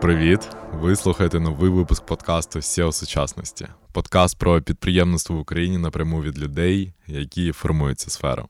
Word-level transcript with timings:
Привіт! 0.00 0.48
Ви 0.72 0.96
слухаєте 0.96 1.40
новий 1.40 1.70
випуск 1.70 2.06
подкасту 2.06 2.58
SEO 2.58 2.92
сучасності. 2.92 3.66
Подкаст 3.92 4.38
про 4.38 4.62
підприємництво 4.62 5.36
в 5.36 5.40
Україні 5.40 5.78
напряму 5.78 6.22
від 6.22 6.38
людей, 6.38 6.92
які 7.06 7.52
формують 7.52 8.00
цю 8.00 8.10
сферу. 8.10 8.48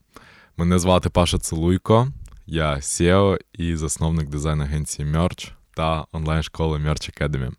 Мене 0.56 0.78
звати 0.78 1.10
Паша 1.10 1.38
Целуйко, 1.38 2.09
я 2.46 2.74
SEO 2.74 3.38
і 3.52 3.77
засновник 3.77 4.28
дизайн-агенції 4.28 5.09
Merch 5.09 5.50
та 5.77 6.05
онлайн-школи 6.12 6.78
Merch 6.78 7.20
Academy. 7.20 7.51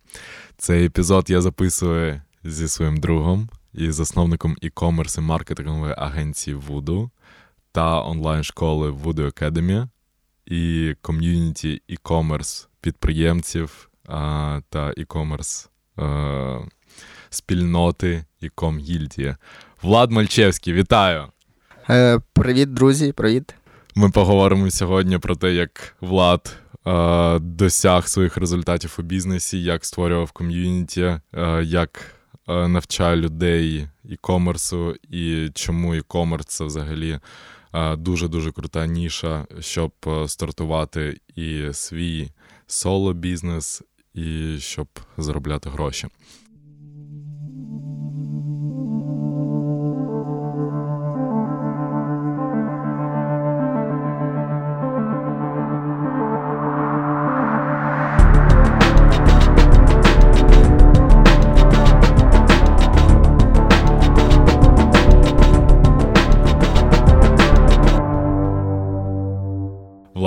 Цей 0.58 0.86
епізод 0.86 1.30
я 1.30 1.42
записую 1.42 2.22
зі 2.44 2.68
своїм 2.68 2.98
другом 2.98 3.50
і 3.74 3.92
засновником 3.92 4.56
e-commerce 4.64 5.18
і 5.20 5.22
маркетингової 5.22 5.96
агенції 5.98 6.56
Voodoo 6.56 7.10
та 7.72 8.04
онлайн-школи 8.04 8.92
Voodoo 8.92 9.42
Academy 9.42 9.88
і 10.46 10.96
ком'юніті 11.02 11.82
e-commerce 11.90 12.68
підприємців 12.82 13.90
а, 14.08 14.60
та 14.70 14.92
e-commerce 14.92 15.70
а, 15.96 16.60
спільноти 17.30 18.26
e-com 18.44 18.80
гільдії. 18.80 19.36
Влад 19.82 20.12
Мальчевський, 20.12 20.74
вітаю! 20.74 21.26
Е, 21.90 22.20
Привіт, 22.34 22.74
друзі, 22.74 23.12
привіт. 23.12 23.56
Ми 23.96 24.10
поговоримо 24.10 24.72
сьогодні 24.72 25.18
про 25.18 25.36
те, 25.36 25.54
як 25.54 25.96
Влад 26.02 26.58
е, 26.88 27.40
досяг 27.40 28.08
своїх 28.08 28.38
результатів 28.38 28.96
у 29.00 29.02
бізнесі, 29.02 29.64
як 29.64 29.86
створював 29.86 30.32
ком'юніті, 30.32 31.02
е, 31.02 31.22
як 31.64 32.16
е, 32.48 32.68
навчає 32.68 33.16
людей 33.16 33.88
e-комерсу 34.06 34.96
і 35.10 35.50
чому 35.54 35.96
e-комерс 35.96 36.46
це 36.46 36.64
взагалі 36.64 37.20
дуже-дуже 37.98 38.52
крута 38.52 38.86
ніша, 38.86 39.46
щоб 39.60 39.92
е, 40.08 40.28
стартувати 40.28 41.20
і 41.36 41.74
свій 41.74 42.32
соло-бізнес, 42.72 43.82
і 44.14 44.58
щоб 44.60 44.88
заробляти 45.18 45.70
гроші. 45.70 46.08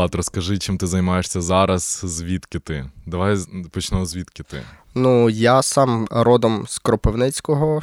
Влад, 0.05 0.15
розкажи, 0.15 0.59
чим 0.59 0.79
ти 0.79 0.87
займаєшся 0.87 1.41
зараз, 1.41 2.01
звідки 2.05 2.59
ти? 2.59 2.91
Давай 3.07 3.39
почнемо 3.71 4.07
звідки 4.07 4.43
ти. 4.43 4.63
Ну, 4.95 5.31
я 5.31 5.63
сам 5.63 6.07
родом 6.11 6.65
з 6.69 6.79
Кропивницького, 6.79 7.83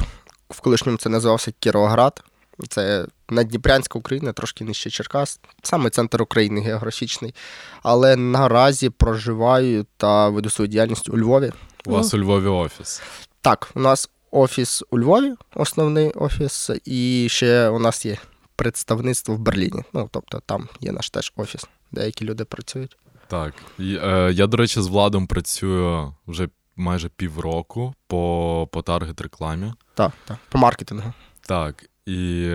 в 0.50 0.60
колишньому 0.60 0.98
це 0.98 1.08
називався 1.08 1.52
Кіровоград. 1.58 2.24
Це 2.68 3.06
Надніпрянська 3.30 3.98
Україна, 3.98 4.32
трошки 4.32 4.64
нижче 4.64 4.90
Черкас, 4.90 5.40
саме 5.62 5.90
центр 5.90 6.22
України 6.22 6.60
географічний. 6.60 7.34
Але 7.82 8.16
наразі 8.16 8.90
проживаю 8.90 9.86
та 9.96 10.28
веду 10.28 10.50
свою 10.50 10.68
діяльність 10.68 11.08
у 11.08 11.18
Львові. 11.18 11.52
У 11.86 11.90
вас 11.90 12.12
ну, 12.12 12.18
у 12.18 12.22
Львові 12.22 12.46
офіс? 12.46 13.02
Так, 13.40 13.68
у 13.74 13.80
нас 13.80 14.10
офіс 14.30 14.82
у 14.90 14.98
Львові, 14.98 15.34
основний 15.54 16.10
офіс, 16.10 16.70
і 16.84 17.26
ще 17.30 17.68
у 17.68 17.78
нас 17.78 18.06
є 18.06 18.18
представництво 18.62 19.34
в 19.34 19.38
Берліні. 19.38 19.82
Ну, 19.92 20.08
тобто 20.12 20.42
там 20.46 20.68
є 20.80 20.92
наш 20.92 21.10
теж 21.10 21.32
офіс 21.36 21.64
деякі 21.92 22.24
люди 22.24 22.44
працюють. 22.44 22.96
Так. 23.28 23.54
Е, 23.80 24.30
Я, 24.34 24.46
до 24.46 24.56
речі, 24.56 24.80
з 24.80 24.86
владом 24.86 25.26
працюю 25.26 26.14
вже 26.26 26.48
майже 26.76 27.08
півроку 27.08 27.94
по 28.06 28.68
по 28.72 28.82
таргет 28.82 29.20
рекламі. 29.20 29.72
Так, 29.94 30.12
так, 30.24 30.36
по 30.48 30.58
маркетингу. 30.58 31.12
Так. 31.40 31.84
І 32.06 32.50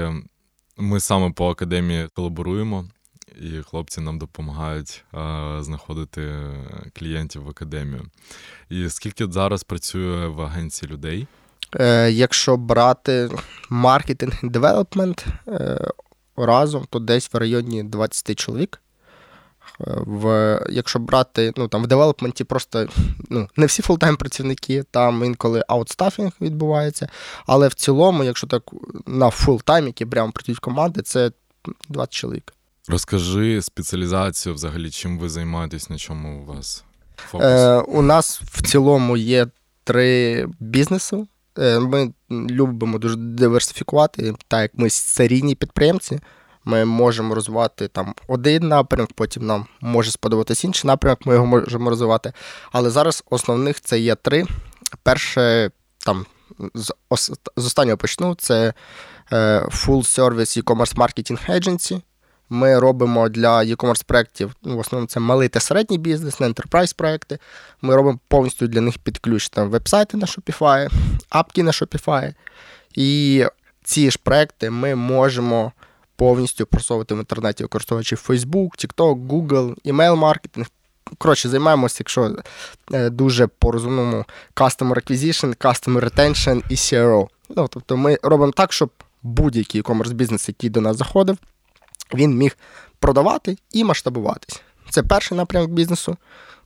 ми 0.77 0.99
саме 0.99 1.31
по 1.31 1.49
академії 1.49 2.07
колаборуємо, 2.13 2.85
і 3.41 3.61
хлопці 3.61 4.01
нам 4.01 4.19
допомагають 4.19 5.03
е, 5.13 5.17
знаходити 5.63 6.35
клієнтів 6.99 7.43
в 7.43 7.49
академію. 7.49 8.05
І 8.69 8.89
скільки 8.89 9.25
зараз 9.27 9.63
працює 9.63 10.27
в 10.27 10.41
агенції 10.41 10.91
людей? 10.91 11.27
Е, 11.75 12.11
Якщо 12.11 12.57
брати 12.57 13.29
маркетинг 13.69 14.39
і 14.43 14.49
девелопмент 14.49 15.25
е, 15.47 15.87
разом, 16.45 16.85
то 16.89 16.99
десь 16.99 17.33
в 17.33 17.37
районі 17.37 17.83
20 17.83 18.39
чоловік. 18.39 18.81
В, 19.79 20.59
Якщо 20.69 20.99
брати 20.99 21.53
ну, 21.57 21.67
там, 21.67 21.83
в 21.83 21.87
девелопменті 21.87 22.43
просто 22.43 22.87
ну, 23.29 23.47
не 23.55 23.65
всі 23.65 23.81
фултайм 23.81 24.17
працівники, 24.17 24.83
там 24.91 25.23
інколи 25.23 25.63
аутстафінг 25.67 26.31
відбувається. 26.41 27.09
Але 27.45 27.67
в 27.67 27.73
цілому, 27.73 28.23
якщо 28.23 28.47
так 28.47 28.63
на 29.05 29.29
фултайм, 29.29 29.87
які 29.87 30.05
прямо 30.05 30.31
працюють 30.31 30.59
команди, 30.59 31.01
це 31.01 31.31
20 31.89 32.13
чоловік. 32.13 32.53
Розкажи 32.87 33.61
спеціалізацію 33.61 34.55
взагалі, 34.55 34.91
чим 34.91 35.19
ви 35.19 35.29
займаєтесь, 35.29 35.89
на 35.89 35.97
чому 35.97 36.41
у 36.41 36.45
вас 36.45 36.83
фокус? 37.15 37.47
Е, 37.47 37.77
У 37.77 38.01
нас 38.01 38.41
в 38.41 38.61
цілому 38.61 39.17
є 39.17 39.47
три 39.83 40.45
бізнеси. 40.59 41.25
Е, 41.59 41.79
Ми 41.79 42.13
любимо 42.31 42.97
дуже 42.97 43.15
диверсифікувати, 43.15 44.33
так 44.47 44.61
як 44.61 44.71
ми 44.73 44.89
серійні 44.89 45.55
підприємці. 45.55 46.19
Ми 46.65 46.85
можемо 46.85 47.35
розвивати 47.35 47.87
там 47.87 48.13
один 48.27 48.67
напрямок, 48.67 49.13
потім 49.15 49.45
нам 49.45 49.65
може 49.81 50.11
сподобатися 50.11 50.67
інший 50.67 50.87
напрямок, 50.87 51.25
ми 51.25 51.33
його 51.33 51.45
можемо 51.45 51.89
розвивати. 51.89 52.33
Але 52.71 52.89
зараз 52.89 53.23
основних 53.29 53.81
це 53.81 53.99
є 53.99 54.15
три. 54.15 54.45
Перше, 55.03 55.71
там 55.97 56.25
з, 56.73 56.93
з 57.57 57.65
останнього 57.65 57.97
почну, 57.97 58.35
це 58.35 58.73
е, 59.31 59.59
Full 59.59 60.19
Service 60.19 60.63
E-Commerce 60.63 60.95
Marketing 60.95 61.49
Agency. 61.49 62.01
Ми 62.49 62.79
робимо 62.79 63.29
для 63.29 63.59
e-commerce 63.59 64.05
проєктів, 64.05 64.55
ну, 64.63 64.75
в 64.75 64.79
основному 64.79 65.07
це 65.07 65.19
малий 65.19 65.49
та 65.49 65.59
середній 65.59 65.97
бізнес, 65.97 66.39
не 66.39 66.47
enterprise 66.47 66.95
проекти. 66.95 67.39
Ми 67.81 67.95
робимо 67.95 68.19
повністю 68.27 68.67
для 68.67 68.81
них 68.81 68.97
під 68.97 69.17
ключ 69.17 69.49
там 69.49 69.69
веб-сайти 69.69 70.17
на 70.17 70.25
Shopify, 70.25 70.89
апки 71.29 71.63
на 71.63 71.71
Shopify. 71.71 72.33
І 72.95 73.45
ці 73.83 74.11
ж 74.11 74.19
проекти 74.23 74.69
ми 74.69 74.95
можемо 74.95 75.71
повністю 76.15 76.65
просовувати 76.65 77.15
в 77.15 77.17
інтернеті, 77.17 77.63
використовуючи 77.63 78.15
Facebook, 78.15 78.85
TikTok, 78.85 79.27
Google, 79.27 79.75
email-маркетинг. 79.85 80.65
Коротше, 81.17 81.49
займаємося, 81.49 81.97
якщо 81.99 82.35
е, 82.93 83.09
дуже 83.09 83.47
по 83.47 83.71
розумному 83.71 84.25
Customer 84.55 84.93
Acquisition, 84.93 85.57
Customer 85.57 86.09
Retention 86.09 86.61
і 86.69 86.75
CRO. 86.75 87.27
Ну, 87.49 87.67
Тобто 87.67 87.97
ми 87.97 88.17
робимо 88.23 88.51
так, 88.51 88.73
щоб 88.73 88.89
будь-який 89.23 89.81
e-commerce 89.81 90.13
бізнес, 90.13 90.47
який 90.47 90.69
до 90.69 90.81
нас 90.81 90.97
заходив, 90.97 91.37
він 92.13 92.37
міг 92.37 92.57
продавати 92.99 93.57
і 93.71 93.83
масштабуватись. 93.83 94.61
Це 94.89 95.03
перший 95.03 95.37
напрямок 95.37 95.71
бізнесу, 95.71 96.17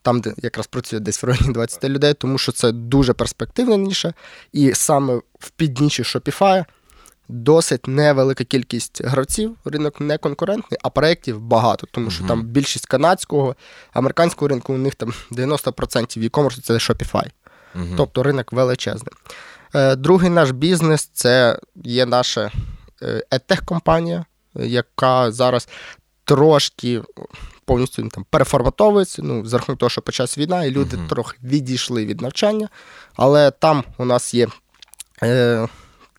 там, 0.02 0.22
де 0.22 0.34
якраз 0.38 0.68
працює 0.68 1.00
десь 1.00 1.24
в 1.24 1.26
районі 1.26 1.54
20 1.54 1.84
людей, 1.84 2.14
тому 2.14 2.38
що 2.38 2.52
це 2.52 2.72
дуже 2.72 3.14
перспективна 3.14 3.78
ніша. 3.78 4.14
І 4.52 4.74
саме 4.74 5.16
в 5.40 5.50
піднічі 5.50 6.04
Shopify 6.04 6.66
досить 7.28 7.88
невелика 7.88 8.44
кількість 8.44 9.06
гравців. 9.06 9.58
Ринок 9.66 10.02
не 10.02 10.18
конкурентний, 10.18 10.80
а 10.84 10.90
проєктів 10.90 11.40
багато, 11.40 11.88
тому 11.92 12.12
що 12.12 12.24
uh-huh. 12.24 12.28
там 12.28 12.44
більшість 12.44 12.86
канадського, 12.86 13.56
американського 13.94 14.50
ринку 14.50 14.74
у 14.74 14.78
них 14.78 14.96
там 14.96 15.14
90% 15.32 16.30
e-commerce 16.30 16.62
це 16.62 16.74
Shopify. 16.74 17.30
Uh-huh. 17.76 17.94
Тобто 17.98 18.24
ринок 18.24 18.54
величезний. 18.54 19.14
Е, 19.76 19.96
другий 19.96 20.30
наш 20.30 20.52
бізнес 20.52 21.10
це 21.14 21.60
є 21.76 22.06
наша 22.06 22.52
етех-компанія, 23.32 24.26
яка 24.56 25.32
зараз 25.32 25.68
трошки 26.26 27.02
повністю 27.66 28.08
там 28.08 28.26
переформатовується. 28.30 29.22
Ну, 29.22 29.46
за 29.46 29.58
рахунок 29.58 29.80
того, 29.80 29.90
що 29.90 30.02
почалась 30.02 30.38
війна, 30.38 30.64
і 30.64 30.72
люди 30.72 30.98
uh-huh. 30.98 31.08
трохи 31.08 31.38
відійшли 31.44 32.06
від 32.06 32.22
навчання. 32.22 32.70
Але 33.16 33.52
там 33.52 33.84
у 33.98 34.06
нас 34.06 34.34
є 34.34 34.48
е, 35.24 35.68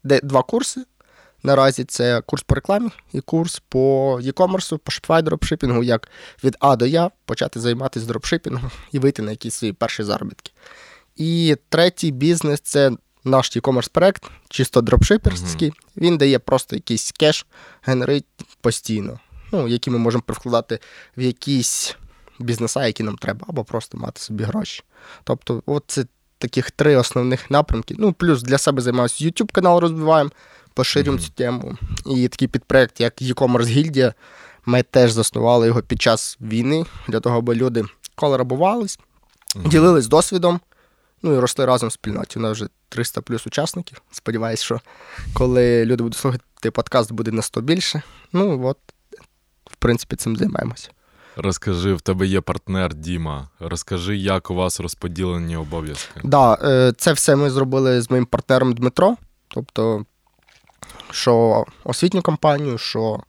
два 0.04 0.42
курси. 0.42 0.84
Наразі 1.42 1.84
це 1.84 2.20
курс 2.20 2.42
по 2.42 2.54
рекламі 2.54 2.90
і 3.12 3.20
курс 3.20 3.62
по 3.68 4.18
e-commerce, 4.22 4.78
по 4.78 4.92
Shopify 4.92 5.22
дропшипінгу, 5.22 5.82
як 5.82 6.08
від 6.44 6.56
А 6.60 6.76
до 6.76 6.86
Я 6.86 7.10
почати 7.24 7.60
займатися 7.60 8.06
дропшипінгом 8.06 8.70
і 8.92 8.98
вийти 8.98 9.22
на 9.22 9.30
якісь 9.30 9.54
свої 9.54 9.72
перші 9.72 10.02
заробітки. 10.02 10.52
І 11.16 11.56
третій 11.68 12.10
бізнес 12.10 12.60
це 12.60 12.90
наш 13.24 13.56
e-commerce 13.56 13.90
проект, 13.90 14.30
чисто 14.48 14.80
дропшиперський. 14.80 15.70
Mm-hmm. 15.70 16.02
Він 16.02 16.18
дає 16.18 16.38
просто 16.38 16.76
якийсь 16.76 17.12
кеш, 17.12 17.46
генерить 17.82 18.26
постійно, 18.60 19.20
ну, 19.52 19.68
які 19.68 19.90
ми 19.90 19.98
можемо 19.98 20.22
привкладати 20.26 20.78
в 21.16 21.22
якісь 21.22 21.96
бізнеса, 22.38 22.86
які 22.86 23.02
нам 23.02 23.16
треба, 23.16 23.46
або 23.48 23.64
просто 23.64 23.98
мати 23.98 24.20
собі 24.20 24.44
гроші. 24.44 24.82
Тобто, 25.24 25.62
от 25.66 25.84
це 25.86 26.06
таких 26.38 26.70
три 26.70 26.96
основних 26.96 27.50
напрямки. 27.50 27.94
Ну, 27.98 28.12
плюс 28.12 28.42
для 28.42 28.58
себе 28.58 28.82
займаюся 28.82 29.24
YouTube 29.24 29.52
канал 29.52 29.78
розвиваємо 29.78 30.30
поширюємо 30.74 31.18
mm-hmm. 31.18 31.24
цю 31.24 31.30
тему. 31.30 31.76
І 32.06 32.28
такий 32.28 32.48
підпроект, 32.48 33.00
як 33.00 33.22
e-commerce 33.22 33.66
гільдія, 33.66 34.14
ми 34.66 34.82
теж 34.82 35.12
заснували 35.12 35.66
його 35.66 35.82
під 35.82 36.02
час 36.02 36.38
війни 36.40 36.86
для 37.08 37.20
того, 37.20 37.38
аби 37.38 37.54
люди 37.54 37.84
колаборувались 38.14 38.98
mm-hmm. 39.56 39.68
ділились 39.68 40.06
досвідом, 40.06 40.60
ну 41.22 41.34
і 41.34 41.38
росли 41.38 41.64
разом 41.64 41.88
в 41.88 41.92
спільноті. 41.92 42.38
У 42.38 42.42
нас 42.42 42.52
вже 42.52 42.68
300 42.88 43.20
плюс 43.20 43.46
учасників. 43.46 44.02
Сподіваюсь, 44.10 44.62
що 44.62 44.80
коли 45.34 45.84
люди 45.84 46.02
будуть 46.02 46.18
слухати 46.18 46.70
подкаст, 46.70 47.12
буде 47.12 47.30
на 47.30 47.42
100 47.42 47.60
більше. 47.60 48.02
Ну 48.32 48.66
от, 48.66 48.78
в 49.70 49.76
принципі, 49.76 50.16
цим 50.16 50.36
займаємося. 50.36 50.90
Розкажи, 51.36 51.94
в 51.94 52.00
тебе 52.00 52.26
є 52.26 52.40
партнер 52.40 52.94
Діма. 52.94 53.48
Розкажи, 53.60 54.16
як 54.16 54.50
у 54.50 54.54
вас 54.54 54.80
розподілені 54.80 55.56
обов'язки. 55.56 56.12
Так, 56.14 56.26
да, 56.26 56.58
е, 56.62 56.92
це 56.96 57.12
все 57.12 57.36
ми 57.36 57.50
зробили 57.50 58.00
з 58.00 58.10
моїм 58.10 58.26
партнером 58.26 58.72
Дмитро. 58.72 59.16
Тобто, 59.48 60.04
що 61.10 61.64
освітню 61.84 62.22
компанію, 62.22 62.78
що 62.78 63.20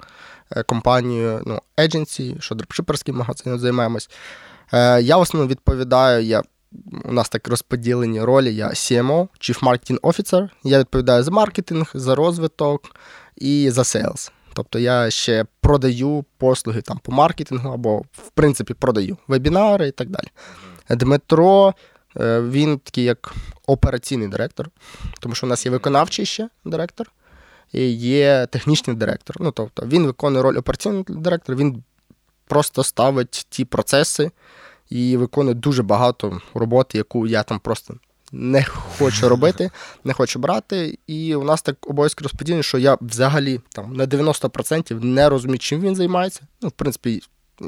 е, 0.52 0.64
компанію 0.64 1.42
ну, 1.46 1.60
agency, 1.78 2.42
що 2.42 2.56
дропшиперським 2.56 3.16
магазином 3.16 3.60
займаємось. 3.60 4.10
Е, 4.74 5.02
я 5.02 5.18
в 5.18 5.22
основному 5.22 5.52
відповідаю, 5.52 6.24
я, 6.24 6.42
у 7.06 7.14
нас 7.14 7.30
так 7.30 7.48
розподілені 7.48 8.22
ролі, 8.22 8.56
я 8.56 8.70
CMO, 8.70 9.28
Chief 9.40 9.60
Marketing 9.60 10.00
Officer. 10.00 10.50
Я 10.64 10.80
відповідаю 10.80 11.24
за 11.24 11.32
маркетинг, 11.32 11.92
за 11.94 12.16
розвиток 12.16 12.96
і 13.36 13.70
за 13.70 13.84
сейлс. 13.84 14.32
Тобто 14.54 14.80
я 14.80 15.10
ще 15.10 15.46
продаю 15.62 16.26
послуги 16.38 16.82
там 16.82 17.00
по 17.04 17.12
маркетингу 17.12 17.70
або, 17.70 17.98
в 17.98 18.30
принципі, 18.34 18.74
продаю 18.74 19.18
вебінари 19.28 19.88
і 19.88 19.92
так 19.92 20.10
далі. 20.10 20.28
Дмитро, 20.90 21.74
е, 22.20 22.42
він 22.42 22.80
такий 22.80 23.04
як 23.04 23.34
операційний 23.68 24.28
директор, 24.28 24.70
тому 25.20 25.36
що 25.36 25.48
у 25.48 25.50
нас 25.50 25.66
є 25.66 25.72
виконавчий 25.72 26.26
ще 26.26 26.50
директор 26.66 27.12
і 27.74 27.90
є 27.92 28.48
технічний 28.52 28.96
директор. 28.96 29.36
Ну, 29.40 29.52
тобто 29.52 29.86
він 29.86 30.06
виконує 30.06 30.44
роль 30.44 30.58
операційного 30.58 31.06
директора, 31.08 31.58
він 31.58 31.84
просто 32.48 32.84
ставить 32.84 33.46
ті 33.50 33.66
процеси 33.66 34.32
і 34.90 35.18
виконує 35.18 35.56
дуже 35.56 35.84
багато 35.84 36.42
роботи, 36.54 36.98
яку 36.98 37.28
я 37.28 37.44
там 37.44 37.60
просто 37.60 37.96
не 38.34 38.64
хочу 38.64 39.30
робити, 39.30 39.72
не 40.04 40.14
хочу 40.14 40.40
брати. 40.40 41.00
І 41.08 41.36
у 41.36 41.44
нас 41.44 41.62
так 41.62 41.90
обов'язки 41.90 42.24
розподілені, 42.24 42.64
що 42.64 42.78
я 42.78 42.98
взагалі 43.02 43.60
там 43.70 43.94
на 43.94 44.06
90% 44.06 45.04
не 45.04 45.30
розумію, 45.30 45.60
чим 45.60 45.82
він 45.82 45.96
займається. 45.96 46.42
Ну, 46.62 46.70
в 46.70 46.72
принципі, 46.72 47.22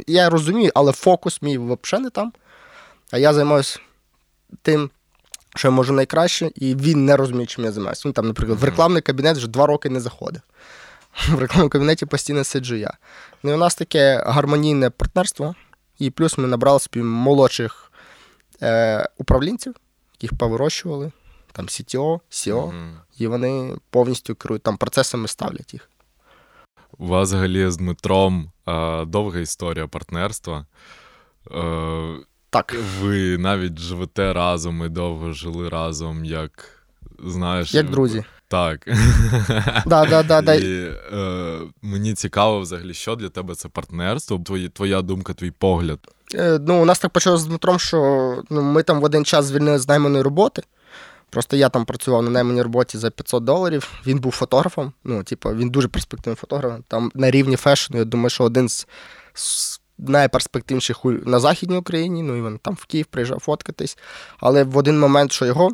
я 0.07 0.29
розумію, 0.29 0.71
але 0.75 0.91
фокус 0.91 1.41
мій 1.41 1.57
взагалі 1.57 2.03
не 2.03 2.09
там. 2.09 2.33
А 3.11 3.17
я 3.17 3.33
займаюся 3.33 3.79
тим, 4.61 4.89
що 5.55 5.67
я 5.67 5.71
можу 5.71 5.93
найкраще, 5.93 6.51
і 6.55 6.75
він 6.75 7.05
не 7.05 7.17
розуміє, 7.17 7.45
чим 7.45 7.65
я 7.65 7.71
займаюся. 7.71 8.01
Він 8.05 8.13
там, 8.13 8.27
наприклад, 8.27 8.59
в 8.59 8.63
рекламний 8.63 9.01
кабінет 9.01 9.37
вже 9.37 9.47
два 9.47 9.65
роки 9.65 9.89
не 9.89 9.99
заходив. 9.99 10.41
В 11.29 11.39
рекламному 11.39 11.69
кабінеті 11.69 12.05
постійно 12.05 12.43
сиджу 12.43 12.75
я. 12.75 12.93
Ну 13.43 13.51
і 13.51 13.53
у 13.53 13.57
нас 13.57 13.75
таке 13.75 14.23
гармонійне 14.25 14.89
партнерство, 14.89 15.55
і 15.99 16.09
плюс 16.09 16.37
ми 16.37 16.47
набрали 16.47 16.79
собі 16.79 17.01
молодших 17.01 17.91
е, 18.61 19.09
управлінців, 19.17 19.75
яких 20.13 20.37
повирощували, 20.37 21.11
там 21.51 21.65
CTO, 21.65 22.19
CEO, 22.31 22.67
mm-hmm. 22.67 22.93
і 23.17 23.27
вони 23.27 23.77
повністю 23.89 24.35
керують 24.35 24.63
там 24.63 24.77
процесами, 24.77 25.27
ставлять 25.27 25.73
їх. 25.73 25.89
У 26.97 27.07
вас 27.07 27.29
взагалі 27.29 27.69
з 27.69 27.77
Дмитром 27.77 28.51
е, 28.67 29.05
довга 29.05 29.39
історія 29.39 29.87
партнерства. 29.87 30.65
Е, 31.51 32.15
так. 32.49 32.75
Ви 33.01 33.37
навіть 33.37 33.79
живете 33.79 34.33
разом 34.33 34.85
і 34.85 34.89
довго 34.89 35.31
жили 35.31 35.69
разом, 35.69 36.25
як 36.25 36.85
знаєш. 37.23 37.73
Як 37.73 37.89
друзі. 37.89 38.23
Так. 38.47 38.87
Да, 39.85 40.05
да, 40.05 40.23
да, 40.23 40.41
да. 40.41 40.53
І, 40.53 40.91
е, 41.13 41.59
Мені 41.81 42.13
цікаво 42.13 42.59
взагалі, 42.59 42.93
що 42.93 43.15
для 43.15 43.29
тебе 43.29 43.55
це 43.55 43.69
партнерство, 43.69 44.39
твої, 44.39 44.69
твоя 44.69 45.01
думка, 45.01 45.33
твій 45.33 45.51
погляд. 45.51 45.99
Е, 46.35 46.59
ну, 46.67 46.81
У 46.81 46.85
нас 46.85 46.99
так 46.99 47.11
почалося 47.11 47.43
з 47.43 47.47
Дмитром, 47.47 47.79
що 47.79 48.43
ну, 48.49 48.61
ми 48.61 48.83
там 48.83 49.01
в 49.01 49.03
один 49.03 49.25
час 49.25 49.45
звільнили 49.45 49.79
з 49.79 49.87
найманої 49.87 50.23
роботи. 50.23 50.63
Просто 51.29 51.55
я 51.55 51.69
там 51.69 51.85
працював 51.85 52.23
на 52.23 52.29
найманій 52.29 52.61
роботі 52.61 52.97
за 52.97 53.09
500 53.09 53.43
доларів. 53.43 53.91
Він 54.07 54.19
був 54.19 54.31
фотографом. 54.31 54.93
Ну, 55.03 55.23
типу, 55.23 55.49
він 55.49 55.69
дуже 55.69 55.87
перспективний 55.87 56.35
фотограф. 56.35 56.79
Там 56.87 57.11
на 57.15 57.31
рівні 57.31 57.55
фешну, 57.55 57.97
я 57.97 58.05
думаю, 58.05 58.29
що 58.29 58.43
один 58.43 58.69
з 58.69 58.87
найперспективніших 59.97 60.97
на 61.05 61.39
Західній 61.39 61.77
Україні. 61.77 62.23
Ну 62.23 62.35
і 62.35 62.41
він 62.41 62.57
там 62.57 62.73
в 62.73 62.85
Київ 62.85 63.05
приїжджав 63.05 63.39
фоткатись. 63.39 63.97
Але 64.39 64.63
в 64.63 64.77
один 64.77 64.99
момент, 64.99 65.31
що 65.31 65.45
його 65.45 65.71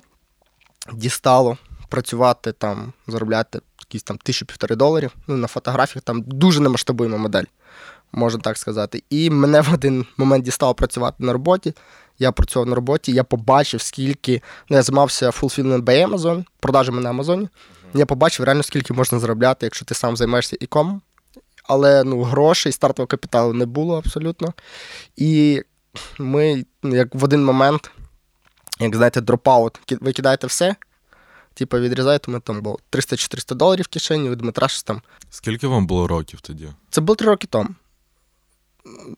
дістало 0.93 1.57
працювати 1.91 2.51
там, 2.51 2.93
заробляти 3.07 3.59
якісь 3.79 4.03
там 4.03 4.17
тисячу 4.17 4.45
півтори 4.45 4.75
доларів. 4.75 5.11
Ну, 5.27 5.37
на 5.37 5.47
фотографіях 5.47 6.03
там 6.03 6.21
дуже 6.21 6.59
немасштабуємо 6.59 7.17
модель, 7.17 7.43
можна 8.11 8.39
так 8.39 8.57
сказати. 8.57 9.03
І 9.09 9.29
мене 9.29 9.61
в 9.61 9.73
один 9.73 10.05
момент 10.17 10.45
дістало 10.45 10.73
працювати 10.73 11.23
на 11.23 11.33
роботі. 11.33 11.73
Я 12.19 12.31
працював 12.31 12.69
на 12.69 12.75
роботі, 12.75 13.11
я 13.11 13.23
побачив, 13.23 13.81
скільки 13.81 14.41
ну, 14.69 14.77
я 14.77 14.83
займався 14.83 15.29
fulfillment 15.29 15.81
by 15.81 16.07
Amazon, 16.07 16.45
продажами 16.59 17.01
на 17.01 17.09
Амазоні. 17.09 17.49
Я 17.93 18.05
побачив 18.05 18.45
реально, 18.45 18.63
скільки 18.63 18.93
можна 18.93 19.19
заробляти, 19.19 19.65
якщо 19.65 19.85
ти 19.85 19.93
сам 19.93 20.17
займаєшся 20.17 20.57
іком. 20.59 21.01
Але 21.63 22.03
ну, 22.03 22.23
грошей, 22.23 22.71
стартового 22.71 23.07
капіталу 23.07 23.53
не 23.53 23.65
було 23.65 23.97
абсолютно. 23.97 24.53
І 25.15 25.61
ми, 26.19 26.65
ну, 26.83 26.95
як 26.95 27.15
в 27.15 27.23
один 27.23 27.45
момент, 27.45 27.91
як 28.79 28.95
знаєте, 28.95 29.21
дропаут, 29.21 29.79
ви 30.01 30.13
кидаєте 30.13 30.47
все, 30.47 30.75
типу, 31.53 31.79
відрізаєте, 31.79 32.31
ми 32.31 32.39
там 32.39 32.61
було 32.61 32.79
300-400 32.91 33.55
доларів 33.55 33.85
в 33.85 33.87
кишені, 33.87 34.29
у 34.29 34.35
Дмитра 34.35 34.67
щось 34.67 34.83
там. 34.83 35.01
Скільки 35.29 35.67
вам 35.67 35.87
було 35.87 36.07
років 36.07 36.41
тоді? 36.41 36.67
Це 36.89 37.01
було 37.01 37.15
три 37.15 37.27
роки 37.27 37.47
тому. 37.47 37.69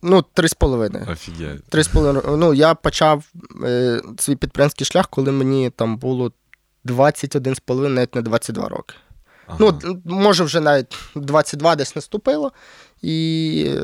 Ну, 0.01 0.21
три 0.33 0.47
з 0.47 0.53
половиною. 0.53 1.05
Офігеть. 1.11 1.63
Три 1.63 1.83
з 1.83 1.87
половиною. 1.87 2.37
Ну, 2.37 2.53
я 2.53 2.75
почав 2.75 3.23
е, 3.63 4.01
свій 4.17 4.35
підприємський 4.35 4.85
шлях, 4.85 5.07
коли 5.09 5.31
мені 5.31 5.69
там 5.69 5.97
було 5.97 6.31
21 6.83 7.55
з 7.55 7.59
половиною, 7.59 7.95
навіть 7.95 8.15
не 8.15 8.21
22 8.21 8.69
роки. 8.69 8.95
Ага. 9.47 9.57
Ну, 9.59 10.01
може, 10.05 10.43
вже 10.43 10.59
навіть 10.59 10.95
22 11.15 11.75
десь 11.75 11.95
наступило. 11.95 12.51
І 13.01 13.75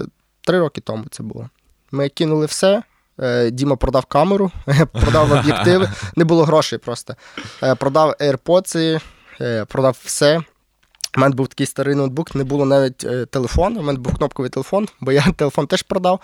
три 0.42 0.60
роки 0.60 0.82
тому 0.82 1.06
це 1.12 1.24
було. 1.24 1.50
Ми 1.92 2.10
кинули 2.10 2.46
все. 2.46 2.84
Е, 3.22 3.52
Діма 3.52 3.76
продав 3.76 4.06
камеру, 4.06 4.52
продав 4.92 5.32
об'єктиви, 5.32 5.90
не 6.16 6.24
було 6.26 6.44
грошей 6.44 6.80
просто. 6.80 7.16
Е, 7.64 7.76
продав 7.76 8.16
AirPods, 8.20 9.02
е, 9.42 9.66
продав 9.66 9.98
все. 10.04 10.42
У 11.18 11.20
мене 11.20 11.36
був 11.36 11.48
такий 11.48 11.66
старий 11.66 11.96
ноутбук, 11.96 12.36
не 12.36 12.44
було 12.44 12.66
навіть 12.66 13.32
телефону. 13.32 13.80
У 13.80 13.84
мене 13.84 14.00
був 14.00 14.18
кнопковий 14.18 14.50
телефон, 14.50 14.88
бо 15.00 15.12
я 15.12 15.26
телефон 15.36 15.68
теж 15.68 15.82
продав. 15.82 16.20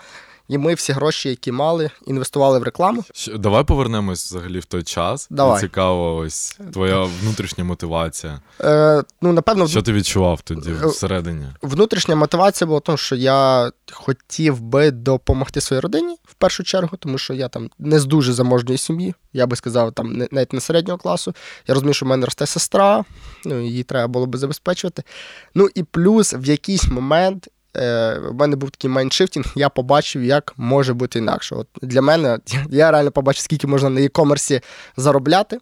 І 0.48 0.58
ми 0.58 0.74
всі 0.74 0.92
гроші, 0.92 1.28
які 1.28 1.52
мали, 1.52 1.90
інвестували 2.06 2.58
в 2.58 2.62
рекламу. 2.62 3.04
Давай 3.34 3.64
повернемось 3.64 4.26
взагалі 4.26 4.58
в 4.58 4.64
той 4.64 4.82
час. 4.82 5.28
Давай. 5.30 5.60
Цікаво, 5.60 6.16
ось 6.16 6.58
твоя 6.72 7.02
внутрішня 7.22 7.64
мотивація. 7.64 8.40
Е, 8.60 9.02
ну, 9.22 9.32
напевно, 9.32 9.68
Що 9.68 9.82
ти 9.82 9.92
відчував 9.92 10.40
тоді 10.40 10.70
е, 10.70 10.86
всередині? 10.86 11.46
Внутрішня 11.62 12.16
мотивація 12.16 12.66
була 12.66 12.78
в 12.78 12.82
тому, 12.82 12.98
що 12.98 13.16
я 13.16 13.70
хотів 13.92 14.60
би 14.60 14.90
допомогти 14.90 15.60
своїй 15.60 15.80
родині 15.80 16.16
в 16.24 16.34
першу 16.34 16.64
чергу, 16.64 16.96
тому 16.96 17.18
що 17.18 17.34
я 17.34 17.48
там 17.48 17.70
не 17.78 18.00
з 18.00 18.04
дуже 18.04 18.32
заможньої 18.32 18.78
сім'ї, 18.78 19.14
я 19.32 19.46
би 19.46 19.56
сказав, 19.56 19.92
там 19.92 20.26
навіть 20.30 20.52
не 20.52 20.60
середнього 20.60 20.98
класу. 20.98 21.34
Я 21.66 21.74
розумію, 21.74 21.94
що 21.94 22.06
в 22.06 22.08
мене 22.08 22.24
росте 22.24 22.46
сестра, 22.46 23.04
ну 23.44 23.60
її 23.60 23.82
треба 23.82 24.08
було 24.08 24.26
би 24.26 24.38
забезпечувати. 24.38 25.02
Ну 25.54 25.68
і 25.74 25.82
плюс 25.82 26.34
в 26.34 26.44
якийсь 26.44 26.88
момент 26.88 27.48
в 28.30 28.32
мене 28.34 28.56
був 28.56 28.70
такий 28.70 28.90
mindshifting, 28.90 29.46
я 29.56 29.68
побачив, 29.68 30.24
як 30.24 30.54
може 30.56 30.94
бути 30.94 31.18
інакше. 31.18 31.54
От 31.54 31.68
Для 31.82 32.02
мене 32.02 32.38
я 32.70 32.90
реально 32.90 33.10
побачив, 33.10 33.42
скільки 33.42 33.66
можна 33.66 33.90
на 33.90 34.00
e-commerce 34.00 34.62
заробляти. 34.96 35.58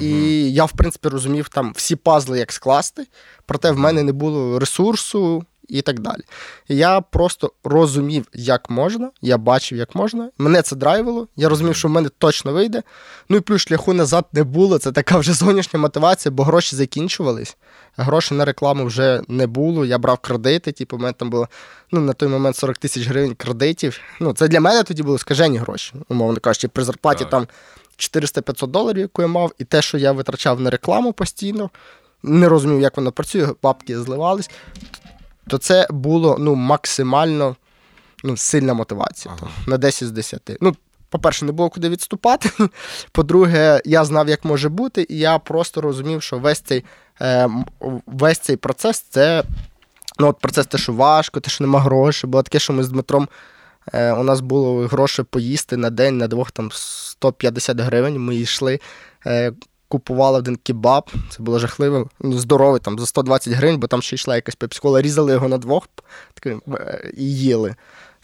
І 0.00 0.04
uh 0.04 0.50
я, 0.50 0.64
в 0.64 0.72
принципі, 0.72 1.08
розумів 1.08 1.48
там 1.48 1.72
всі 1.76 1.96
пазли, 1.96 2.38
як 2.38 2.52
скласти, 2.52 3.06
проте 3.46 3.70
в 3.70 3.78
мене 3.78 4.02
не 4.02 4.12
було 4.12 4.58
ресурсу 4.58 5.44
і 5.68 5.82
так 5.82 6.00
далі. 6.00 6.20
Я 6.68 7.00
просто 7.00 7.52
розумів, 7.64 8.26
як 8.32 8.70
можна, 8.70 9.10
я 9.22 9.38
бачив, 9.38 9.78
як 9.78 9.94
можна. 9.94 10.30
Мене 10.38 10.62
це 10.62 10.76
драйвило, 10.76 11.28
я 11.36 11.48
розумів, 11.48 11.76
що 11.76 11.88
в 11.88 11.90
мене 11.90 12.08
точно 12.18 12.52
вийде. 12.52 12.82
Ну 13.28 13.36
і 13.36 13.40
плюс 13.40 13.62
шляху 13.62 13.92
назад 13.92 14.24
не 14.32 14.44
було. 14.44 14.78
Це 14.78 14.92
така 14.92 15.18
вже 15.18 15.32
зовнішня 15.32 15.80
мотивація, 15.80 16.32
бо 16.32 16.44
гроші 16.44 16.76
закінчувались. 16.76 17.56
Грошей 17.96 18.38
на 18.38 18.44
рекламу 18.44 18.84
вже 18.84 19.22
не 19.28 19.46
було. 19.46 19.86
Я 19.86 19.98
брав 19.98 20.18
кредити, 20.18 20.72
типу, 20.72 20.96
у 20.96 20.98
мене 20.98 21.12
там 21.12 21.30
було 21.30 21.48
ну, 21.92 22.00
на 22.00 22.12
той 22.12 22.28
момент 22.28 22.56
40 22.56 22.78
тисяч 22.78 23.06
гривень 23.06 23.34
кредитів. 23.34 24.00
Ну, 24.20 24.32
Це 24.32 24.48
для 24.48 24.60
мене 24.60 24.82
тоді 24.82 25.02
були 25.02 25.18
скажені 25.18 25.58
гроші, 25.58 25.94
умовно 26.08 26.40
кажучи, 26.40 26.68
при 26.68 26.84
зарплаті 26.84 27.24
так. 27.24 27.30
там 27.30 27.46
400-500 27.98 28.66
доларів, 28.66 29.00
яку 29.00 29.22
я 29.22 29.28
мав, 29.28 29.52
і 29.58 29.64
те, 29.64 29.82
що 29.82 29.98
я 29.98 30.12
витрачав 30.12 30.60
на 30.60 30.70
рекламу 30.70 31.12
постійно, 31.12 31.70
не 32.22 32.48
розумів, 32.48 32.80
як 32.80 32.96
воно 32.96 33.12
працює, 33.12 33.48
бабки 33.62 34.00
зливались 34.00 34.50
то 35.46 35.58
це 35.58 35.86
було 35.90 36.36
ну, 36.38 36.54
максимально 36.54 37.56
ну, 38.24 38.36
сильна 38.36 38.74
мотивація 38.74 39.34
ага. 39.38 39.50
на 39.66 39.78
10 39.78 40.08
з 40.08 40.10
10. 40.10 40.50
Ну, 40.60 40.76
по-перше, 41.08 41.44
не 41.44 41.52
було 41.52 41.70
куди 41.70 41.88
відступати. 41.88 42.50
По-друге, 43.12 43.82
я 43.84 44.04
знав, 44.04 44.28
як 44.28 44.44
може 44.44 44.68
бути, 44.68 45.06
і 45.08 45.18
я 45.18 45.38
просто 45.38 45.80
розумів, 45.80 46.22
що 46.22 46.38
весь 46.38 46.60
цей 46.60 46.84
е, 47.20 47.50
весь 48.06 48.38
цей 48.38 48.56
процес 48.56 49.00
це 49.00 49.44
ну, 50.18 50.28
от 50.28 50.38
процес 50.38 50.66
те, 50.66 50.78
що 50.78 50.92
важко, 50.92 51.40
те, 51.40 51.50
що 51.50 51.64
нема 51.64 51.80
грошей. 51.80 52.30
Було 52.30 52.42
таке, 52.42 52.58
що 52.58 52.72
ми 52.72 52.84
з 52.84 52.88
Дмитром. 52.88 53.28
Е, 53.92 54.12
у 54.12 54.22
нас 54.22 54.40
було 54.40 54.86
гроші 54.86 55.22
поїсти 55.22 55.76
на 55.76 55.90
день, 55.90 56.18
на 56.18 56.28
двох 56.28 56.50
там 56.50 56.70
150 56.72 57.80
гривень. 57.80 58.18
Ми 58.18 58.36
йшли, 58.36 58.80
е, 59.26 59.52
купували 59.94 60.38
один 60.38 60.56
кебаб, 60.56 61.10
це 61.30 61.42
було 61.42 61.58
жахливо, 61.58 62.08
ну, 62.20 62.38
здоровий, 62.38 62.80
там 62.80 62.98
за 62.98 63.06
120 63.06 63.52
гривень, 63.52 63.80
бо 63.80 63.86
там 63.86 64.02
ще 64.02 64.16
йшла 64.16 64.34
якась 64.34 64.54
пепсикола, 64.54 65.02
різали 65.02 65.32
його 65.32 65.48
на 65.48 65.58
двох 65.58 65.88
таким, 66.34 66.62
е, 66.68 67.12
і 67.16 67.36
їли. 67.36 67.74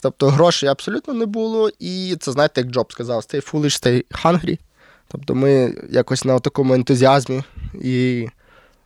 Тобто 0.00 0.28
грошей 0.28 0.68
абсолютно 0.68 1.14
не 1.14 1.26
було, 1.26 1.70
і 1.78 2.16
це, 2.20 2.32
знаєте, 2.32 2.60
як 2.60 2.70
Джоб 2.70 2.92
сказав, 2.92 3.20
stay 3.20 3.52
foolish, 3.52 3.84
stay 3.84 4.04
hungry. 4.24 4.58
Тобто 5.08 5.34
ми 5.34 5.74
якось 5.90 6.24
на 6.24 6.38
такому 6.38 6.74
ентузіазмі 6.74 7.42
і 7.74 8.28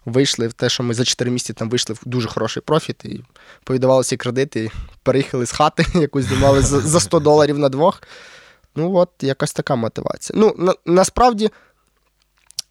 вийшли 0.04 0.48
в 0.48 0.52
те, 0.52 0.68
що 0.68 0.82
ми 0.82 0.94
за 0.94 1.04
4 1.04 1.30
місяці 1.30 1.52
там 1.52 1.70
вийшли 1.70 1.94
в 1.94 2.00
дуже 2.04 2.28
хороший 2.28 2.62
профіт 2.66 3.04
і 3.04 3.20
повідавали 3.64 4.02
всі 4.02 4.16
кредити, 4.16 4.70
переїхали 5.02 5.46
з 5.46 5.52
хати, 5.52 5.86
яку 5.94 6.22
знімали 6.22 6.62
за 6.62 7.00
100 7.00 7.20
доларів 7.20 7.58
на 7.58 7.68
двох. 7.68 8.02
Ну, 8.76 8.94
от, 8.94 9.10
якась 9.20 9.52
така 9.52 9.76
мотивація. 9.76 10.38
Ну, 10.40 10.54
на, 10.58 10.74
насправді, 10.86 11.50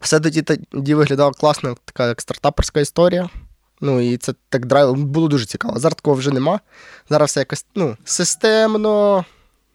все 0.03 0.19
тоді 0.19 0.41
тоді 0.41 0.95
виглядало 0.95 1.31
класно, 1.31 1.77
така 1.85 2.07
як 2.07 2.21
стартаперська 2.21 2.79
історія. 2.79 3.29
Ну, 3.81 4.01
і 4.01 4.17
це 4.17 4.33
так 4.49 4.65
драйв 4.65 4.95
було 4.95 5.27
дуже 5.27 5.45
цікаво. 5.45 5.79
Зараз 5.79 5.95
такого 5.95 6.15
вже 6.15 6.31
нема. 6.31 6.59
Зараз 7.09 7.29
все 7.29 7.39
якось 7.39 7.65
ну, 7.75 7.97
системно. 8.05 9.25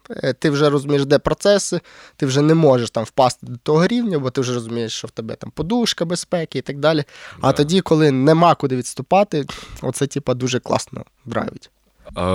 Е, 0.09 0.33
ти 0.33 0.49
вже 0.49 0.69
розумієш, 0.69 1.05
де 1.05 1.19
процеси, 1.19 1.81
ти 2.15 2.25
вже 2.25 2.41
не 2.41 2.53
можеш 2.53 2.89
там 2.89 3.03
впасти 3.03 3.47
до 3.47 3.57
того 3.57 3.87
рівня, 3.87 4.19
бо 4.19 4.29
ти 4.29 4.41
вже 4.41 4.53
розумієш, 4.53 4.93
що 4.93 5.07
в 5.07 5.11
тебе 5.11 5.35
там 5.35 5.51
подушка 5.51 6.05
безпеки 6.05 6.59
і 6.59 6.61
так 6.61 6.79
далі. 6.79 7.03
А 7.41 7.47
yeah. 7.47 7.55
тоді, 7.55 7.81
коли 7.81 8.11
нема 8.11 8.55
куди 8.55 8.75
відступати, 8.75 9.45
оце 9.81 10.07
типа 10.07 10.33
дуже 10.33 10.59
класно 10.59 11.05
драйвить. 11.25 11.69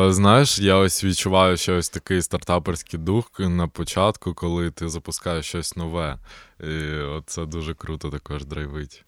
Знаєш, 0.09 0.59
я 0.59 0.76
ось 0.76 1.04
відчуваю 1.04 1.57
що 1.57 1.76
ось 1.76 1.88
такий 1.88 2.23
стартаперський 2.23 3.00
дух 3.00 3.31
на 3.38 3.69
початку, 3.69 4.35
коли 4.35 4.71
ти 4.71 4.88
запускаєш 4.88 5.47
щось 5.47 5.76
нове. 5.76 6.19
І 6.61 7.00
Це 7.26 7.47
дуже 7.47 7.75
круто 7.75 8.11
також 8.11 8.45
драйвить. 8.45 9.04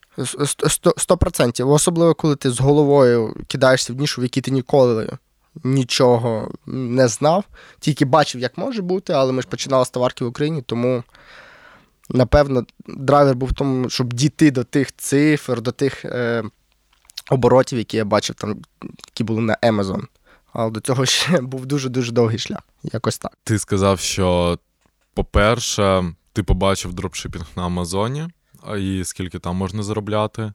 Сто 0.97 1.17
процентів. 1.17 1.71
Особливо, 1.71 2.15
коли 2.15 2.37
ти 2.37 2.51
з 2.51 2.61
головою 2.61 3.37
кидаєшся 3.47 3.93
в 3.93 3.97
нішу, 3.97 4.21
в 4.21 4.25
якій 4.25 4.41
ти 4.41 4.51
ніколи 4.51 5.19
нічого 5.65 6.51
не 6.67 7.09
знав, 7.09 7.45
тільки 7.81 8.05
бачив, 8.05 8.41
як 8.41 8.59
може 8.59 8.83
бути, 8.83 9.13
але 9.13 9.33
ми 9.33 9.43
ж 9.43 9.49
починали 9.49 9.85
з 9.85 9.91
товарки 9.91 10.25
в 10.25 10.29
Україні, 10.29 10.63
тому. 10.63 11.05
Напевно, 12.11 12.67
драйвер 12.87 13.35
був 13.35 13.49
в 13.49 13.53
тому, 13.53 13.91
щоб 13.91 14.13
дійти 14.13 14.51
до 14.51 14.65
тих 14.65 14.97
цифр, 14.97 15.61
до 15.61 15.73
тих 15.73 16.05
е, 16.05 16.45
оборотів, 17.31 17.79
які 17.79 17.97
я 17.97 18.05
бачив, 18.05 18.37
там, 18.37 18.63
які 19.07 19.25
були 19.25 19.41
на 19.41 19.57
Amazon. 19.63 20.03
Але 20.59 20.71
до 20.71 20.81
цього 20.81 21.07
ще 21.07 21.41
був 21.41 21.67
дуже-дуже 21.67 22.13
довгий 22.13 22.39
шлях. 22.39 22.61
Якось 22.83 23.19
так. 23.19 23.33
Ти 23.45 23.59
сказав, 23.59 24.01
що, 24.01 24.59
по-перше, 25.15 26.05
ти 26.33 26.43
побачив 26.43 26.95
дропшипінг 26.95 27.47
на 27.57 27.65
Амазоні, 27.65 28.29
і 28.79 29.03
скільки 29.05 29.39
там 29.39 29.57
можна 29.57 29.83
заробляти. 29.83 30.53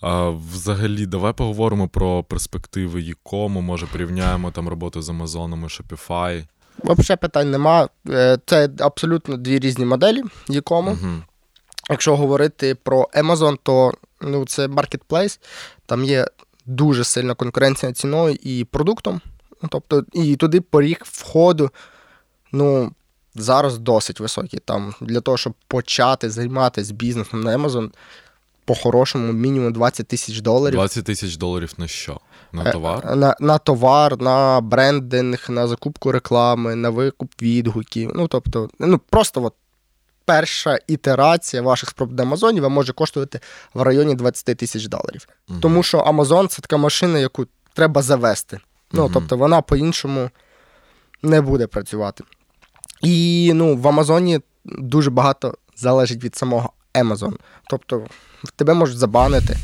А, 0.00 0.28
Взагалі, 0.30 1.06
давай 1.06 1.32
поговоримо 1.32 1.88
про 1.88 2.22
перспективи 2.22 3.02
Якому, 3.02 3.60
може 3.60 3.86
порівняємо 3.86 4.50
там 4.50 4.68
роботу 4.68 5.02
з 5.02 5.08
Амазоном 5.08 5.62
і 5.62 5.66
Shopify. 5.66 6.46
Взагалі 6.84 7.18
питань 7.20 7.50
нема. 7.50 7.88
Е, 8.08 8.38
це 8.46 8.68
абсолютно 8.78 9.36
дві 9.36 9.58
різні 9.58 9.84
моделі 9.84 10.22
Якому. 10.48 10.90
Угу. 10.90 11.22
Якщо 11.90 12.16
говорити 12.16 12.74
про 12.74 13.08
Amazon, 13.14 13.58
то 13.62 13.92
ну, 14.20 14.46
це 14.46 14.66
marketplace, 14.66 15.40
там 15.86 16.04
є 16.04 16.26
дуже 16.66 17.04
сильна 17.04 17.34
конкуренція 17.34 17.92
ціною 17.92 18.36
і 18.42 18.64
продуктом. 18.64 19.20
Тобто, 19.68 20.04
і 20.12 20.36
туди 20.36 20.60
поріг 20.60 20.98
входу, 21.04 21.70
ну, 22.52 22.92
зараз 23.34 23.78
досить 23.78 24.20
високий. 24.20 24.60
Там 24.64 24.94
Для 25.00 25.20
того, 25.20 25.36
щоб 25.36 25.52
почати 25.68 26.30
займатися 26.30 26.94
бізнесом 26.94 27.40
на 27.40 27.56
Amazon, 27.56 27.90
по-хорошому, 28.64 29.32
мінімум 29.32 29.72
20 29.72 30.06
тисяч 30.06 30.40
доларів. 30.40 30.74
20 30.74 31.04
тисяч 31.04 31.36
доларів 31.36 31.72
на 31.78 31.88
що? 31.88 32.20
На 32.52 32.64
е, 32.64 32.72
товар? 32.72 33.16
На 33.16 33.36
на 33.40 33.58
товар, 33.58 34.22
на 34.22 34.60
брендинг, 34.60 35.46
на 35.48 35.68
закупку 35.68 36.12
реклами, 36.12 36.74
на 36.74 36.90
викуп 36.90 37.42
відгуків. 37.42 38.12
Ну, 38.14 38.28
тобто, 38.28 38.70
ну 38.78 38.98
просто 38.98 39.44
от 39.44 39.54
перша 40.24 40.78
ітерація 40.86 41.62
ваших 41.62 41.88
спроб 41.88 42.12
на 42.12 42.22
Амазоні 42.22 42.60
вам 42.60 42.72
може 42.72 42.92
коштувати 42.92 43.40
в 43.74 43.82
районі 43.82 44.14
20 44.14 44.56
тисяч 44.56 44.86
доларів. 44.86 45.28
Угу. 45.48 45.58
Тому 45.60 45.82
що 45.82 45.98
Амазон 45.98 46.48
це 46.48 46.62
така 46.62 46.76
машина, 46.76 47.18
яку 47.18 47.46
треба 47.74 48.02
завести. 48.02 48.58
Ну, 48.92 49.10
тобто, 49.14 49.36
вона 49.36 49.62
по-іншому 49.62 50.30
не 51.22 51.40
буде 51.40 51.66
працювати. 51.66 52.24
І 53.00 53.50
ну, 53.54 53.76
в 53.76 53.88
Амазоні 53.88 54.40
дуже 54.64 55.10
багато 55.10 55.54
залежить 55.76 56.24
від 56.24 56.36
самого 56.36 56.72
Amazon. 56.94 57.32
Тобто, 57.68 58.06
тебе 58.56 58.74
можуть 58.74 58.98
забанити, 58.98 59.56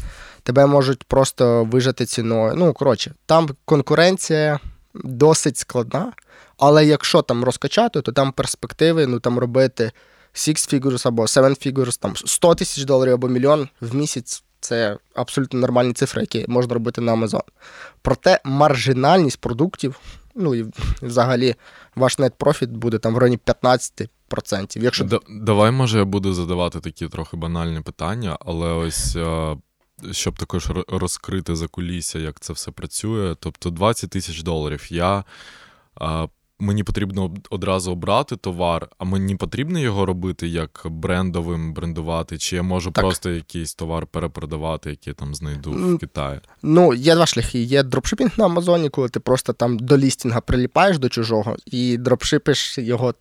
тебе 0.43 0.67
можуть 0.67 1.05
просто 1.05 1.65
вижати 1.65 2.07
ціною. 2.07 2.55
Ну, 2.57 2.73
коротше, 2.73 3.15
там 3.27 3.49
конкуренція 3.65 4.61
досить 4.95 5.57
складна, 5.57 6.13
але 6.59 6.87
якщо 6.87 7.23
там 7.23 7.45
розкачати, 7.45 8.03
то 8.03 8.13
там 8.13 8.33
перспективи 8.33 9.07
ну, 9.07 9.21
там 9.21 9.39
робити 9.39 9.93
six 10.39 10.75
figures 10.75 11.09
або 11.09 11.23
seven 11.23 11.67
figures, 11.67 12.01
там 12.01 12.17
100 12.17 12.55
тисяч 12.55 12.85
доларів 12.85 13.15
або 13.15 13.29
мільйон 13.29 13.69
в 13.81 13.95
місяць. 13.95 14.45
Це 14.61 14.99
абсолютно 15.15 15.61
нормальні 15.61 15.93
цифри, 15.93 16.21
які 16.21 16.45
можна 16.49 16.75
робити 16.75 17.01
на 17.01 17.13
Amazon. 17.15 17.41
Проте 18.03 18.41
маржинальність 18.45 19.41
продуктів, 19.41 20.01
ну 20.35 20.55
і 20.55 20.67
взагалі 21.03 21.55
ваш 21.97 22.19
net 22.19 22.33
profit 22.39 22.67
буде 22.67 22.99
там 22.99 23.15
в 23.15 23.19
районі 23.19 23.39
15%. 23.47 24.83
Якщо... 24.83 25.05
Д- 25.05 25.21
давай, 25.29 25.71
може, 25.71 25.99
я 25.99 26.05
буду 26.05 26.35
задавати 26.35 26.81
такі 26.81 27.09
трохи 27.09 27.37
банальні 27.37 27.81
питання, 27.81 28.39
але 28.41 28.67
ось 28.67 29.17
е, 29.17 29.57
щоб 30.13 30.39
також 30.39 30.71
розкрити 30.89 31.57
за 31.57 31.69
кулісся, 31.69 32.19
як 32.19 32.41
це 32.41 32.53
все 32.53 32.71
працює. 32.71 33.37
Тобто 33.41 33.71
20 33.71 34.11
тисяч 34.11 34.43
доларів. 34.43 34.87
Я 34.91 35.25
е, 36.01 36.29
мені 36.61 36.85
потрібно 36.85 37.35
одразу 37.51 37.93
обрати 37.93 38.37
товар, 38.37 38.89
а 38.99 39.05
мені 39.05 39.37
потрібно 39.37 39.79
його 39.79 40.07
робити 40.07 40.49
як 40.49 40.83
брендовим 40.85 41.73
брендувати, 41.73 42.39
чи 42.39 42.57
я 42.57 42.63
можу 42.63 42.91
так. 42.91 43.05
просто 43.05 43.31
якийсь 43.31 43.75
товар 43.75 44.07
перепродавати, 44.07 44.91
який 44.91 45.11
я 45.11 45.15
там 45.15 45.35
знайду 45.35 45.71
в 45.71 45.99
Китаї? 45.99 46.41
Ну, 46.63 46.95
є 46.95 47.15
два 47.15 47.27
шляхи. 47.27 47.59
Є 47.59 47.83
дропшипінг 47.83 48.31
на 48.37 48.45
Амазоні, 48.45 48.89
коли 48.89 49.09
ти 49.09 49.21
просто 49.21 49.53
там 49.53 49.79
до 49.79 49.99
лістінга 49.99 50.41
приліпаєш 50.41 50.99
до 50.99 51.09
чужого 51.09 51.57
і 51.67 51.97
дропшипиш 51.97 52.79
його 52.79 53.15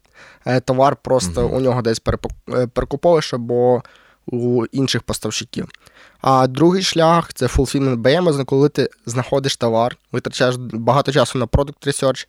е, 0.46 0.60
товар, 0.60 0.98
просто 1.03 1.46
угу. 1.46 1.58
у 1.58 1.60
нього 1.60 1.82
десь 1.82 2.01
е, 2.50 2.67
перекуповуєш 2.67 3.34
або 3.34 3.84
у 4.27 4.65
інших 4.65 5.03
поставщиків. 5.03 5.70
А 6.22 6.48
другий 6.48 6.84
шлях 6.84 7.34
це 7.34 7.46
fulfillment 7.46 7.96
by 7.96 8.22
Amazon, 8.22 8.46
коли 8.46 8.70
ти 8.70 8.89
знаходиш 9.06 9.56
товар, 9.56 9.98
витрачаєш 10.12 10.56
багато 10.56 11.12
часу 11.12 11.39
на 11.39 11.46
product 11.46 11.88
research, 11.88 12.27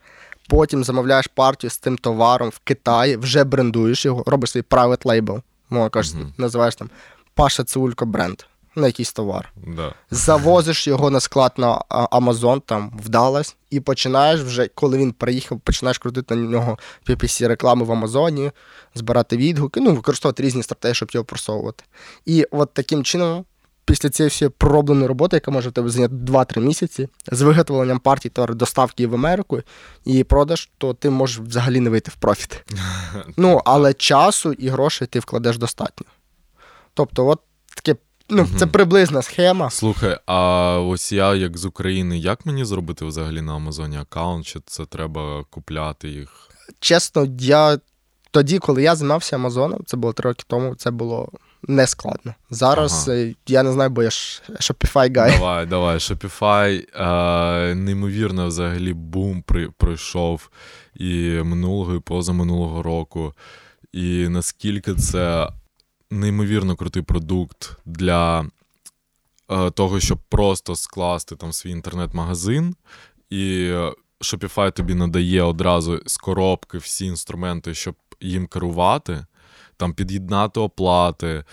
потім 0.48 0.84
замовляєш 0.84 1.26
партію 1.26 1.70
з 1.70 1.76
цим 1.76 1.98
товаром 1.98 2.48
в 2.48 2.58
Китаї, 2.58 3.16
вже 3.16 3.44
брендуєш 3.44 4.04
його, 4.04 4.24
робиш 4.26 4.50
свій 4.50 4.62
private 4.62 5.02
label, 5.02 5.42
мова 5.70 5.88
кажуть, 5.88 6.16
uh-huh. 6.16 6.32
називаєш 6.38 6.76
там 6.76 6.90
Паша 7.34 7.64
Цеулько 7.64 8.06
бренд 8.06 8.42
на 8.76 8.86
якийсь 8.86 9.12
товар. 9.12 9.52
Да. 9.66 9.94
Завозиш 10.10 10.86
його 10.86 11.10
на 11.10 11.20
склад 11.20 11.52
на 11.56 11.78
Amazon, 11.90 12.60
там 12.60 12.92
вдалось, 13.04 13.56
і 13.70 13.80
починаєш 13.80 14.40
вже, 14.40 14.68
коли 14.68 14.98
він 14.98 15.12
приїхав, 15.12 15.60
починаєш 15.60 15.98
крутити 15.98 16.34
на 16.34 16.50
нього 16.50 16.78
PPC 17.06 17.48
реклами 17.48 17.84
в 17.84 17.92
Амазоні, 17.92 18.50
збирати 18.94 19.36
відгуки, 19.36 19.80
ну, 19.80 19.92
використовувати 19.92 20.42
різні 20.42 20.62
стратегії, 20.62 20.94
щоб 20.94 21.10
його 21.12 21.24
просовувати. 21.24 21.84
І 22.26 22.46
от 22.50 22.74
таким 22.74 23.04
чином 23.04 23.44
після 23.88 24.10
цієї 24.10 24.28
всієї 24.28 24.52
проробленої 24.58 25.06
роботи, 25.06 25.36
яка 25.36 25.50
може 25.50 25.68
в 25.68 25.72
тебе 25.72 25.88
зайняти 25.88 26.14
2-3 26.14 26.60
місяці, 26.60 27.08
з 27.32 27.42
виготовленням 27.42 27.98
партій 27.98 28.28
товару 28.28 28.54
доставки 28.54 29.06
в 29.06 29.14
Америку 29.14 29.60
і 30.04 30.24
продаж, 30.24 30.68
то 30.78 30.94
ти 30.94 31.10
можеш 31.10 31.38
взагалі 31.38 31.80
не 31.80 31.90
вийти 31.90 32.10
в 32.10 32.14
профіт. 32.14 32.64
Ну, 33.36 33.60
але 33.64 33.94
часу 33.94 34.52
і 34.52 34.68
грошей 34.68 35.06
ти 35.06 35.18
вкладеш 35.18 35.58
достатньо. 35.58 36.06
Тобто, 36.94 37.26
от 37.26 37.40
таке. 37.74 37.96
Ну, 38.28 38.48
це 38.58 38.66
приблизна 38.66 39.22
схема. 39.22 39.70
Слухай, 39.70 40.18
а 40.26 40.72
ось 40.80 41.12
я, 41.12 41.34
як 41.34 41.58
з 41.58 41.64
України, 41.64 42.18
як 42.18 42.46
мені 42.46 42.64
зробити 42.64 43.04
взагалі 43.04 43.40
на 43.42 43.54
Амазоні 43.54 43.98
аккаунт? 43.98 44.46
Чи 44.46 44.60
це 44.66 44.84
треба 44.84 45.44
купляти 45.50 46.08
їх? 46.08 46.50
Чесно, 46.80 47.26
я 47.38 47.78
тоді, 48.30 48.58
коли 48.58 48.82
я 48.82 48.96
займався 48.96 49.36
Амазоном, 49.36 49.80
це 49.86 49.96
було 49.96 50.12
три 50.12 50.30
роки 50.30 50.44
тому, 50.46 50.74
це 50.74 50.90
було 50.90 51.28
не 51.62 51.86
складно. 51.86 52.34
Зараз 52.50 53.08
ага. 53.08 53.18
Е, 53.18 53.34
я 53.46 53.62
не 53.62 53.72
знаю, 53.72 53.90
бо 53.90 54.02
я 54.02 54.10
ж 54.10 54.42
Shopify 54.48 55.10
guy. 55.10 55.38
Давай, 55.38 55.66
давай. 55.66 55.96
Shopify 55.96 56.86
е, 56.94 57.74
неймовірно 57.74 58.46
взагалі 58.46 58.92
бум 58.92 59.42
при, 59.42 59.68
пройшов 59.70 60.50
і 60.94 61.40
минулого, 61.44 61.94
і 61.94 62.00
позаминулого 62.00 62.82
року. 62.82 63.34
І 63.92 64.28
наскільки 64.28 64.94
це 64.94 65.48
неймовірно 66.10 66.76
крутий 66.76 67.02
продукт 67.02 67.76
для 67.84 68.46
е, 69.50 69.70
того, 69.70 70.00
щоб 70.00 70.18
просто 70.28 70.76
скласти 70.76 71.36
там 71.36 71.52
свій 71.52 71.70
інтернет-магазин. 71.70 72.76
І 73.30 73.72
Shopify 74.20 74.72
тобі 74.72 74.94
надає 74.94 75.42
одразу 75.42 76.00
з 76.06 76.16
коробки 76.16 76.78
всі 76.78 77.06
інструменти, 77.06 77.74
щоб 77.74 77.94
їм 78.20 78.46
керувати 78.46 79.26
там 79.78 79.92
під'єднати 79.92 80.60
оплати, 80.60 81.44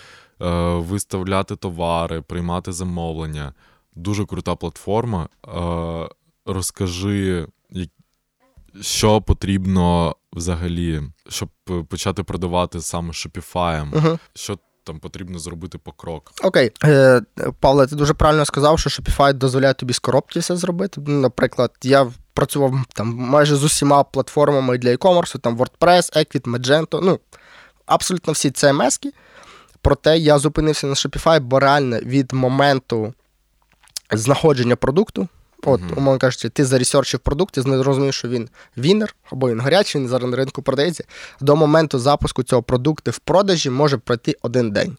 е, 0.42 0.50
виставляти 0.76 1.56
товари, 1.56 2.22
приймати 2.22 2.72
замовлення. 2.72 3.54
Дуже 3.96 4.26
крута 4.26 4.56
платформа. 4.56 5.30
Е, 5.48 6.10
розкажи, 6.46 7.48
що 8.82 9.22
потрібно 9.22 10.16
взагалі, 10.34 11.02
щоб 11.30 11.50
почати 11.90 12.24
продавати 12.24 12.82
саме 12.82 13.12
Shopify? 13.12 13.98
Угу. 13.98 14.20
Що 14.34 14.60
там 14.84 15.00
потрібно 15.00 15.40
зробити 15.40 15.78
по 15.78 15.92
крок? 15.92 16.32
Окей, 16.44 16.72
Е, 16.84 17.22
Павле, 17.60 17.88
ти 17.88 17.96
дуже 17.96 18.14
правильно 18.14 18.46
сказав, 18.46 18.80
що 18.80 18.90
Shopify 18.90 19.34
дозволяє 19.34 19.74
тобі 19.74 19.94
з 19.94 20.00
коробки 20.00 20.40
все 20.40 20.58
зробити. 20.58 21.02
Наприклад, 21.02 21.72
я 21.84 22.12
працював 22.34 22.74
там 22.94 23.16
майже 23.16 23.56
з 23.56 23.64
усіма 23.64 24.04
платформами 24.04 24.78
для 24.78 24.90
e-commerce, 24.90 25.40
там 25.40 25.58
WordPress, 25.58 26.18
Equid, 26.18 26.42
Magento, 26.42 27.00
ну 27.04 27.20
абсолютно 27.86 28.34
всі 28.34 28.50
CMS-ки. 28.50 29.12
Проте 29.82 30.18
я 30.18 30.38
зупинився 30.38 30.88
на 30.88 30.94
Shopify, 30.94 31.40
бо 31.40 31.60
реально 31.60 32.00
від 32.00 32.34
моменту 32.34 33.14
знаходження 34.12 34.76
продукту. 34.76 35.28
От, 35.64 35.82
mm-hmm. 35.82 35.98
умовно 35.98 36.20
кажучи, 36.20 36.50
ти 36.50 36.66
заресерчив 36.66 37.20
продукт, 37.20 37.54
ти 37.54 37.62
зрозумів, 37.62 38.14
що 38.14 38.28
він 38.28 38.50
вінер, 38.78 39.16
або 39.32 39.50
він 39.50 39.62
гарячий, 39.62 40.02
він 40.02 40.08
зараз 40.08 40.30
на 40.32 40.38
ринку 40.38 40.62
продається. 40.62 41.04
До 41.42 41.56
моменту 41.56 42.00
запуску 42.00 42.44
цього 42.44 42.64
продукту 42.64 43.12
в 43.12 43.20
продажі 43.20 43.70
може 43.70 43.98
пройти 43.98 44.36
один 44.42 44.72
день. 44.72 44.98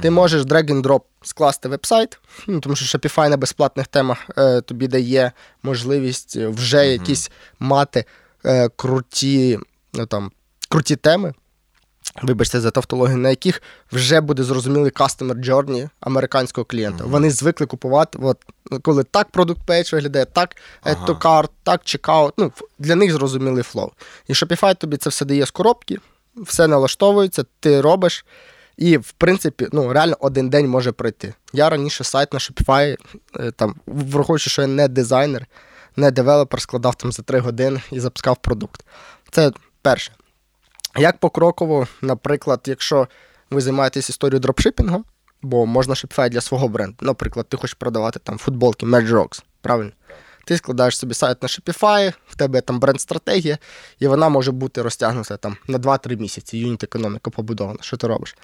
Ти 0.00 0.10
можеш 0.10 0.42
drag 0.42 0.70
and 0.70 0.82
drop 0.82 1.00
скласти 1.22 1.68
веб-сайт, 1.68 2.18
ну, 2.46 2.60
тому 2.60 2.76
що 2.76 2.98
Shopify 2.98 3.28
на 3.28 3.36
безплатних 3.36 3.86
темах 3.86 4.18
е, 4.38 4.60
тобі 4.60 4.88
дає 4.88 5.32
можливість 5.62 6.36
вже 6.36 6.78
mm-hmm. 6.78 6.92
якісь 6.92 7.30
мати 7.58 8.04
е, 8.44 8.68
круті, 8.68 9.58
ну, 9.94 10.06
там, 10.06 10.30
круті 10.68 10.96
теми 10.96 11.34
вибачте 12.22 12.60
за 12.60 12.70
тавтологію, 12.70 13.16
на 13.16 13.30
яких 13.30 13.62
вже 13.92 14.20
буде 14.20 14.42
зрозумілий 14.42 14.90
customer 14.92 15.44
journey 15.44 15.88
американського 16.00 16.64
клієнта. 16.64 17.04
Mm-hmm. 17.04 17.10
Вони 17.10 17.30
звикли 17.30 17.66
купувати, 17.66 18.18
от, 18.22 18.38
коли 18.82 19.04
так 19.04 19.30
product 19.30 19.60
page 19.66 19.92
виглядає, 19.92 20.24
так 20.24 20.56
ага. 20.82 21.06
to 21.06 21.18
cart, 21.18 21.48
так 21.62 21.80
checkout. 21.84 22.34
Ну, 22.38 22.52
Для 22.78 22.94
них 22.94 23.12
зрозумілий 23.12 23.62
flow. 23.62 23.90
І 24.28 24.32
Shopify 24.32 24.76
тобі 24.76 24.96
це 24.96 25.10
все 25.10 25.24
дає 25.24 25.46
з 25.46 25.50
коробки, 25.50 25.98
все 26.36 26.66
налаштовується, 26.66 27.44
ти 27.60 27.80
робиш. 27.80 28.24
І, 28.76 28.96
в 28.96 29.12
принципі, 29.12 29.68
ну, 29.72 29.92
реально 29.92 30.16
один 30.20 30.50
день 30.50 30.68
може 30.68 30.92
пройти. 30.92 31.34
Я 31.52 31.70
раніше 31.70 32.04
сайт 32.04 32.32
на 32.32 32.38
Shopify, 32.38 32.96
е, 33.40 33.50
там, 33.50 33.74
враховуючи, 33.86 34.50
що 34.50 34.62
я 34.62 34.68
не 34.68 34.88
дизайнер, 34.88 35.46
не 35.96 36.10
девелопер, 36.10 36.60
складав 36.60 36.94
там 36.94 37.12
за 37.12 37.22
три 37.22 37.38
години 37.38 37.82
і 37.90 38.00
запускав 38.00 38.36
продукт. 38.36 38.84
Це 39.30 39.52
перше. 39.82 40.12
Як 40.96 41.18
покроково, 41.18 41.86
наприклад, 42.02 42.60
якщо 42.66 43.08
ви 43.50 43.60
займаєтесь 43.60 44.10
історією 44.10 44.40
дропшипінгу, 44.40 45.04
бо 45.42 45.66
можна 45.66 45.94
Shopify 45.94 46.28
для 46.28 46.40
свого 46.40 46.68
бренду. 46.68 46.96
Наприклад, 47.00 47.48
ти 47.48 47.56
хочеш 47.56 47.74
продавати 47.74 48.18
там 48.18 48.38
футболки 48.38 48.86
Rocks, 48.86 49.42
правильно? 49.60 49.92
Ти 50.44 50.56
складаєш 50.56 50.98
собі 50.98 51.14
сайт 51.14 51.42
на 51.42 51.48
Shopify, 51.48 52.12
в 52.28 52.36
тебе 52.36 52.60
там 52.60 52.80
бренд-стратегія, 52.80 53.58
і 53.98 54.06
вона 54.06 54.28
може 54.28 54.52
бути 54.52 54.82
розтягнута 54.82 55.36
там 55.36 55.56
на 55.68 55.78
2-3 55.78 56.20
місяці. 56.20 56.58
Юніт 56.58 56.84
економіка 56.84 57.30
побудована. 57.30 57.78
Що 57.80 57.96
ти 57.96 58.06
робиш? 58.06 58.36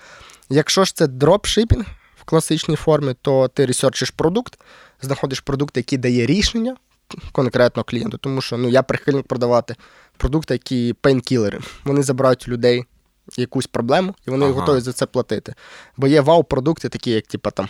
Якщо 0.48 0.84
ж 0.84 0.94
це 0.94 1.06
дропшипінг 1.06 1.86
в 2.20 2.24
класичній 2.24 2.76
формі, 2.76 3.14
то 3.22 3.48
ти 3.48 3.66
ресерчиш 3.66 4.10
продукт, 4.10 4.58
знаходиш 5.00 5.40
продукт, 5.40 5.76
який 5.76 5.98
дає 5.98 6.26
рішення 6.26 6.76
конкретно 7.32 7.84
клієнту, 7.84 8.18
тому 8.18 8.40
що 8.40 8.56
ну, 8.56 8.68
я 8.68 8.82
прихильник 8.82 9.26
продавати 9.26 9.76
продукти, 10.18 10.54
які 10.54 10.94
пейнкілери. 11.00 11.60
Вони 11.84 12.02
забирають 12.02 12.48
у 12.48 12.50
людей 12.50 12.84
якусь 13.36 13.66
проблему, 13.66 14.14
і 14.26 14.30
вони 14.30 14.46
ага. 14.46 14.54
готові 14.54 14.80
за 14.80 14.92
це 14.92 15.06
платити. 15.06 15.54
Бо 15.96 16.06
є 16.06 16.20
вау-продукти, 16.20 16.88
такі, 16.88 17.10
як 17.10 17.26
типа 17.26 17.50
там. 17.50 17.68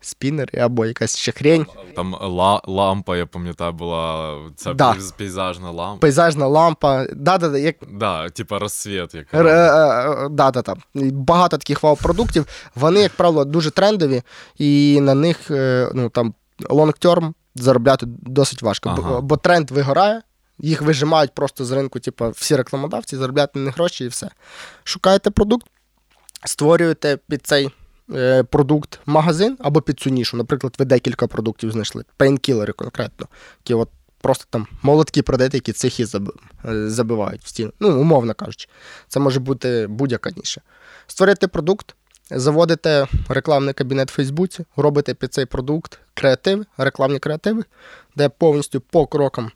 Спінери 0.00 0.58
або 0.58 0.86
якась 0.86 1.16
ще 1.16 1.32
хрень. 1.32 1.66
Там 1.96 2.14
ла- 2.14 2.60
лампа, 2.66 3.16
я 3.16 3.26
пам'ятаю, 3.26 3.72
була 3.72 4.36
це 4.56 4.74
да. 4.74 4.96
пейзажна 5.16 5.70
лампа. 5.70 6.00
Пейзажна 6.00 6.46
лампа. 6.46 7.06
Да-да-да, 7.12 7.58
як... 7.58 7.76
Да, 7.92 8.28
типа 8.28 8.58
розсвіт. 8.58 9.14
Яка... 9.14 9.38
Р- 9.38 9.46
е, 9.46 10.24
е, 10.24 10.28
да-да-да. 10.28 10.74
Багато 11.10 11.58
таких 11.58 11.82
вау-продуктів. 11.82 12.46
Вони, 12.74 13.00
як 13.00 13.12
правило, 13.12 13.44
дуже 13.44 13.70
трендові, 13.70 14.22
і 14.58 15.00
на 15.00 15.14
них 15.14 15.50
е, 15.50 15.90
ну, 15.94 16.08
там 16.08 16.34
long-term 16.60 17.32
заробляти 17.54 18.06
досить 18.08 18.62
важко. 18.62 18.88
Ага. 18.88 19.10
Бо, 19.10 19.22
бо 19.22 19.36
тренд 19.36 19.70
вигорає, 19.70 20.22
їх 20.58 20.82
вижимають 20.82 21.34
просто 21.34 21.64
з 21.64 21.70
ринку, 21.70 22.00
типу, 22.00 22.30
всі 22.30 22.56
рекламодавці, 22.56 23.16
заробляти 23.16 23.58
на 23.58 23.64
них 23.64 23.74
гроші 23.74 24.04
і 24.04 24.08
все. 24.08 24.30
Шукаєте 24.84 25.30
продукт, 25.30 25.66
створюєте 26.44 27.18
під 27.28 27.46
цей 27.46 27.70
е, 28.14 28.42
продукт 28.42 29.00
магазин 29.06 29.56
або 29.60 29.80
під 29.80 30.00
цю 30.00 30.10
нішу. 30.10 30.36
Наприклад, 30.36 30.74
ви 30.78 30.84
декілька 30.84 31.26
продуктів 31.26 31.72
знайшли, 31.72 32.04
пейнкілери 32.16 32.72
конкретно, 32.72 33.26
які 33.60 33.74
от 33.74 33.88
просто 34.20 34.44
там 34.50 34.66
молотки 34.82 35.22
продаєте, 35.22 35.56
які 35.56 35.72
цехи 35.72 36.06
забивають 36.64 37.42
в 37.42 37.48
стіну. 37.48 37.72
Ну, 37.80 38.00
умовно 38.00 38.34
кажучи, 38.34 38.68
це 39.08 39.20
може 39.20 39.40
бути 39.40 39.86
будь-яка 39.86 40.30
ніша. 40.30 40.60
Створити 41.06 41.48
продукт. 41.48 41.94
Заводите 42.30 43.06
рекламний 43.28 43.74
кабінет 43.74 44.10
в 44.10 44.14
Фейсбуці, 44.14 44.64
робите 44.76 45.14
під 45.14 45.34
цей 45.34 45.46
продукт 45.46 45.98
креативи, 46.14 46.64
рекламні 46.76 47.18
креативи, 47.18 47.64
де 48.16 48.28
повністю 48.28 48.80
по 48.80 49.06
крокам 49.06 49.50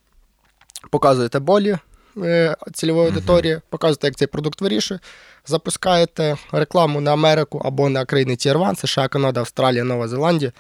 показуєте 0.91 1.39
болі 1.39 1.79
е, 2.23 2.57
цільової 2.75 3.07
аудиторії, 3.07 3.55
uh-huh. 3.55 3.63
показуєте, 3.71 4.07
як 4.07 4.17
цей 4.17 4.29
продукт 4.29 4.61
вирішує, 4.61 5.01
запускаєте 5.47 6.37
рекламу 6.53 7.01
на 7.01 7.13
Америку 7.13 7.63
або 7.65 7.89
на 7.89 8.05
країни 8.05 8.33
Tier 8.33 8.63
1, 8.63 8.77
США, 8.77 9.09
Канада, 9.09 9.41
Австралія, 9.41 9.85
Нова 9.85 10.09
Зеландія. 10.09 10.53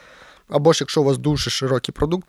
Або 0.48 0.72
ж 0.72 0.78
якщо 0.82 1.00
у 1.00 1.04
вас 1.04 1.18
дуже 1.18 1.50
широкий 1.50 1.92
продукт, 1.92 2.28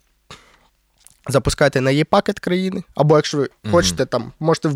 запускаєте 1.30 1.82
на 1.82 1.92
є-пакет 1.92 2.40
країни, 2.40 2.84
або 2.96 3.16
якщо 3.16 3.38
ви 3.38 3.44
uh-huh. 3.44 3.72
хочете, 3.72 4.06
там, 4.06 4.32
можете 4.40 4.72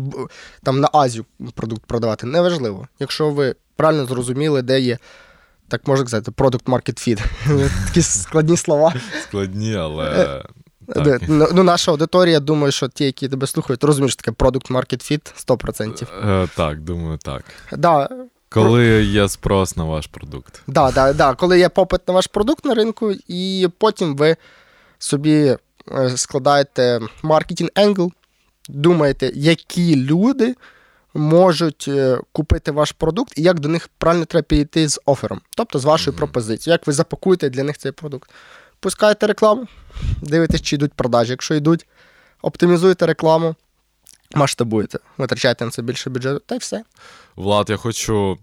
там, 0.62 0.80
на 0.80 0.88
Азію 0.92 1.24
продукт 1.54 1.86
продавати, 1.86 2.26
неважливо. 2.26 2.88
Якщо 3.00 3.30
ви 3.30 3.54
правильно 3.76 4.06
зрозуміли, 4.06 4.62
де 4.62 4.80
є. 4.80 4.98
Так 5.68 5.88
можна 5.88 6.06
сказати, 6.06 6.30
market 6.30 7.08
fit. 7.08 7.24
Такі 7.86 8.02
складні 8.02 8.56
слова. 8.56 8.94
Складні, 9.22 9.74
але 9.74 10.42
так. 10.86 11.22
Ну, 11.28 11.48
ну, 11.54 11.62
Наша 11.62 11.90
аудиторія, 11.90 12.40
думаю, 12.40 12.72
що 12.72 12.88
ті, 12.88 13.04
які 13.04 13.28
тебе 13.28 13.46
слухають, 13.46 13.84
розумієш 13.84 14.16
таке 14.16 14.32
продукт 14.32 14.70
market 14.70 15.12
fit 15.12 15.46
100%. 15.48 16.06
Е, 16.44 16.48
Так, 16.56 16.80
думаю, 16.80 17.18
так. 17.18 17.44
Да. 17.72 18.08
Коли 18.48 19.04
є 19.04 19.28
спрос 19.28 19.76
на 19.76 19.84
ваш 19.84 20.06
продукт. 20.06 20.62
Да, 20.66 20.90
да, 20.90 21.12
да. 21.12 21.34
Коли 21.34 21.58
є 21.58 21.68
попит 21.68 22.08
на 22.08 22.14
ваш 22.14 22.26
продукт 22.26 22.64
на 22.64 22.74
ринку, 22.74 23.12
і 23.28 23.68
потім 23.78 24.16
ви 24.16 24.36
собі 24.98 25.56
е, 25.92 26.16
складаєте 26.16 27.00
маркетинг 27.22 27.70
енгл, 27.74 28.12
думаєте, 28.68 29.32
які 29.34 29.96
люди 29.96 30.54
можуть 31.14 31.84
е, 31.88 32.18
купити 32.32 32.70
ваш 32.70 32.92
продукт 32.92 33.38
і 33.38 33.42
як 33.42 33.60
до 33.60 33.68
них 33.68 33.88
правильно 33.98 34.24
треба 34.24 34.42
підійти 34.42 34.88
з 34.88 35.00
офером, 35.06 35.40
тобто 35.56 35.78
з 35.78 35.84
вашою 35.84 36.14
mm-hmm. 36.14 36.18
пропозицією, 36.18 36.74
як 36.74 36.86
ви 36.86 36.92
запакуєте 36.92 37.50
для 37.50 37.62
них 37.62 37.78
цей 37.78 37.92
продукт 37.92 38.30
пускаєте 38.80 39.26
рекламу, 39.26 39.66
дивитесь, 40.22 40.62
чи 40.62 40.76
йдуть 40.76 40.92
продажі. 40.92 41.30
Якщо 41.30 41.54
йдуть, 41.54 41.86
оптимізуєте 42.42 43.06
рекламу, 43.06 43.54
масштабуєте, 44.34 44.98
витрачаєте 45.18 45.64
на 45.64 45.70
це 45.70 45.82
більше 45.82 46.10
бюджету, 46.10 46.42
та 46.46 46.54
й 46.54 46.58
все. 46.58 46.84
Влад, 47.36 47.70
я 47.70 47.76
хочу. 47.76 48.38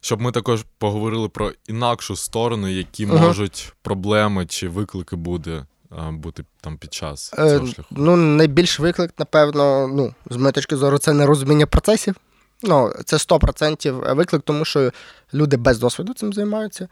Щоб 0.00 0.20
ми 0.20 0.32
також 0.32 0.64
поговорили 0.78 1.28
про 1.28 1.52
інакшу 1.68 2.16
сторону, 2.16 2.68
які 2.68 3.06
uh 3.06 3.20
можуть 3.20 3.72
проблеми 3.82 4.46
чи 4.46 4.68
виклики 4.68 5.16
буде 5.16 5.66
бути 6.10 6.44
там 6.60 6.78
під 6.78 6.94
час 6.94 7.34
е, 7.38 7.50
цього 7.50 7.66
шляху. 7.66 7.88
Ну, 7.90 8.16
найбільш 8.16 8.80
виклик, 8.80 9.10
напевно, 9.18 9.88
ну, 9.88 10.14
з 10.30 10.36
моєї 10.36 10.52
точки 10.52 10.76
зору, 10.76 10.98
це 10.98 11.12
нерозуміння 11.12 11.66
процесів. 11.66 12.14
Ну, 12.62 12.92
Це 13.04 13.16
100% 13.16 14.14
виклик, 14.14 14.42
тому 14.42 14.64
що 14.64 14.90
люди 15.34 15.56
без 15.56 15.78
досвіду 15.78 16.14
цим 16.14 16.32
займаються. 16.32 16.88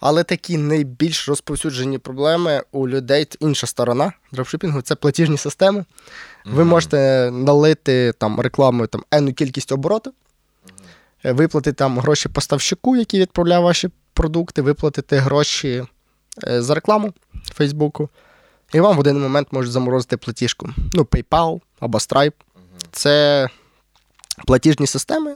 Але 0.00 0.24
такі 0.24 0.58
найбільш 0.58 1.28
розповсюджені 1.28 1.98
проблеми 1.98 2.62
у 2.72 2.88
людей 2.88 3.26
інша 3.40 3.66
сторона 3.66 4.12
дропшипінгу 4.32 4.82
це 4.82 4.94
платіжні 4.94 5.36
системи. 5.36 5.80
Mm-hmm. 5.80 6.54
Ви 6.54 6.64
можете 6.64 7.30
налити 7.30 8.12
там 8.18 8.40
рекламою 8.40 8.86
там 8.86 9.04
енну 9.10 9.32
кількість 9.32 9.72
обороту, 9.72 10.10
mm-hmm. 10.10 11.34
виплатити 11.34 11.74
там 11.74 11.98
гроші 11.98 12.28
поставщику, 12.28 12.96
який 12.96 13.20
відправляє 13.20 13.60
ваші 13.60 13.90
продукти, 14.14 14.62
виплатити 14.62 15.16
гроші 15.16 15.84
е, 16.48 16.62
за 16.62 16.74
рекламу 16.74 17.12
Фейсбуку. 17.54 18.08
І 18.72 18.80
вам 18.80 18.96
в 18.96 19.00
один 19.00 19.20
момент 19.20 19.48
можуть 19.50 19.72
заморозити 19.72 20.16
платіжку. 20.16 20.70
Ну, 20.92 21.02
PayPal 21.02 21.60
або 21.80 21.98
Stripe. 21.98 22.32
Це 22.92 23.48
платіжні 24.46 24.86
системи, 24.86 25.34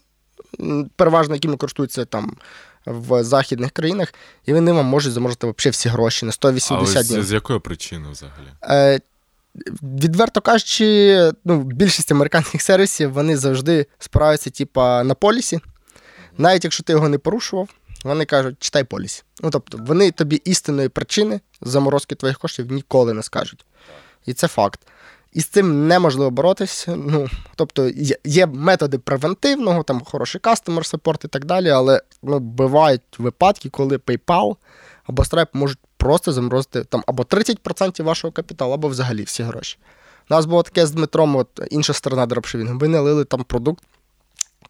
переважно 0.97 1.35
якими 1.35 1.57
користуються 1.57 2.05
там 2.05 2.37
в 2.87 3.25
західних 3.25 3.71
країнах, 3.71 4.15
і 4.47 4.53
вони 4.53 4.73
вам 4.73 4.87
можуть 4.87 5.13
заморозити 5.13 5.47
взагалі 5.47 5.73
всі 5.73 5.89
гроші 5.89 6.27
на 6.27 6.33
180 6.33 6.97
а 6.97 7.03
днів. 7.03 7.25
З 7.25 7.33
якої 7.33 7.59
причини 7.59 8.09
взагалі? 8.11 8.49
Е, 8.65 9.01
Відверто 9.83 10.41
кажучи, 10.41 11.33
ну, 11.45 11.63
більшість 11.63 12.13
американських 12.13 12.63
сервісів 12.63 13.13
вони 13.13 13.37
завжди 13.37 13.87
справляються, 13.99 14.51
типа, 14.51 15.05
на 15.05 15.15
полісі. 15.15 15.61
Навіть 16.39 16.65
якщо 16.65 16.83
ти 16.83 16.93
його 16.93 17.09
не 17.09 17.19
порушував, 17.19 17.69
вони 18.05 18.25
кажуть, 18.25 18.57
читай 18.59 18.85
поліс. 18.85 19.25
Ну 19.43 19.51
тобто, 19.51 19.79
вони 19.81 20.11
тобі 20.11 20.43
істинної 20.45 20.89
причини 20.89 21.41
заморозки 21.61 22.15
твоїх 22.15 22.39
коштів 22.39 22.73
ніколи 22.73 23.13
не 23.13 23.23
скажуть. 23.23 23.65
І 24.27 24.33
це 24.35 24.49
факт. 24.49 24.81
І 25.33 25.41
з 25.41 25.47
цим 25.47 25.89
неможливо 25.89 26.31
боротися. 26.31 26.97
Ну, 26.97 27.29
тобто 27.57 27.91
є 28.25 28.47
методи 28.47 28.99
превентивного, 28.99 29.83
там 29.83 30.03
хороший 30.05 30.41
кастомер 30.41 30.87
саппорт 30.87 31.25
і 31.25 31.29
так 31.29 31.45
далі, 31.45 31.69
але 31.69 32.03
ну, 32.23 32.39
бувають 32.39 33.03
випадки, 33.19 33.69
коли 33.69 33.97
PayPal 33.97 34.57
або 35.05 35.23
Stripe 35.23 35.49
можуть 35.53 35.79
просто 35.97 36.33
заморозити 36.33 36.85
там 36.85 37.05
або 37.07 37.23
30% 37.23 38.03
вашого 38.03 38.33
капіталу, 38.33 38.73
або 38.73 38.89
взагалі 38.89 39.23
всі 39.23 39.43
гроші. 39.43 39.79
У 40.31 40.35
нас 40.35 40.47
було 40.47 40.63
таке 40.63 40.87
з 40.87 40.91
Дмитром, 40.91 41.37
от 41.37 41.49
інша 41.71 41.93
сторона 41.93 42.27
дропшивінгу. 42.27 42.79
Ви 42.79 42.89
налили 42.89 43.25
там 43.25 43.45
продукт 43.45 43.85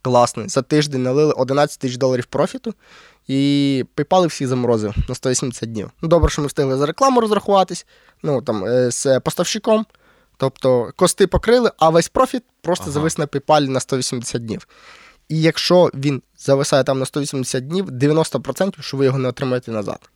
класний. 0.02 0.48
За 0.48 0.62
тиждень 0.62 1.02
налили 1.02 1.32
11 1.32 1.78
тисяч 1.78 1.96
доларів 1.96 2.26
профіту, 2.26 2.74
і 3.28 3.84
PayPal 3.96 4.26
всі 4.26 4.46
заморозив 4.46 4.94
на 5.08 5.14
180 5.14 5.72
днів. 5.72 5.90
Ну, 6.02 6.08
добре, 6.08 6.30
що 6.30 6.42
ми 6.42 6.48
встигли 6.48 6.76
за 6.76 6.86
рекламу 6.86 7.20
розрахуватись, 7.20 7.86
ну 8.22 8.42
там 8.42 8.64
е, 8.64 8.90
з 8.90 9.20
поставщиком. 9.20 9.86
Тобто 10.36 10.92
кости 10.96 11.26
покрили, 11.26 11.70
а 11.78 11.88
весь 11.88 12.08
профіт 12.08 12.42
просто 12.60 12.84
ага. 12.84 12.92
завис 12.92 13.18
на 13.18 13.26
PayPal 13.26 13.68
на 13.68 13.80
180 13.80 14.44
днів. 14.44 14.66
І 15.28 15.40
якщо 15.40 15.90
він 15.94 16.22
зависає 16.38 16.84
там 16.84 16.98
на 16.98 17.06
180 17.06 17.66
днів, 17.68 17.90
90%, 17.90 18.82
що 18.82 18.96
ви 18.96 19.04
його 19.04 19.18
не 19.18 19.28
отримаєте 19.28 19.70
назад. 19.70 20.10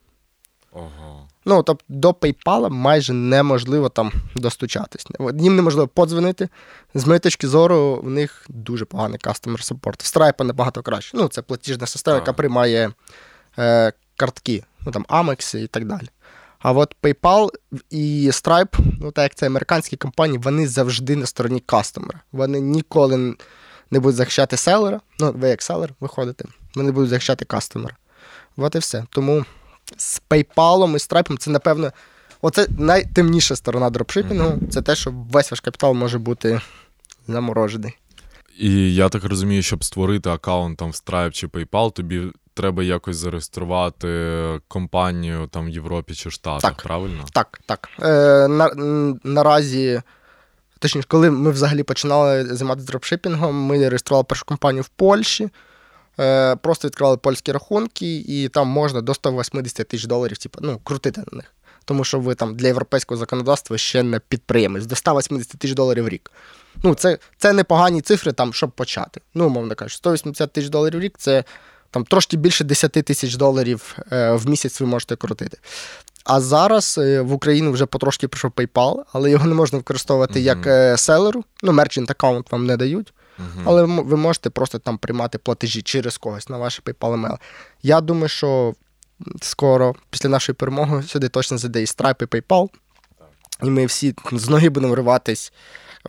Ага. 0.72 1.28
Ну, 1.44 1.62
тобто 1.62 1.84
до 1.88 2.10
PayPal 2.10 2.70
майже 2.70 3.12
неможливо 3.12 3.88
там 3.88 4.12
достучатись. 4.36 5.06
Їм 5.38 5.56
неможливо 5.56 5.88
подзвонити. 5.88 6.48
З 6.94 7.06
моєї 7.06 7.20
точки 7.20 7.48
зору, 7.48 8.00
в 8.04 8.10
них 8.10 8.46
дуже 8.48 8.84
поганий 8.84 9.18
кастомер 9.18 9.62
саппорт. 9.62 10.02
В 10.02 10.16
Stripe 10.16 10.44
набагато 10.44 10.82
краще. 10.82 11.16
Ну, 11.16 11.28
це 11.28 11.42
платіжна 11.42 11.86
система, 11.86 12.16
яка 12.16 12.32
приймає 12.32 12.90
е, 13.58 13.92
картки, 14.16 14.64
ну 14.86 14.92
там 14.92 15.04
Amex 15.08 15.58
і 15.58 15.66
так 15.66 15.84
далі. 15.84 16.08
А 16.58 16.72
от 16.72 16.96
PayPal 17.02 17.48
і 17.90 18.30
Stripe, 18.30 18.78
ну 19.00 19.10
так 19.10 19.22
як 19.22 19.34
це 19.34 19.46
американські 19.46 19.96
компанії, 19.96 20.38
вони 20.38 20.68
завжди 20.68 21.16
на 21.16 21.26
стороні 21.26 21.60
кастомера. 21.60 22.20
Вони 22.32 22.60
ніколи 22.60 23.34
не 23.90 24.00
будуть 24.00 24.16
захищати 24.16 24.56
селера. 24.56 25.00
Ну, 25.18 25.32
ви 25.36 25.48
як 25.48 25.62
селер 25.62 25.94
виходите, 26.00 26.44
вони 26.74 26.92
будуть 26.92 27.10
захищати 27.10 27.44
кастомера. 27.44 27.96
От 28.56 28.74
і 28.74 28.78
все. 28.78 29.04
Тому 29.10 29.44
з 29.96 30.22
PayPal 30.30 30.90
і 30.90 30.98
Stripe 30.98 31.38
це, 31.38 31.50
напевно, 31.50 31.92
оце 32.42 32.66
найтемніша 32.78 33.56
сторона 33.56 33.90
дропшипінгу. 33.90 34.48
Mm-hmm. 34.48 34.68
Це 34.68 34.82
те, 34.82 34.96
що 34.96 35.10
весь 35.10 35.50
ваш 35.50 35.60
капітал 35.60 35.94
може 35.94 36.18
бути 36.18 36.60
заморожений. 37.28 37.96
І 38.58 38.94
я 38.94 39.08
так 39.08 39.24
розумію, 39.24 39.62
щоб 39.62 39.84
створити 39.84 40.30
аккаунт 40.30 40.78
там 40.78 40.90
в 40.90 40.94
Stripe 40.94 41.30
чи 41.30 41.46
PayPal, 41.46 41.92
тобі 41.92 42.22
треба 42.56 42.82
якось 42.82 43.16
зареєструвати 43.16 44.60
компанію 44.68 45.46
там 45.46 45.66
в 45.66 45.68
Європі 45.68 46.14
чи 46.14 46.30
Штатах, 46.30 46.60
так, 46.62 46.82
правильно? 46.82 47.24
Так, 47.32 47.60
так. 47.66 47.88
Е, 48.02 48.48
на, 48.48 48.70
Наразі, 49.24 50.02
точніше, 50.78 51.08
коли 51.08 51.30
ми 51.30 51.50
взагалі 51.50 51.82
починали 51.82 52.44
займатися 52.44 52.86
дропшипінгом, 52.86 53.56
ми 53.56 53.88
реєстрували 53.88 54.24
першу 54.24 54.44
компанію 54.44 54.82
в 54.82 54.88
Польщі. 54.88 55.48
Е, 56.20 56.56
Просто 56.56 56.88
відкривали 56.88 57.16
польські 57.16 57.52
рахунки, 57.52 58.16
і 58.16 58.48
там 58.48 58.68
можна 58.68 59.00
до 59.00 59.14
180 59.14 59.88
тисяч 59.88 60.06
доларів 60.06 60.38
типу, 60.38 60.58
ну, 60.62 60.80
крутити 60.84 61.20
на 61.32 61.36
них. 61.36 61.52
Тому 61.84 62.04
що 62.04 62.20
ви 62.20 62.34
там 62.34 62.56
для 62.56 62.66
європейського 62.66 63.18
законодавства 63.18 63.78
ще 63.78 64.02
не 64.02 64.18
підприємець, 64.18 64.86
до 64.86 64.96
180 64.96 65.58
тисяч 65.58 65.76
доларів 65.76 66.04
в 66.04 66.08
рік. 66.08 66.30
Ну, 66.82 66.94
Це 66.94 67.18
це 67.38 67.52
непогані 67.52 68.00
цифри, 68.00 68.32
там, 68.32 68.52
щоб 68.52 68.70
почати. 68.70 69.20
Ну, 69.34 69.46
умовно 69.46 69.74
кажучи, 69.74 69.96
180 69.96 70.52
тисяч 70.52 70.70
доларів 70.70 70.98
в 70.98 71.02
рік 71.02 71.14
це 71.18 71.44
там 71.90 72.04
трошки 72.04 72.36
більше 72.36 72.64
10 72.64 72.92
тисяч 72.92 73.34
доларів 73.34 73.96
е, 74.12 74.32
в 74.32 74.48
місяць 74.48 74.80
ви 74.80 74.86
можете 74.86 75.16
крутити. 75.16 75.58
А 76.24 76.40
зараз 76.40 76.98
е, 76.98 77.20
в 77.20 77.32
Україну 77.32 77.72
вже 77.72 77.86
потрошки 77.86 78.28
прийшов 78.28 78.50
PayPal, 78.50 79.02
але 79.12 79.30
його 79.30 79.46
не 79.46 79.54
можна 79.54 79.78
використовувати 79.78 80.40
mm-hmm. 80.40 80.42
як 80.42 80.66
е, 80.66 80.96
селеру. 80.96 81.44
Ну, 81.62 81.72
мерчент 81.72 82.10
аккаунт 82.10 82.52
вам 82.52 82.66
не 82.66 82.76
дають. 82.76 83.12
Mm-hmm. 83.38 83.62
Але 83.64 83.82
ви 83.84 84.16
можете 84.16 84.50
просто 84.50 84.78
там 84.78 84.98
приймати 84.98 85.38
платежі 85.38 85.82
через 85.82 86.18
когось 86.18 86.48
на 86.48 86.58
ваш 86.58 86.82
PayPal 86.82 87.20
email. 87.20 87.36
Я 87.82 88.00
думаю, 88.00 88.28
що 88.28 88.74
скоро, 89.42 89.94
після 90.10 90.28
нашої 90.28 90.56
перемоги, 90.56 91.02
сюди 91.02 91.28
точно 91.28 91.58
зайде 91.58 91.82
і 91.82 91.84
Stripe, 91.84 92.22
і 92.22 92.26
PayPal. 92.26 92.68
І 93.62 93.70
ми 93.70 93.86
всі 93.86 94.14
з 94.32 94.48
ноги 94.48 94.68
будемо 94.68 94.92
вриватись 94.92 95.52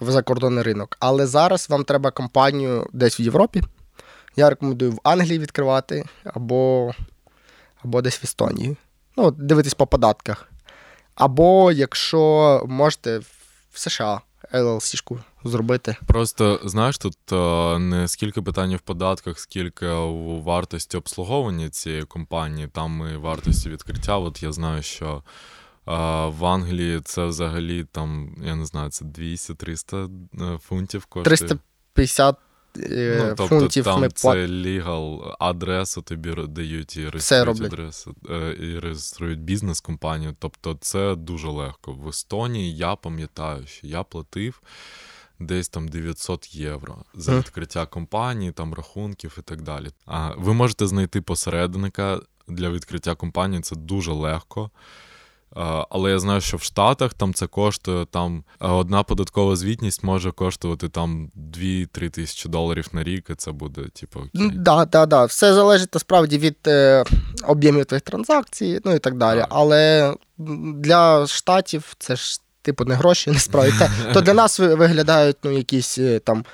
в 0.01 0.11
закордонний 0.11 0.63
ринок. 0.63 0.97
Але 0.99 1.27
зараз 1.27 1.69
вам 1.69 1.83
треба 1.83 2.11
компанію 2.11 2.87
десь 2.93 3.19
в 3.19 3.21
Європі. 3.21 3.63
Я 4.37 4.49
рекомендую 4.49 4.91
в 4.91 4.99
Англії 5.03 5.39
відкривати 5.39 6.05
або 6.23 6.91
або 7.83 8.01
десь 8.01 8.17
в 8.17 8.21
Естонії. 8.23 8.77
Ну, 9.15 9.31
дивитись 9.31 9.73
по 9.73 9.87
податках. 9.87 10.49
Або 11.15 11.71
якщо 11.71 12.63
можете 12.67 13.17
в 13.71 13.79
США 13.79 14.21
LLC-шку 14.53 15.19
зробити. 15.43 15.95
Просто 16.07 16.59
знаєш, 16.63 16.97
тут 16.97 17.17
е, 17.31 17.79
не 17.79 18.07
скільки 18.07 18.41
питань 18.41 18.75
в 18.75 18.79
податках, 18.79 19.39
скільки 19.39 19.87
у 19.87 20.41
вартості 20.41 20.97
обслуговування 20.97 21.69
цієї 21.69 22.03
компанії, 22.03 22.67
там 22.67 23.09
і 23.13 23.17
вартості 23.17 23.69
відкриття. 23.69 24.17
От 24.17 24.43
я 24.43 24.51
знаю, 24.51 24.83
що. 24.83 25.23
Е, 25.87 25.91
в 26.27 26.45
Англії 26.45 27.01
це 27.01 27.25
взагалі 27.25 27.85
там, 27.91 28.35
я 28.45 28.55
не 28.55 28.65
знаю, 28.65 28.89
це 28.89 29.05
200-300 29.05 30.09
е, 30.55 30.57
фунтів 30.57 31.05
коштує. 31.05 31.37
350 31.37 32.35
Е, 32.35 32.46
ну, 33.19 33.33
тобто, 33.37 33.47
фунтів 33.47 33.83
там 33.83 34.01
ми 34.01 34.09
це 34.09 34.47
лігал, 34.47 35.35
адресу 35.39 36.01
тобі 36.01 36.35
дають 36.47 36.97
і 36.97 37.09
реєструють 37.09 37.61
адресу, 37.61 38.15
е, 38.29 38.55
і 38.59 38.79
реєструють 38.79 39.39
бізнес-компанію. 39.39 40.35
Тобто 40.39 40.77
це 40.81 41.15
дуже 41.15 41.47
легко. 41.47 41.93
В 41.93 42.09
Естонії 42.09 42.75
я 42.75 42.95
пам'ятаю, 42.95 43.67
що 43.67 43.87
я 43.87 44.03
платив 44.03 44.61
десь 45.39 45.69
там 45.69 45.87
900 45.87 46.55
євро 46.55 46.97
за 47.13 47.37
відкриття 47.37 47.85
компанії, 47.85 48.51
там 48.51 48.73
рахунків 48.73 49.35
і 49.39 49.41
так 49.41 49.61
далі. 49.61 49.89
А 50.05 50.31
ви 50.37 50.53
можете 50.53 50.87
знайти 50.87 51.21
посередника 51.21 52.19
для 52.47 52.69
відкриття 52.69 53.15
компанії, 53.15 53.61
це 53.61 53.75
дуже 53.75 54.11
легко. 54.11 54.69
Але 55.89 56.11
я 56.11 56.19
знаю, 56.19 56.41
що 56.41 56.57
в 56.57 56.61
Штатах 56.61 57.13
там 57.13 57.33
це 57.33 57.47
коштує 57.47 58.05
там 58.05 58.43
одна 58.59 59.03
податкова 59.03 59.55
звітність 59.55 60.03
може 60.03 60.31
коштувати 60.31 60.89
там 60.89 61.31
2-3 61.57 62.09
тисячі 62.09 62.49
доларів 62.49 62.87
на 62.91 63.03
рік, 63.03 63.27
і 63.29 63.35
це 63.35 63.51
буде, 63.51 63.81
типу. 63.81 64.19
окей. 64.19 64.51
Да, 64.55 64.85
да, 64.85 65.05
да. 65.05 65.25
Все 65.25 65.53
залежить 65.53 65.93
насправді 65.93 66.37
від 66.37 66.57
е, 66.67 67.03
об'ємів 67.47 67.85
твоїх 67.85 68.01
транзакцій, 68.01 68.79
ну 68.85 68.95
і 68.95 68.99
так 68.99 69.17
далі. 69.17 69.39
Так. 69.39 69.47
Але 69.51 70.13
для 70.73 71.27
штатів 71.27 71.95
це 71.99 72.15
ж. 72.15 72.41
Типу, 72.61 72.85
не 72.85 72.95
гроші, 72.95 73.31
не 73.31 73.39
справді. 73.39 73.73
То 74.13 74.21
для 74.21 74.33
нас 74.43 74.59
виглядають 74.59 75.37
ну, 75.43 75.51
якісь 75.51 75.97
е, 75.97 76.19
там 76.19 76.45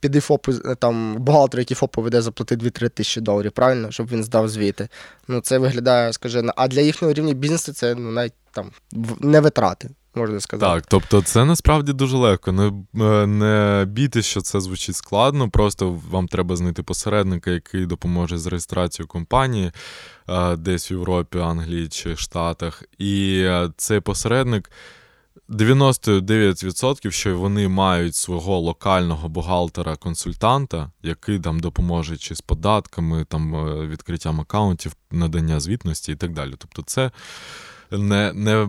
піди 0.00 0.20
ФОПу, 0.20 0.52
там 0.52 1.16
бухгалтер, 1.16 1.60
який 1.60 1.74
ФОПу 1.74 2.02
веде, 2.02 2.22
заплатити 2.22 2.66
2-3 2.66 2.90
тисячі 2.90 3.20
доларів, 3.20 3.52
правильно, 3.52 3.90
щоб 3.90 4.08
він 4.08 4.24
здав 4.24 4.48
звіти. 4.48 4.88
Ну, 5.28 5.40
це 5.40 5.58
виглядає, 5.58 6.12
скажімо, 6.12 6.52
а 6.56 6.68
для 6.68 6.80
їхнього 6.80 7.14
рівня 7.14 7.34
бізнесу 7.34 7.72
це 7.72 7.94
ну, 7.94 8.10
навіть 8.10 8.32
там 8.52 8.70
не 9.20 9.40
витрати. 9.40 9.90
Можна 10.14 10.40
сказати. 10.40 10.74
Так, 10.74 10.86
тобто 10.88 11.22
це 11.22 11.44
насправді 11.44 11.92
дуже 11.92 12.16
легко. 12.16 12.52
Не 12.52 12.66
е, 13.04 13.26
не 13.26 13.84
бійте, 13.88 14.22
що 14.22 14.40
це 14.40 14.60
звучить 14.60 14.96
складно, 14.96 15.50
просто 15.50 16.00
вам 16.10 16.28
треба 16.28 16.56
знайти 16.56 16.82
посередника, 16.82 17.50
який 17.50 17.86
допоможе 17.86 18.38
з 18.38 18.46
реєстрацією 18.46 19.08
компанії 19.08 19.72
е, 20.28 20.56
десь 20.56 20.90
в 20.90 20.92
Європі, 20.92 21.38
Англії 21.38 21.88
чи 21.88 22.16
Штатах. 22.16 22.82
І 22.98 23.40
е, 23.46 23.70
цей 23.76 24.00
посередник 24.00 24.70
99%, 25.48 27.10
що 27.10 27.38
вони 27.38 27.68
мають 27.68 28.14
свого 28.14 28.58
локального 28.58 29.28
бухгалтера-консультанта, 29.28 30.90
який 31.02 31.38
там 31.38 31.60
допоможе 31.60 32.16
чи 32.16 32.34
з 32.34 32.40
податками, 32.40 33.24
там 33.24 33.54
е, 33.54 33.86
відкриттям 33.86 34.40
аккаунтів, 34.40 34.92
надання 35.10 35.60
звітності 35.60 36.12
і 36.12 36.16
так 36.16 36.32
далі. 36.32 36.54
Тобто, 36.58 36.82
це 36.82 37.10
не 37.90 38.32
не 38.32 38.68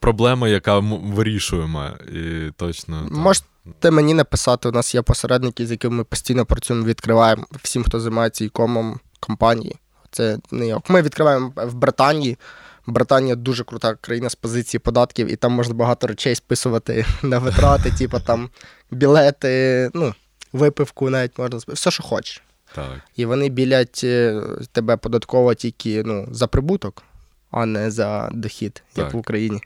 проблема, 0.00 0.48
яка 0.48 0.78
вирішуємо. 0.78 1.90
І 2.14 2.50
точно 2.56 3.08
Можете 3.10 3.90
мені 3.90 4.14
написати, 4.14 4.68
у 4.68 4.72
нас 4.72 4.94
є 4.94 5.02
посередники, 5.02 5.66
з 5.66 5.70
якими 5.70 5.96
ми 5.96 6.04
постійно 6.04 6.46
працюємо, 6.46 6.86
відкриваємо 6.86 7.46
всім, 7.62 7.84
хто 7.84 8.00
займається 8.00 8.44
ікомом 8.44 9.00
компанії. 9.20 9.76
Це 10.10 10.38
не 10.50 10.66
як. 10.66 10.90
Ми 10.90 11.02
відкриваємо 11.02 11.52
в 11.56 11.74
Британії. 11.74 12.38
Британія 12.86 13.34
дуже 13.34 13.64
крута 13.64 13.94
країна 13.94 14.30
з 14.30 14.34
позиції 14.34 14.78
податків, 14.78 15.32
і 15.32 15.36
там 15.36 15.52
можна 15.52 15.74
багато 15.74 16.06
речей 16.06 16.34
списувати 16.34 17.06
на 17.22 17.38
витрати, 17.38 17.90
типу 17.90 18.20
там 18.20 18.50
білети, 18.90 19.90
ну, 19.94 20.14
випивку 20.52 21.10
навіть 21.10 21.38
можна 21.38 21.60
списувати, 21.60 21.76
все, 21.76 21.90
що 21.90 22.02
хочеш. 22.02 22.42
Так. 22.74 23.00
І 23.16 23.26
вони 23.26 23.48
білять 23.48 24.00
е, 24.04 24.42
тебе 24.72 24.96
податково 24.96 25.54
тільки 25.54 26.02
ну, 26.02 26.28
за 26.30 26.46
прибуток, 26.46 27.02
а 27.50 27.66
не 27.66 27.90
за 27.90 28.30
дохід, 28.32 28.82
так. 28.92 29.04
як 29.04 29.14
в 29.14 29.16
Україні. 29.16 29.60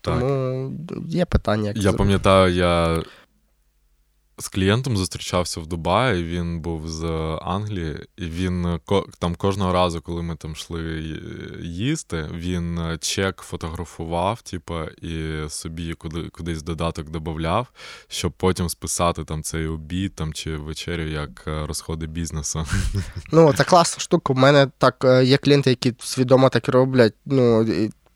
Так. 0.00 0.20
Тому 0.20 0.72
є 1.08 1.24
питання. 1.24 1.68
Як 1.68 1.76
Я 1.76 1.92
пам'ятаю, 1.92 2.54
я 2.54 3.02
з 4.38 4.48
клієнтом 4.48 4.96
зустрічався 4.96 5.60
в 5.60 5.66
Дубаї, 5.66 6.24
він 6.24 6.60
був 6.60 6.88
з 6.88 7.04
Англії, 7.42 8.06
і 8.16 8.24
він 8.24 8.80
там 9.18 9.34
кожного 9.34 9.72
разу, 9.72 10.00
коли 10.00 10.22
ми 10.22 10.36
там 10.36 10.52
йшли 10.52 10.82
їсти, 11.62 12.28
він 12.32 12.98
чек 13.00 13.40
фотографував, 13.40 14.42
типа, 14.42 14.84
і 15.02 15.44
собі 15.48 15.94
куди, 15.94 16.28
кудись 16.28 16.62
додаток 16.62 17.10
додавав, 17.10 17.66
щоб 18.08 18.32
потім 18.32 18.68
списати 18.68 19.24
там 19.24 19.42
цей 19.42 19.66
обід 19.66 20.14
там, 20.14 20.32
чи 20.32 20.56
вечерю 20.56 21.08
як 21.08 21.44
е, 21.46 21.66
розходи 21.66 22.06
бізнесу. 22.06 22.66
Ну, 23.32 23.52
це 23.52 23.64
класна 23.64 24.00
штука. 24.00 24.32
У 24.32 24.36
мене 24.36 24.70
так 24.78 25.04
е, 25.04 25.24
є 25.24 25.36
клієнти, 25.36 25.70
які 25.70 25.94
свідомо 25.98 26.48
так 26.48 26.68
роблять. 26.68 27.14
Ну, 27.26 27.66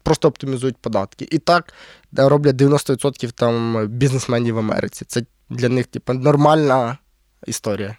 Просто 0.02 0.28
оптимізують 0.28 0.76
податки. 0.76 1.28
І 1.30 1.38
так 1.38 1.74
роблять 2.16 2.56
90% 2.56 3.32
там 3.32 3.86
бізнесменів 3.88 4.54
в 4.54 4.58
Америці. 4.58 5.04
Це 5.08 5.22
для 5.50 5.68
них, 5.68 5.86
типу, 5.86 6.12
нормальна 6.12 6.98
історія. 7.46 7.96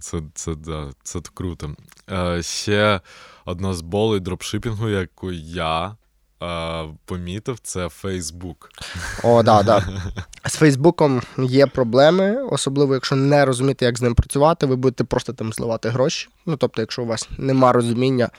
Це 0.00 0.22
це, 0.34 0.54
да, 0.54 0.90
це 1.02 1.20
круто. 1.34 1.74
Е, 2.10 2.42
Ще 2.42 3.00
одна 3.44 3.74
з 3.74 3.80
болей 3.80 4.20
дропшипінгу, 4.20 4.88
яку 4.88 5.32
я 5.32 5.96
е, 6.42 6.84
помітив, 7.04 7.58
це 7.62 7.88
Фейсбук. 7.88 8.70
О, 9.22 9.42
да, 9.42 9.62
да. 9.62 9.84
З 10.46 10.54
Фейсбуком 10.54 11.22
є 11.38 11.66
проблеми, 11.66 12.42
особливо, 12.42 12.94
якщо 12.94 13.16
не 13.16 13.44
розуміти, 13.44 13.84
як 13.84 13.98
з 13.98 14.02
ним 14.02 14.14
працювати, 14.14 14.66
ви 14.66 14.76
будете 14.76 15.04
просто 15.04 15.32
там 15.32 15.52
зливати 15.52 15.88
гроші. 15.88 16.28
Ну, 16.46 16.56
тобто, 16.56 16.82
якщо 16.82 17.02
у 17.02 17.06
вас 17.06 17.28
нема 17.38 17.72
розуміння 17.72 18.30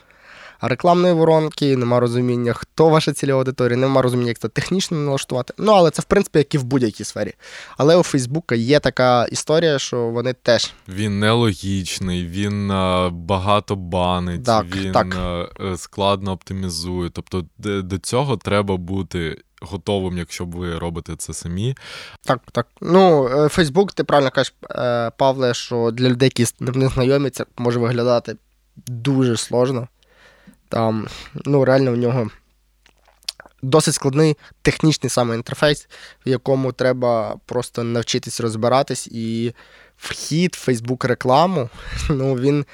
рекламної 0.61 1.13
воронки, 1.13 1.77
нема 1.77 1.99
розуміння, 1.99 2.53
хто 2.53 2.89
ваша 2.89 3.13
цільова 3.13 3.39
аудиторія, 3.39 3.77
нема 3.77 4.01
розуміння, 4.01 4.29
як 4.29 4.39
це 4.39 4.47
технічно 4.47 4.97
налаштувати. 4.97 5.53
Ну, 5.57 5.71
але 5.71 5.91
це, 5.91 6.01
в 6.01 6.05
принципі, 6.05 6.39
як 6.39 6.55
і 6.55 6.57
в 6.57 6.63
будь-якій 6.63 7.03
сфері. 7.03 7.33
Але 7.77 7.95
у 7.95 8.03
Фейсбука 8.03 8.55
є 8.55 8.79
така 8.79 9.25
історія, 9.25 9.79
що 9.79 10.07
вони 10.07 10.33
теж. 10.33 10.73
Він 10.87 11.19
нелогічний, 11.19 12.27
він 12.27 12.71
а, 12.71 13.09
багато 13.09 13.75
банить, 13.75 14.43
так, 14.43 14.65
він 14.75 14.91
так. 14.91 15.17
Е, 15.61 15.77
складно 15.77 16.31
оптимізує. 16.31 17.09
Тобто, 17.09 17.45
до 17.57 17.97
цього 17.97 18.37
треба 18.37 18.77
бути. 18.77 19.41
Готовим, 19.63 20.17
якщо 20.17 20.45
ви 20.45 20.77
робите 20.77 21.15
це 21.17 21.33
самі. 21.33 21.75
Так, 22.21 22.39
так. 22.51 22.67
Ну, 22.81 23.29
Фейсбук, 23.49 23.93
ти 23.93 24.03
правильно 24.03 24.31
кажеш, 24.31 24.53
е, 24.71 25.11
Павле, 25.17 25.53
що 25.53 25.91
для 25.91 26.09
людей, 26.09 26.31
які 26.35 26.53
не 26.59 26.87
знайомі, 26.87 27.29
це 27.29 27.45
може 27.57 27.79
виглядати 27.79 28.35
дуже 28.87 29.37
сложно. 29.37 29.87
Там, 30.71 31.07
ну, 31.45 31.65
реально 31.65 31.91
в 31.91 31.97
нього 31.97 32.29
досить 33.61 33.95
складний 33.95 34.37
технічний 34.61 35.09
саме 35.09 35.35
інтерфейс, 35.35 35.87
в 36.25 36.29
якому 36.29 36.71
треба 36.71 37.35
просто 37.45 37.83
навчитись 37.83 38.41
розбиратись. 38.41 39.07
І 39.07 39.53
вхід 39.97 40.55
в 40.55 40.69
Facebook 40.69 41.07
рекламу, 41.07 41.69
ну, 42.09 42.35
він 42.35 42.65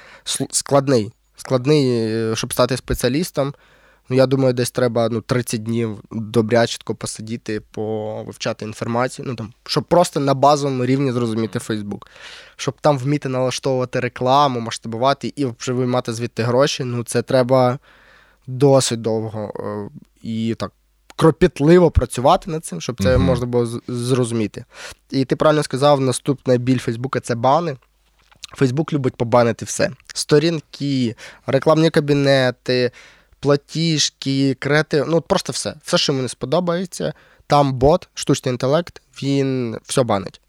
складний. 0.50 1.12
Складний, 1.36 2.36
щоб 2.36 2.52
стати 2.52 2.76
спеціалістом. 2.76 3.54
Ну, 4.08 4.16
я 4.16 4.26
думаю, 4.26 4.52
десь 4.52 4.70
треба 4.70 5.08
ну, 5.08 5.20
30 5.20 5.62
днів 5.62 5.98
добрячко 6.10 6.94
посидіти, 6.94 7.60
повивчати 7.60 8.64
інформацію. 8.64 9.28
Ну 9.28 9.34
там, 9.34 9.52
щоб 9.66 9.84
просто 9.84 10.20
на 10.20 10.34
базовому 10.34 10.86
рівні 10.86 11.12
зрозуміти 11.12 11.58
Facebook. 11.58 12.06
Щоб 12.56 12.74
там 12.80 12.98
вміти 12.98 13.28
налаштовувати 13.28 14.00
рекламу, 14.00 14.60
масштабувати 14.60 15.32
і 15.36 15.46
вже 15.58 15.72
виймати 15.72 16.12
звідти 16.12 16.42
гроші. 16.42 16.84
Ну, 16.84 17.04
це 17.04 17.22
треба 17.22 17.78
досить 18.46 19.00
довго 19.00 19.52
е, 19.60 19.98
і 20.22 20.54
так 20.54 20.72
кропітливо 21.16 21.90
працювати 21.90 22.50
над 22.50 22.64
цим, 22.64 22.80
щоб 22.80 23.02
це 23.02 23.16
uh 23.16 23.18
можна 23.18 23.46
було 23.46 23.80
зрозуміти. 23.88 24.64
І 25.10 25.24
ти 25.24 25.36
правильно 25.36 25.62
сказав, 25.62 26.00
наступний 26.00 26.58
біль 26.58 26.78
Фейсбука 26.78 27.20
це 27.20 27.34
бани. 27.34 27.76
Фейсбук 28.56 28.92
любить 28.92 29.16
побанити 29.16 29.64
все: 29.64 29.90
сторінки, 30.14 31.16
рекламні 31.46 31.90
кабінети 31.90 32.90
платіжки, 33.40 34.54
креатив, 34.54 35.04
ну 35.08 35.20
просто 35.20 35.52
все. 35.52 35.74
Все, 35.84 35.98
що 35.98 36.12
мені 36.12 36.28
сподобається. 36.28 37.12
Там 37.46 37.72
бот, 37.72 38.08
штучний 38.14 38.52
інтелект, 38.52 39.02
він 39.22 39.78
все 39.82 40.02
банить. 40.02 40.40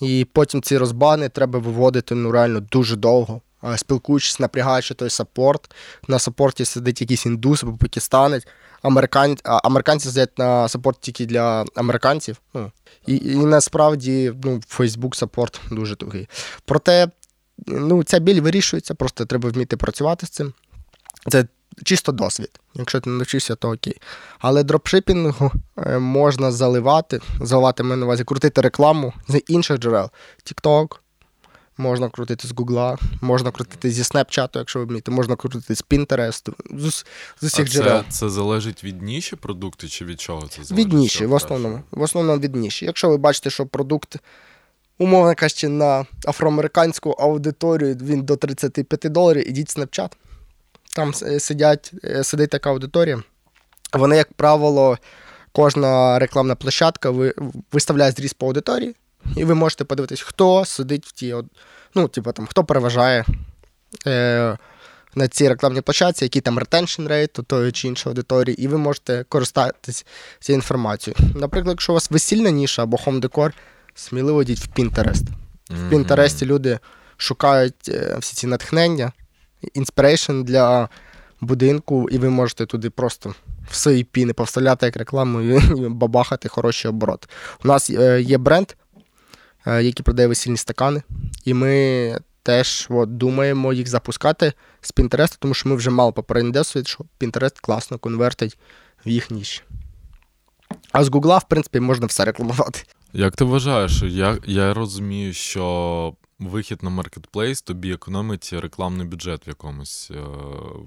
І 0.00 0.26
потім 0.32 0.62
ці 0.62 0.78
розбани 0.78 1.28
треба 1.28 1.58
виводити 1.58 2.14
ну 2.14 2.30
реально 2.32 2.60
дуже 2.60 2.96
довго. 2.96 3.40
Спілкуючись, 3.76 4.40
напрягаючи 4.40 4.94
той 4.94 5.10
саппорт. 5.10 5.74
На 6.08 6.18
саппорті 6.18 6.64
сидить 6.64 7.00
якийсь 7.00 7.26
індус 7.26 7.62
або 7.62 7.76
пакистанець. 7.76 8.46
Американ... 8.82 9.36
Американці 9.44 10.08
сидять 10.08 10.38
на 10.38 10.68
саппорт 10.68 11.00
тільки 11.00 11.26
для 11.26 11.64
американців. 11.74 12.40
Ну, 12.54 12.72
І 13.06 13.16
і 13.16 13.36
насправді 13.36 14.32
ну, 14.44 14.60
Facebook 14.70 15.14
саппорт 15.14 15.60
дуже 15.70 15.96
тугий. 15.96 16.28
Проте 16.64 17.08
ну, 17.66 18.04
ця 18.04 18.18
біль 18.18 18.40
вирішується, 18.40 18.94
просто 18.94 19.24
треба 19.24 19.50
вміти 19.50 19.76
працювати 19.76 20.26
з 20.26 20.30
цим. 20.30 20.52
Це 21.28 21.46
чисто 21.84 22.12
досвід. 22.12 22.60
Якщо 22.74 23.00
ти 23.00 23.10
не 23.10 23.16
навчишся, 23.16 23.54
то 23.54 23.70
окей. 23.70 24.00
Але 24.38 24.62
дропшипінгу 24.62 25.52
е, 25.78 25.98
можна 25.98 26.52
заливати, 26.52 27.20
заливати 27.40 27.82
маю 27.82 27.96
на 27.96 28.06
увазі, 28.06 28.24
крутити 28.24 28.60
рекламу 28.60 29.12
з 29.28 29.38
інших 29.46 29.78
джерел. 29.78 30.10
TikTok, 30.44 30.96
можна 31.76 32.08
крутити 32.08 32.48
з 32.48 32.52
Гугла, 32.52 32.98
можна 33.20 33.50
крутити 33.50 33.90
зі 33.90 34.02
Snapchat, 34.02 34.48
якщо 34.54 34.78
ви 34.78 34.84
вмієте, 34.84 35.10
можна 35.10 35.36
крутити 35.36 35.74
з 35.74 35.84
Pinterest, 35.84 36.52
з, 36.78 37.04
з 37.40 37.44
усіх 37.44 37.66
а 37.66 37.68
джерел. 37.68 38.02
Це, 38.08 38.10
це 38.10 38.28
залежить 38.28 38.84
від 38.84 39.02
ніші 39.02 39.36
продукту 39.36 39.88
чи 39.88 40.04
від 40.04 40.20
чого 40.20 40.42
це 40.42 40.64
залежить? 40.64 40.72
Від 40.72 40.92
ніші, 40.92 41.26
в 41.26 41.32
основному. 41.32 41.82
В 41.90 42.02
основному 42.02 42.40
від 42.40 42.56
ніші. 42.56 42.84
Якщо 42.84 43.08
ви 43.08 43.16
бачите, 43.16 43.50
що 43.50 43.66
продукт. 43.66 44.16
Умовно 44.98 45.34
кажучи, 45.34 45.68
на 45.68 46.06
афроамериканську 46.26 47.10
аудиторію 47.10 47.94
він 48.02 48.22
до 48.22 48.36
35 48.36 49.12
доларів, 49.12 49.48
ідіть 49.48 49.76
в 49.76 49.80
Snapchat 49.80 50.10
там 50.94 51.14
сидять, 51.14 51.92
е, 52.04 52.24
сидить 52.24 52.50
така 52.50 52.70
аудиторія. 52.70 53.22
Вони, 53.92 54.16
як 54.16 54.32
правило, 54.32 54.98
кожна 55.52 56.18
рекламна 56.18 56.54
площадка 56.54 57.12
виставляє 57.72 58.12
зріз 58.12 58.32
по 58.32 58.46
аудиторії, 58.46 58.94
і 59.36 59.44
ви 59.44 59.54
можете 59.54 59.84
подивитись, 59.84 60.20
хто 60.20 60.64
сидить 60.64 61.06
в 61.06 61.12
тій, 61.12 61.34
ну, 61.94 62.08
типу, 62.08 62.32
там, 62.32 62.46
хто 62.46 62.64
переважає 62.64 63.24
е, 64.06 64.58
на 65.14 65.28
цій 65.28 65.48
рекламній 65.48 65.80
площадці, 65.80 66.24
який 66.24 66.42
там 66.42 66.58
rate 66.58 67.40
у 67.40 67.42
тої 67.42 67.72
чи 67.72 67.88
іншої 67.88 68.10
аудиторії, 68.10 68.62
і 68.62 68.68
ви 68.68 68.78
можете 68.78 69.24
користатись 69.28 70.06
цією 70.40 70.58
інформацією. 70.58 71.32
Наприклад, 71.34 71.72
якщо 71.72 71.92
у 71.92 71.94
вас 71.94 72.10
весільна 72.10 72.50
ніша 72.50 72.82
або 72.82 72.96
decor, 72.96 73.52
сміливо 73.94 74.42
йдіть 74.42 74.60
в 74.60 74.68
Pinterest. 74.68 75.24
В 75.70 75.92
Pinterest 75.92 76.46
люди 76.46 76.78
шукають 77.16 77.88
е, 77.88 78.16
всі 78.20 78.34
ці 78.34 78.46
натхнення 78.46 79.12
inspiration 79.74 80.42
для 80.42 80.88
будинку, 81.40 82.08
і 82.10 82.18
ви 82.18 82.30
можете 82.30 82.66
туди 82.66 82.90
просто 82.90 83.34
в 83.70 83.74
свої 83.74 84.04
піни 84.04 84.32
повставляти 84.32 84.86
як 84.86 84.96
рекламу 84.96 85.40
і 85.58 85.88
бабахати 85.88 86.48
хороший 86.48 86.88
оборот. 86.88 87.28
У 87.64 87.68
нас 87.68 87.90
е, 87.90 88.22
є 88.22 88.38
бренд, 88.38 88.72
е, 89.66 89.82
який 89.82 90.02
продає 90.04 90.28
весільні 90.28 90.56
стакани, 90.56 91.02
і 91.44 91.54
ми 91.54 92.18
теж 92.42 92.86
от, 92.90 93.16
думаємо 93.16 93.72
їх 93.72 93.88
запускати 93.88 94.52
з 94.80 94.94
Pinterest, 94.94 95.36
тому 95.38 95.54
що 95.54 95.68
ми 95.68 95.76
вже 95.76 95.90
мали 95.90 96.12
попередній 96.12 96.52
досвід, 96.52 96.88
що 96.88 97.04
Pinterest 97.20 97.56
класно 97.60 97.98
конвертить 97.98 98.58
в 99.06 99.08
їх 99.08 99.30
ніш. 99.30 99.64
А 100.92 101.04
з 101.04 101.08
Гугла, 101.08 101.38
в 101.38 101.48
принципі, 101.48 101.80
можна 101.80 102.06
все 102.06 102.24
рекламувати. 102.24 102.82
Як 103.12 103.36
ти 103.36 103.44
вважаєш, 103.44 104.02
я 104.02 104.38
я 104.46 104.74
розумію, 104.74 105.32
що 105.32 106.14
вихід 106.38 106.82
на 106.82 106.90
маркетплейс 106.90 107.62
тобі 107.62 107.92
економить 107.92 108.50
рекламний 108.52 109.06
бюджет 109.06 109.46
в 109.46 109.48
якомусь 109.48 110.10
е, 110.10 110.20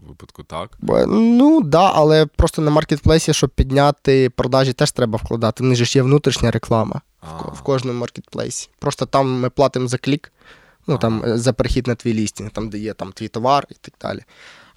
випадку, 0.08 0.44
так? 0.44 0.78
Ну 1.08 1.62
так, 1.62 1.70
да, 1.70 1.92
але 1.96 2.26
просто 2.26 2.62
на 2.62 2.72
маркетплейсі, 2.72 3.34
щоб 3.34 3.50
підняти 3.50 4.30
продажі, 4.30 4.74
теж 4.74 4.92
треба 4.92 5.20
вкладати. 5.24 5.64
В 5.64 5.68
них 5.68 5.86
ж 5.86 5.98
є 5.98 6.04
внутрішня 6.04 6.52
реклама 6.52 7.02
в, 7.22 7.56
в 7.56 7.62
кожному 7.62 8.00
маркетплейсі. 8.00 8.70
Просто 8.80 9.06
там 9.06 9.40
ми 9.40 9.50
платимо 9.50 9.88
за 9.88 9.98
клік, 9.98 10.32
ну 10.88 10.96
а. 10.96 10.98
там 10.98 11.24
е, 11.26 11.38
за 11.38 11.54
перехід 11.54 11.88
на 11.88 11.96
твій 11.96 12.14
listing, 12.14 12.50
там 12.50 12.70
де 12.70 12.78
є 12.78 12.94
там 12.94 13.12
твій 13.12 13.28
товар 13.28 13.68
і 13.70 13.76
так 13.82 13.94
далі. 14.02 14.24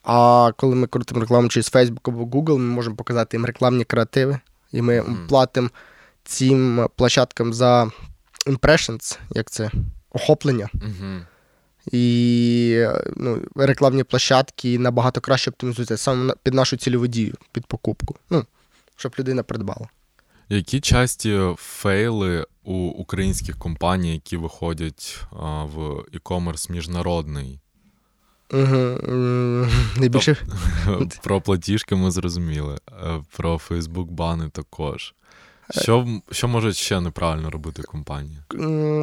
А 0.03 0.51
коли 0.57 0.75
ми 0.75 0.87
крутимо 0.87 1.21
рекламу 1.21 1.49
через 1.49 1.73
Facebook 1.73 2.01
або 2.05 2.25
Google, 2.25 2.59
ми 2.59 2.75
можемо 2.75 2.97
показати 2.97 3.37
їм 3.37 3.47
рекламні 3.47 3.85
креативи, 3.85 4.39
і 4.73 4.83
ми 4.83 5.01
mm. 5.01 5.27
платимо 5.27 5.69
цим 6.25 6.89
площадкам 6.97 7.55
за 7.55 7.91
impressions, 8.47 9.19
як 9.31 9.51
це 9.51 9.71
охоплення. 10.11 10.69
Угу. 10.75 11.21
І 11.93 12.87
ну, 13.17 13.43
рекламні 13.57 14.05
площадки 14.05 14.79
набагато 14.79 15.21
краще 15.21 15.51
оптимізуються 15.51 15.97
саме 15.97 16.35
під 16.43 16.55
нашу 16.55 16.77
цільову 16.77 17.07
дію, 17.07 17.35
під 17.53 17.67
покупку. 17.67 18.17
Ну, 18.31 18.45
щоб 18.97 19.15
людина 19.19 19.43
придбала. 19.43 19.89
Які 20.49 20.81
часті 20.81 21.41
фейли 21.57 22.47
у 22.65 22.75
українських 22.75 23.59
компаній, 23.59 24.13
які 24.13 24.37
виходять 24.37 25.21
а, 25.33 25.65
в 25.65 25.79
e-commerce 26.15 26.73
міжнародний? 26.73 27.61
Угу. 28.53 28.99
Найбільше... 29.97 30.37
Про 31.23 31.41
платіжки 31.41 31.95
ми 31.95 32.11
зрозуміли, 32.11 32.79
про 33.37 33.57
Facebook 33.57 34.11
бани 34.11 34.49
також. 34.49 35.15
Що 35.71 36.07
що 36.31 36.49
може 36.49 36.73
ще 36.73 37.01
неправильно 37.01 37.51
робити 37.51 37.83
компанія? 37.83 38.39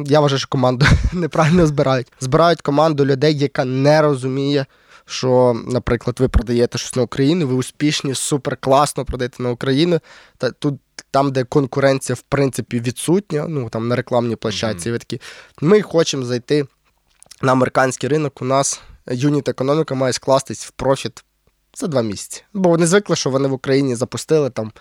Я 0.06 0.20
вважаю, 0.20 0.38
що 0.38 0.48
команду 0.48 0.86
неправильно 1.12 1.66
збирають. 1.66 2.12
Збирають 2.20 2.60
команду 2.60 3.06
людей, 3.06 3.38
яка 3.38 3.64
не 3.64 4.02
розуміє, 4.02 4.66
що, 5.04 5.62
наприклад, 5.66 6.16
ви 6.20 6.28
продаєте 6.28 6.78
щось 6.78 6.96
на 6.96 7.02
Україну, 7.02 7.46
ви 7.46 7.54
успішні, 7.54 8.14
супер 8.14 8.56
класно 8.56 9.04
продаєте 9.04 9.42
на 9.42 9.50
Україну. 9.50 10.00
Та 10.38 10.50
тут 10.50 10.80
там, 11.10 11.32
де 11.32 11.44
конкуренція, 11.44 12.16
в 12.16 12.22
принципі, 12.22 12.80
відсутня, 12.80 13.46
ну 13.48 13.68
там 13.68 13.88
на 13.88 13.96
рекламній 13.96 14.36
площадці, 14.36 14.88
mm-hmm. 14.88 14.92
ви 14.92 14.98
такі. 14.98 15.20
Ми 15.60 15.82
хочемо 15.82 16.24
зайти 16.24 16.66
на 17.42 17.52
американський 17.52 18.08
ринок. 18.08 18.42
У 18.42 18.44
нас 18.44 18.80
юніт 19.10 19.48
економіка 19.48 19.94
має 19.94 20.12
скластись 20.12 20.66
в 20.66 20.70
профіт 20.70 21.24
за 21.80 21.86
два 21.86 22.02
місяці. 22.02 22.42
Бо 22.52 22.68
вони 22.68 22.86
звикли, 22.86 23.16
що 23.16 23.30
вони 23.30 23.48
в 23.48 23.52
Україні 23.52 23.96
запустили 23.96 24.50
там, 24.50 24.72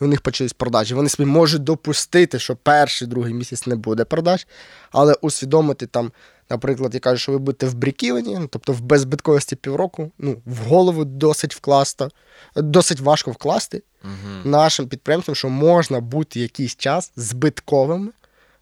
і 0.00 0.04
у 0.04 0.06
них 0.06 0.20
почались 0.20 0.52
продажі. 0.52 0.94
Вони 0.94 1.08
собі 1.08 1.30
можуть 1.30 1.64
допустити, 1.64 2.38
що 2.38 2.56
перший, 2.56 3.08
другий 3.08 3.34
місяць 3.34 3.66
не 3.66 3.76
буде 3.76 4.04
продаж, 4.04 4.46
але 4.90 5.14
усвідомити 5.20 5.86
там, 5.86 6.12
наприклад, 6.50 6.94
я 6.94 7.00
кажу, 7.00 7.18
що 7.18 7.32
ви 7.32 7.38
будете 7.38 7.66
в 7.66 7.74
бріківені, 7.74 8.38
ну, 8.38 8.48
тобто 8.50 8.72
в 8.72 8.80
беззбитковості 8.80 9.56
півроку, 9.56 10.10
ну, 10.18 10.36
в 10.46 10.56
голову 10.56 11.04
досить 11.04 11.54
вкласти, 11.54 12.08
досить 12.56 13.00
важко 13.00 13.30
вкласти 13.30 13.82
угу. 14.04 14.12
нашим 14.44 14.88
підприємцям, 14.88 15.34
що 15.34 15.48
можна 15.48 16.00
бути 16.00 16.40
якийсь 16.40 16.76
час 16.76 17.12
збитковими 17.16 18.12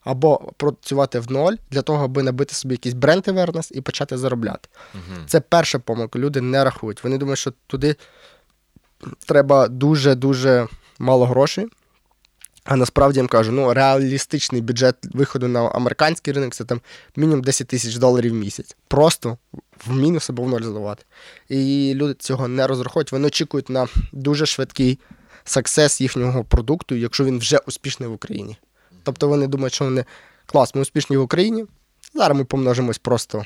або 0.04 0.52
працювати 0.56 1.20
в 1.20 1.32
ноль 1.32 1.54
для 1.70 1.82
того, 1.82 2.04
аби 2.04 2.22
набити 2.22 2.54
собі 2.54 2.74
якийсь 2.74 2.94
бренд 2.94 3.28
awareness 3.28 3.72
і 3.72 3.80
почати 3.80 4.18
заробляти. 4.18 4.68
uh 4.94 5.24
Це 5.26 5.40
перша 5.40 5.78
помилка. 5.78 6.18
Люди 6.18 6.40
не 6.40 6.64
рахують. 6.64 7.04
Вони 7.04 7.18
думають, 7.18 7.38
що 7.38 7.52
туди 7.66 7.96
треба 9.26 9.68
дуже-дуже 9.68 10.66
мало 10.98 11.26
грошей. 11.26 11.66
А 12.64 12.76
насправді 12.76 13.18
я 13.18 13.22
їм 13.22 13.28
кажу, 13.28 13.52
ну 13.52 13.74
реалістичний 13.74 14.60
бюджет 14.60 14.96
виходу 15.12 15.48
на 15.48 15.68
американський 15.68 16.32
ринок 16.32 16.54
це 16.54 16.64
там 16.64 16.80
мінімум 17.16 17.42
10 17.42 17.66
тисяч 17.66 17.96
доларів 17.96 18.32
в 18.32 18.34
місяць. 18.34 18.76
Просто 18.88 19.38
в 19.86 19.92
мінус 19.92 20.30
або 20.30 20.42
в 20.42 20.48
ноль 20.48 20.62
здавати. 20.62 21.04
І 21.48 21.92
люди 21.94 22.14
цього 22.14 22.48
не 22.48 22.66
розраховують. 22.66 23.12
Вони 23.12 23.26
очікують 23.26 23.70
на 23.70 23.88
дуже 24.12 24.46
швидкий 24.46 24.98
саксес 25.44 26.00
їхнього 26.00 26.44
продукту, 26.44 26.94
якщо 26.94 27.24
він 27.24 27.38
вже 27.38 27.58
успішний 27.58 28.08
в 28.08 28.12
Україні. 28.12 28.56
Тобто 29.04 29.28
вони 29.28 29.46
думають, 29.46 29.74
що 29.74 29.84
вони 29.84 30.04
клас, 30.46 30.74
ми 30.74 30.80
успішні 30.80 31.16
в 31.16 31.22
Україні. 31.22 31.64
Зараз 32.14 32.38
ми 32.38 32.44
помножимось 32.44 32.98
просто 32.98 33.44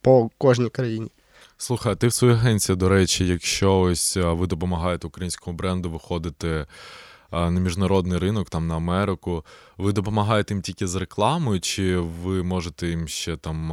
по 0.00 0.30
кожній 0.38 0.70
країні. 0.70 1.10
Слухай, 1.58 1.96
ти 1.96 2.06
в 2.06 2.12
своїй 2.12 2.34
агенції, 2.34 2.76
до 2.76 2.88
речі, 2.88 3.26
якщо 3.26 3.80
ось 3.80 4.16
ви 4.16 4.46
допомагаєте 4.46 5.06
українському 5.06 5.56
бренду 5.56 5.90
виходити 5.90 6.66
на 7.32 7.50
міжнародний 7.50 8.18
ринок, 8.18 8.50
там 8.50 8.66
на 8.66 8.76
Америку, 8.76 9.44
ви 9.78 9.92
допомагаєте 9.92 10.54
їм 10.54 10.62
тільки 10.62 10.86
з 10.86 10.94
рекламою, 10.94 11.60
чи 11.60 11.96
ви 11.96 12.42
можете 12.42 12.88
їм 12.88 13.08
ще 13.08 13.36
там 13.36 13.72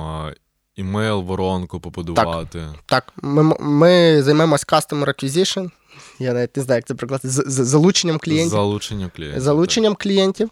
імейл, 0.75 1.21
воронку 1.21 1.79
побудувати? 1.79 2.59
Так, 2.59 2.83
так. 2.85 3.13
Ми 3.21 3.55
ми 3.59 4.23
займаємось 4.23 4.65
Customer 4.65 5.05
Acquisition, 5.05 5.71
я 6.19 6.33
навіть 6.33 6.57
не 6.57 6.63
знаю, 6.63 6.77
як 6.77 6.85
це 6.85 6.95
прикладати, 6.95 7.29
з, 7.29 7.65
залученням 7.65 8.17
клієнтів. 8.17 8.51
Залученням 8.51 9.11
клієнтів. 9.15 9.41
Залученням 9.41 9.95
клієнтів. 9.95 10.49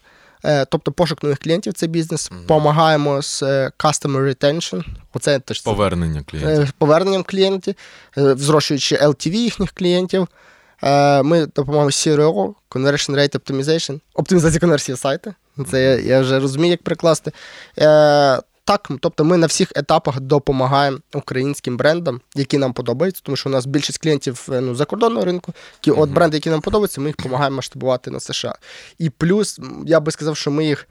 Тобто 0.70 0.92
пошук 0.92 1.24
нових 1.24 1.40
клієнтів 1.40 1.74
це 1.74 1.88
бізнес. 1.88 2.32
Mm-hmm. 2.32 2.46
Помагаємо 2.46 3.22
з 3.22 3.44
е, 3.44 3.72
customer 3.78 4.36
retention. 4.36 4.84
Оце 5.14 5.40
теж 5.40 5.62
Повернення 5.62 6.24
клієнтів. 6.26 6.64
Е, 6.64 6.72
поверненням 6.78 7.24
клієнтів, 7.24 7.76
зрощуючи 8.16 8.96
LTV 8.96 9.32
їхніх 9.32 9.72
клієнтів. 9.72 10.28
Ми 11.24 11.46
допомагаємо 11.56 11.90
CRO, 11.90 12.54
Conversion 12.70 13.16
Rate 13.16 13.40
Optimization, 13.40 14.00
оптимізація 14.14 14.60
конверсії 14.60 14.98
сайту. 14.98 15.34
Це 15.72 16.02
я 16.06 16.22
вже 16.22 16.40
розумію, 16.40 16.72
як 16.72 16.84
прикласти. 16.84 17.32
Так, 18.66 18.90
тобто 19.00 19.24
ми 19.24 19.38
на 19.38 19.48
всіх 19.48 19.72
етапах 19.76 20.20
допомагаємо 20.20 20.98
українським 21.14 21.78
брендам, 21.78 22.22
які 22.36 22.58
нам 22.58 22.74
подобаються, 22.74 23.22
тому 23.26 23.36
що 23.36 23.50
у 23.50 23.52
нас 23.52 23.66
більшість 23.66 23.98
клієнтів 23.98 24.48
е, 24.52 24.62
ну, 24.62 24.76
закордонного 24.76 25.26
ринку, 25.26 25.54
які 25.74 25.92
от 25.92 26.10
бренди, 26.10 26.38
які 26.38 26.50
нам 26.50 26.62
подобаються, 26.62 27.02
ми 27.02 27.08
їх 27.08 27.16
допомагаємо 27.16 27.56
масштабувати 27.56 28.12
на 28.12 28.20
США. 28.20 28.56
І 28.98 29.10
плюс, 29.10 29.60
я 29.86 30.00
би 30.00 30.12
сказав, 30.12 30.38
що 30.38 30.52
ми 30.52 30.66
їх 30.66 30.88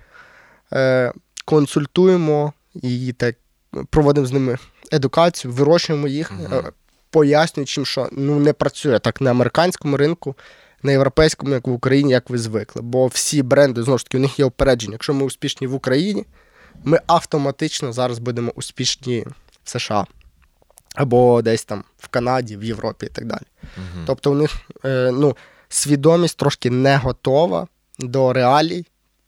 е, 0.72 1.12
консультуємо 1.44 2.52
і 2.74 3.12
так 3.12 3.36
проводимо 3.90 4.26
з 4.26 4.32
ними 4.32 4.58
едукацію, 4.92 5.52
вирощуємо 5.52 6.08
їх, 6.08 6.32
е, 6.52 6.62
пояснюючи, 7.10 7.84
що 7.84 8.08
ну, 8.12 8.38
не 8.38 8.52
працює 8.52 8.98
так 8.98 9.20
на 9.20 9.30
американському 9.30 9.96
ринку. 9.96 10.34
На 10.82 10.92
європейському, 10.92 11.52
як 11.52 11.66
в 11.66 11.72
Україні, 11.72 12.12
як 12.12 12.30
ви 12.30 12.38
звикли. 12.38 12.82
Бо 12.82 13.06
всі 13.06 13.42
бренди, 13.42 13.82
знову 13.82 13.98
ж 13.98 14.04
таки, 14.04 14.16
у 14.16 14.20
них 14.20 14.38
є 14.38 14.44
опередження. 14.44 14.92
Якщо 14.92 15.14
ми 15.14 15.24
успішні 15.24 15.66
в 15.66 15.74
Україні, 15.74 16.24
ми 16.84 17.00
автоматично 17.06 17.92
зараз 17.92 18.18
будемо 18.18 18.52
успішні 18.54 19.26
в 19.64 19.70
США. 19.70 20.06
Або 20.94 21.42
десь 21.42 21.64
там 21.64 21.84
в 21.98 22.08
Канаді, 22.08 22.56
в 22.56 22.64
Європі 22.64 23.06
і 23.06 23.08
так 23.08 23.24
далі. 23.26 23.40
uh 23.62 24.04
Тобто 24.06 24.32
у 24.32 24.34
них 24.34 24.50
е, 24.84 25.10
ну, 25.14 25.36
свідомість 25.68 26.36
трошки 26.36 26.70
не 26.70 26.96
готова 26.96 27.66
до 27.98 28.32
реалій 28.32 28.86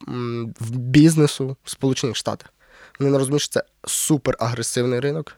м, 0.09 0.55
в 0.61 0.71
бізнесу 0.71 1.57
в 1.65 1.71
Сполучених 1.71 2.17
Штатах. 2.17 2.53
Вони 2.99 3.13
не 3.13 3.19
розуміють, 3.19 3.43
що 3.43 3.53
це 3.53 3.65
суперагресивний 3.87 5.01
ринок. 5.01 5.37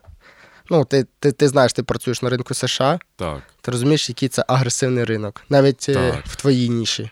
Ну, 0.69 0.85
ти 0.85 1.05
ти, 1.19 1.31
ти 1.31 1.47
знаєш, 1.47 1.73
ти 1.73 1.83
працюєш 1.83 2.21
на 2.21 2.29
ринку 2.29 2.53
США. 2.53 2.99
Так. 3.15 3.43
Ти 3.61 3.71
розумієш, 3.71 4.09
який 4.09 4.29
це 4.29 4.45
агресивний 4.47 5.03
ринок, 5.03 5.41
навіть 5.49 5.85
е, 5.89 5.93
так. 5.93 6.25
в 6.25 6.35
твоїй 6.35 6.69
ніші. 6.69 7.11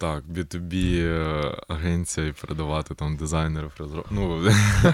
Так, 0.00 0.24
B2B 0.24 1.00
е, 1.00 1.56
агенція 1.68 2.26
і 2.26 2.32
передавати 2.32 2.94
там 2.94 3.16
дизайнерів 3.16 3.72
розроб... 3.78 4.04
Ну, 4.10 4.50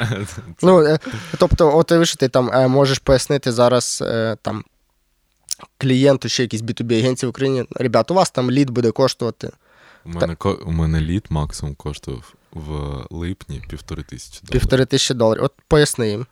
ну 0.63 0.83
е, 0.83 0.99
тобто, 1.39 1.79
от 1.79 1.91
ви 1.91 2.07
що 2.07 2.17
ти 2.17 2.29
там 2.29 2.51
е, 2.51 2.69
можеш 2.69 2.99
пояснити 2.99 3.53
зараз 3.53 4.05
там 4.43 4.65
клієнту 5.79 6.29
ще 6.29 6.43
якісь 6.43 6.63
B2B 6.63 6.99
агенції 6.99 7.29
в 7.29 7.31
Україні. 7.31 7.65
Ребят, 7.71 8.11
у 8.11 8.15
вас 8.15 8.31
там 8.31 8.51
lead 8.51 8.71
буде 8.71 8.91
коштувати. 8.91 9.51
У 10.05 10.09
мене 10.09 10.37
Та... 10.41 10.49
у 10.49 10.71
мене 10.71 11.01
lead 11.01 11.27
максимум 11.31 11.75
коштував 11.75 12.35
в 12.53 12.73
липні 13.11 13.63
півтори 13.69 14.03
тисячі 14.03 14.41
доларів. 14.43 14.61
Півтори 14.61 14.85
тисячі 14.85 15.15
доларів. 15.15 15.45
От 15.45 15.53
поясни 15.69 16.09
їм. 16.09 16.27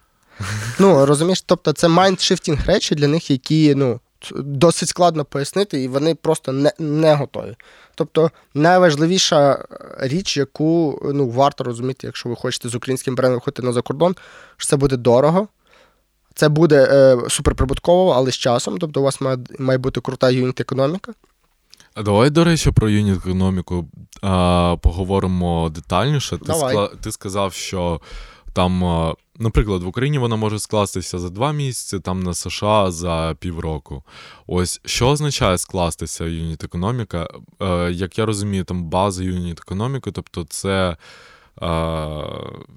Ну, 0.79 1.07
розумієш, 1.07 1.43
тобто 1.43 1.73
це 1.73 1.89
mindshifting 1.89 2.67
речі 2.67 2.95
для 2.95 3.09
них, 3.09 3.31
які 3.31 3.75
ну, 3.75 4.01
досить 4.37 4.89
складно 4.89 5.25
пояснити, 5.25 5.83
і 5.83 5.89
вони 5.89 6.15
просто 6.15 6.53
не 6.53 6.73
не 6.79 7.15
готові. 7.15 7.57
Тобто 7.95 8.31
найважливіша 8.55 9.65
річ, 9.99 10.37
яку 10.37 11.03
ну, 11.15 11.29
варто 11.29 11.65
розуміти, 11.65 12.07
якщо 12.07 12.29
ви 12.29 12.37
хочете 12.37 12.69
з 12.69 12.75
українським 12.75 13.15
брендом 13.15 13.35
виходити 13.35 13.63
на 13.63 13.73
закордон, 13.73 14.17
що 14.57 14.69
це 14.69 14.77
буде 14.77 14.97
дорого. 14.97 15.49
Це 16.35 16.49
буде 16.49 16.89
е, 16.91 17.31
суперприбутково, 17.31 18.11
але 18.11 18.31
з 18.31 18.37
часом. 18.37 18.79
Тобто 18.79 19.01
у 19.01 19.05
вас 19.05 19.21
має 19.21 19.39
має 19.59 19.79
бути 19.79 20.01
крута 20.01 20.31
юніт 20.31 20.61
економіка. 20.61 21.13
А 21.95 22.03
давай, 22.03 22.31
до 22.31 22.45
речі, 22.45 22.71
про 22.71 22.89
юніт 22.89 23.17
економіку 23.17 23.89
а, 24.23 24.77
поговоримо 24.83 25.71
детальніше. 25.75 26.39
Ти, 26.39 26.55
скла... 26.55 26.91
Ти 27.01 27.13
сказав, 27.13 27.53
що 27.53 28.01
там 28.53 28.83
Наприклад, 29.43 29.83
в 29.83 29.87
Україні 29.87 30.19
вона 30.19 30.37
може 30.37 30.59
скластися 30.59 31.19
за 31.19 31.29
два 31.29 31.53
місяці, 31.53 32.01
там 32.01 32.23
на 32.23 32.35
США 32.35 32.91
за 32.91 33.37
півроку. 33.41 34.03
Ось 34.47 34.81
що 34.85 35.09
означає 35.09 35.59
скластися 35.59 36.25
юніт 36.25 36.65
економіка? 36.65 37.29
Е, 37.61 37.91
як 37.93 38.19
я 38.19 38.27
розумію, 38.27 38.65
там 38.65 38.85
база 38.85 39.25
юніт 39.25 39.61
економіки, 39.61 40.11
тобто 40.13 40.45
це 40.45 40.97
е, 41.63 42.23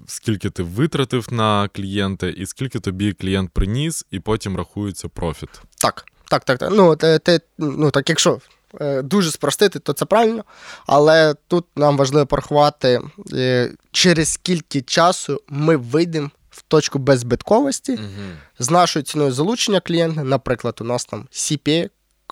скільки 0.06 0.50
ти 0.50 0.62
витратив 0.62 1.26
на 1.30 1.68
клієнта, 1.68 2.28
і 2.28 2.46
скільки 2.46 2.80
тобі 2.80 3.12
клієнт 3.12 3.50
приніс, 3.50 4.06
і 4.10 4.20
потім 4.20 4.56
рахується 4.56 5.08
профіт. 5.08 5.50
Так, 5.78 6.04
так, 6.30 6.44
так. 6.44 6.58
так. 6.58 6.72
Ну, 6.72 6.96
те, 6.96 7.18
те, 7.18 7.40
ну 7.58 7.90
так, 7.90 8.08
якщо. 8.08 8.38
Е, 8.80 9.02
дуже 9.02 9.30
спростити, 9.30 9.78
то 9.78 9.92
це 9.92 10.04
правильно. 10.04 10.44
Але 10.86 11.34
тут 11.48 11.64
нам 11.76 11.96
важливо 11.96 12.26
порахувати, 12.26 13.00
е, 13.32 13.72
через 13.92 14.32
скільки 14.32 14.82
часу 14.82 15.42
ми 15.48 15.76
вийдемо 15.76 16.30
в 16.56 16.62
точку 16.62 16.98
беззбитковості 16.98 17.92
uh 17.92 18.34
з 18.58 18.70
нашою 18.70 19.02
ціною 19.02 19.32
залучення 19.32 19.80
клієнта. 19.80 20.24
Наприклад, 20.24 20.78
у 20.80 20.84
нас 20.84 21.04
там 21.04 21.28
CPA, 21.32 21.90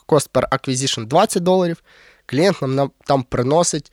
Cost 0.09 0.31
per 0.31 0.49
Acquisition 0.49 1.07
20 1.07 1.43
доларів. 1.43 1.83
Клієнт 2.27 2.62
нам 2.62 2.91
там 3.05 3.22
приносить 3.22 3.93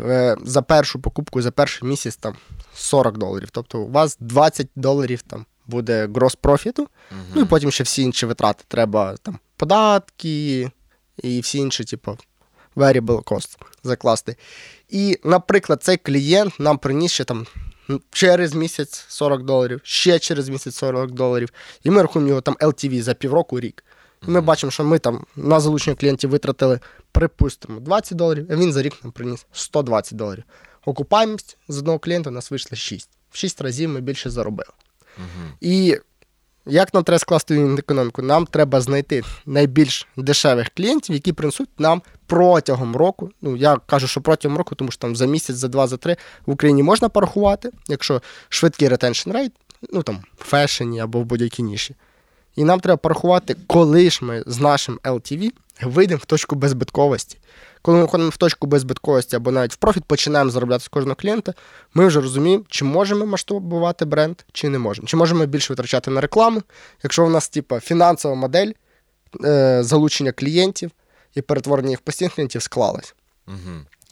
е, 0.00 0.36
за 0.44 0.62
першу 0.62 1.00
покупку 1.00 1.42
за 1.42 1.50
перший 1.50 1.88
місяць 1.88 2.16
там 2.16 2.36
40 2.74 3.18
доларів. 3.18 3.48
Тобто 3.52 3.78
у 3.80 3.90
вас 3.90 4.16
20 4.20 4.68
доларів 4.76 5.22
там 5.22 5.46
буде 5.66 6.08
грос 6.14 6.34
профіту, 6.34 6.82
uh 6.82 7.16
ну 7.34 7.42
і 7.42 7.44
потім 7.44 7.70
ще 7.70 7.84
всі 7.84 8.02
інші 8.02 8.26
витрати. 8.26 8.64
Треба 8.68 9.16
там 9.22 9.38
податки 9.56 10.70
і 11.22 11.40
всі 11.40 11.58
інші, 11.58 11.84
типу, 11.84 12.18
variable 12.76 13.22
cost 13.22 13.58
закласти. 13.82 14.36
І, 14.88 15.18
наприклад, 15.24 15.82
цей 15.82 15.96
клієнт 15.96 16.60
нам 16.60 16.78
приніс 16.78 17.12
ще 17.12 17.24
там 17.24 17.46
через 18.10 18.54
місяць 18.54 19.04
40 19.08 19.42
доларів, 19.42 19.80
ще 19.82 20.18
через 20.18 20.48
місяць 20.48 20.74
40 20.74 21.10
доларів. 21.10 21.48
І 21.82 21.90
ми 21.90 22.02
рахуємо 22.02 22.28
його 22.28 22.40
там 22.40 22.54
LTV 22.54 23.02
за 23.02 23.14
півроку 23.14 23.60
рік. 23.60 23.84
Ми 24.22 24.40
бачимо, 24.40 24.70
що 24.70 24.84
ми 24.84 24.98
там 24.98 25.26
на 25.36 25.60
залучення 25.60 25.96
клієнтів 25.96 26.30
витратили, 26.30 26.80
припустимо, 27.12 27.80
20 27.80 28.18
доларів, 28.18 28.46
а 28.50 28.56
він 28.56 28.72
за 28.72 28.82
рік 28.82 29.04
нам 29.04 29.12
приніс 29.12 29.46
120 29.52 30.18
доларів. 30.18 30.44
Окупаємість 30.84 31.56
з 31.68 31.78
одного 31.78 31.98
клієнта 31.98 32.30
у 32.30 32.32
нас 32.32 32.50
вийшла 32.50 32.76
6. 32.76 33.08
В 33.30 33.36
6 33.36 33.60
разів 33.60 33.88
ми 33.88 34.00
більше 34.00 34.30
заробили. 34.30 34.70
І 35.60 35.98
як 36.66 36.94
нам 36.94 37.04
треба 37.04 37.18
скласти 37.18 37.76
економіку? 37.78 38.22
Нам 38.22 38.46
треба 38.46 38.80
знайти 38.80 39.22
найбільш 39.46 40.06
дешевих 40.16 40.70
клієнтів, 40.76 41.14
які 41.14 41.32
принесуть 41.32 41.68
нам 41.78 42.02
протягом 42.26 42.96
року. 42.96 43.30
Ну, 43.42 43.56
я 43.56 43.76
кажу, 43.76 44.06
що 44.06 44.20
протягом 44.20 44.58
року, 44.58 44.74
тому 44.74 44.90
що 44.90 45.00
там 45.00 45.16
за 45.16 45.26
місяць, 45.26 45.56
за 45.56 45.68
два, 45.68 45.86
за 45.86 45.96
три 45.96 46.16
в 46.46 46.50
Україні 46.50 46.82
можна 46.82 47.08
порахувати, 47.08 47.70
якщо 47.88 48.22
швидкий 48.48 48.88
retention 48.88 49.30
rate, 49.30 49.52
ну 49.92 50.02
там 50.02 50.18
в 50.38 50.44
фешені 50.44 51.00
або 51.00 51.20
в 51.20 51.24
будь-якій 51.24 51.62
ніші. 51.62 51.94
І 52.56 52.64
нам 52.64 52.80
треба 52.80 52.96
порахувати, 52.96 53.56
коли 53.66 54.10
ж 54.10 54.24
ми 54.24 54.42
з 54.46 54.60
нашим 54.60 54.98
LTV 55.04 55.50
вийдемо 55.82 56.20
в 56.22 56.24
точку 56.24 56.56
беззбитковості. 56.56 57.38
Коли 57.82 57.96
ми 57.96 58.02
виходимо 58.02 58.30
в 58.30 58.36
точку 58.36 58.66
беззбитковості 58.66 59.36
або 59.36 59.50
навіть 59.50 59.72
в 59.72 59.76
profit 59.76 60.04
починаємо 60.04 60.50
заробляти 60.50 60.84
з 60.84 60.88
кожного 60.88 61.14
клієнта, 61.14 61.54
ми 61.94 62.06
вже 62.06 62.20
розуміємо, 62.20 62.64
чи 62.68 62.84
можемо 62.84 63.26
масштабувати 63.26 64.04
бренд, 64.04 64.36
чи 64.52 64.68
не 64.68 64.78
можемо. 64.78 65.08
Чи 65.08 65.16
можемо 65.16 65.46
більше 65.46 65.72
витрачати 65.72 66.10
на 66.10 66.20
рекламу, 66.20 66.62
якщо 67.02 67.26
у 67.26 67.30
нас 67.30 67.48
типу, 67.48 67.80
фінансова 67.80 68.34
модель 68.34 68.72
е, 69.44 69.82
залучення 69.82 70.32
клієнтів 70.32 70.90
і 71.34 71.42
перетворення 71.42 71.90
їх 71.90 72.00
постійних 72.00 72.34
клієнтів 72.34 72.62
склалась. 72.62 73.14
Угу. 73.48 73.56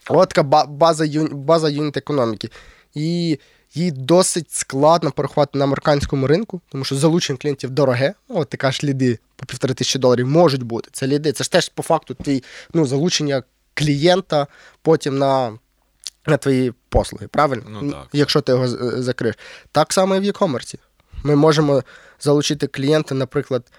От 0.09 0.28
така 0.28 0.66
база, 0.66 1.26
база 1.32 1.68
юніт 1.68 1.97
економіки. 1.97 2.51
І 2.95 3.38
її 3.75 3.91
досить 3.91 4.53
складно 4.53 5.11
порахувати 5.11 5.59
на 5.59 5.64
американському 5.64 6.27
ринку, 6.27 6.61
тому 6.68 6.85
що 6.85 6.97
залучення 6.97 7.39
клієнтів 7.39 7.70
дороге. 7.70 8.14
Ну, 8.29 8.39
От 8.39 8.49
ти 8.49 8.57
кажеш, 8.57 8.85
ліди 8.85 9.18
по 9.37 9.47
півтори 9.47 9.75
тисячі 9.75 9.99
доларів 9.99 10.29
можуть 10.29 10.62
бути. 10.62 10.89
Це 10.93 11.07
ліди. 11.07 11.33
Це 11.33 11.45
ж 11.45 11.51
теж 11.53 11.68
по 11.68 11.83
факту 11.83 12.14
твій 12.14 12.45
ну, 12.75 12.87
залучення 12.87 13.43
клієнта 13.75 14.47
потім 14.83 15.18
на, 15.18 15.59
на 16.27 16.37
твої 16.37 16.73
послуги, 16.89 17.29
правильно? 17.29 17.64
Ну, 17.68 17.91
так. 17.91 18.09
Якщо 18.12 18.41
ти 18.41 18.53
його 18.53 18.64
е, 18.64 19.03
закриєш. 19.03 19.39
Так 19.73 19.93
само 19.93 20.16
і 20.16 20.20
в 20.20 20.23
e-commerce. 20.23 20.79
Ми 21.25 21.37
можемо 21.37 21.83
залучити 22.20 22.66
клієнта, 22.66 23.14
наприклад, 23.14 23.73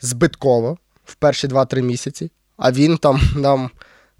збитково 0.00 0.78
в 1.04 1.14
перші 1.14 1.48
2-3 1.48 1.82
місяці, 1.82 2.30
а 2.56 2.72
він 2.72 2.98
там 2.98 3.20
нам 3.36 3.70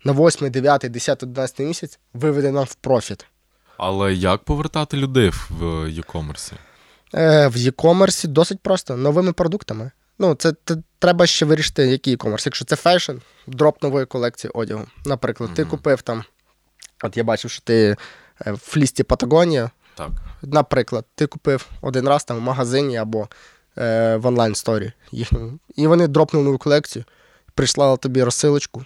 на 0.05 0.13
8, 0.13 0.51
9, 0.51 0.87
10, 0.91 1.23
11 1.23 1.59
місяць 1.59 1.99
виведе 2.15 2.51
нам 2.51 2.65
в 2.65 2.75
profit. 2.75 3.27
Але 3.83 4.15
як 4.15 4.45
повертати 4.45 4.97
людей 4.97 5.31
в 5.51 5.63
e-commerce? 5.85 6.53
Е, 7.15 7.49
в 7.49 7.57
e-commerce 7.57 8.27
досить 8.27 8.61
просто 8.61 8.97
новими 8.97 9.33
продуктами. 9.33 9.91
Ну, 10.19 10.35
це, 10.35 10.53
це 10.65 10.77
треба 10.99 11.27
ще 11.27 11.47
вирішити, 11.47 11.87
який 11.87 12.17
e-commerce. 12.17 12.47
Якщо 12.47 12.65
це 12.65 12.77
fashion, 12.77 13.13
drop 13.47 13.83
нової 13.83 14.07
колекції 14.07 14.51
одягу. 14.55 14.87
Наприклад, 15.05 15.51
ти 15.55 15.65
купив 15.65 16.03
там. 16.03 16.25
От 17.03 17.17
я 17.17 17.25
бачив, 17.25 17.51
що 17.51 17.63
ти 17.63 17.97
е, 18.47 18.53
в 18.53 18.77
флісці 18.77 19.03
Патагонія. 19.03 19.71
Так. 19.95 20.11
Наприклад, 20.43 21.05
ти 21.15 21.27
купив 21.27 21.67
один 21.81 22.09
раз 22.09 22.25
там 22.25 22.37
в 22.37 22.41
магазині 22.41 22.97
або 22.97 23.29
е, 23.79 24.17
в 24.17 24.27
онлайн- 24.27 24.62
store 24.62 24.88
і 24.88 24.93
їхньому. 25.13 25.59
І 25.77 25.87
вони 25.87 26.09
дропнули 26.09 26.45
нову 26.45 26.59
колекцію, 26.59 27.05
прийшла 27.55 27.97
тобі 27.97 28.23
розсилочку. 28.23 28.85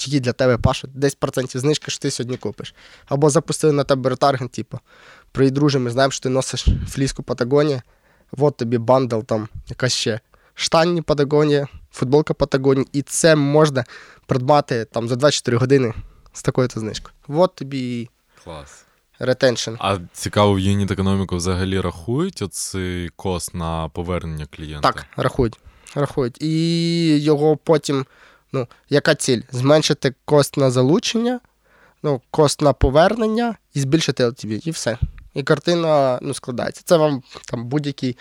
Тільки 0.00 0.20
для 0.20 0.32
тебе 0.32 0.58
Паша, 0.58 0.88
10% 0.88 1.58
знижки, 1.58 1.90
що 1.90 2.00
ти 2.00 2.10
сьогодні 2.10 2.36
купиш. 2.36 2.74
Або 3.06 3.30
запустили 3.30 3.72
на 3.72 3.84
тебе 3.84 4.10
retarget, 4.10 4.50
типу, 4.50 4.78
привіт, 5.32 5.54
друже, 5.54 5.78
ми 5.78 5.90
знаємо, 5.90 6.10
що 6.10 6.22
ти 6.22 6.28
носиш 6.28 6.66
фліску 6.88 7.22
Патагонія, 7.22 7.82
от 8.38 8.56
тобі 8.56 8.78
bundle, 8.78 9.20
там 9.20 9.48
якась 9.68 9.92
ще 9.92 10.20
штани 10.54 11.02
Патагонія, 11.02 11.68
футболка 11.92 12.34
Патагонія, 12.34 12.86
і 12.92 13.02
це 13.02 13.36
можна 13.36 13.84
придбати 14.26 14.84
там 14.84 15.08
за 15.08 15.16
24 15.16 15.56
години 15.56 15.94
з 16.32 16.42
такою-то 16.42 16.80
знижкою. 16.80 17.14
От 17.28 17.54
тобі 17.54 18.10
Клас. 18.44 18.84
retention. 19.18 19.70
А 19.78 19.98
цікаво, 20.12 20.54
в 20.54 20.58
юніт 20.58 20.90
економіку 20.90 21.36
взагалі 21.36 21.80
рахують 21.80 22.42
оцей 22.42 23.08
кост 23.16 23.54
на 23.54 23.88
повернення 23.88 24.46
клієнта? 24.50 24.92
Так, 24.92 25.06
рахують. 25.16 25.58
Рахують. 25.94 26.42
І 26.42 27.18
його 27.18 27.56
потім, 27.56 28.06
ну, 28.52 28.66
яка 28.88 29.14
ціль? 29.14 29.40
Зменшити 29.52 30.14
кост 30.24 30.56
на 30.56 30.70
залучення, 30.70 31.40
ну, 32.02 32.20
кост 32.30 32.60
на 32.60 32.72
повернення 32.72 33.54
і 33.74 33.80
збільшити 33.80 34.26
LTV. 34.26 34.68
І 34.68 34.70
все. 34.70 34.98
І 35.34 35.42
картина 35.42 36.18
ну, 36.22 36.34
складається. 36.34 36.82
Це 36.84 36.96
вам 36.96 37.22
там 37.50 37.64
будь-який 37.64 38.16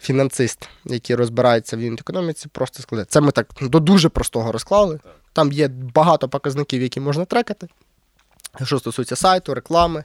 фінансист, 0.00 0.68
який 0.84 1.16
розбирається 1.16 1.76
в 1.76 1.80
юніт 1.80 2.00
економіці, 2.00 2.48
просто 2.48 2.82
складе. 2.82 3.04
Це 3.04 3.20
ми 3.20 3.32
так 3.32 3.46
до 3.60 3.80
дуже 3.80 4.08
простого 4.08 4.52
розклали. 4.52 5.00
Там 5.32 5.52
є 5.52 5.68
багато 5.68 6.28
показників, 6.28 6.82
які 6.82 7.00
можна 7.00 7.24
трекати. 7.24 7.68
Що 8.62 8.78
стосується 8.78 9.16
сайту, 9.16 9.54
реклами, 9.54 10.04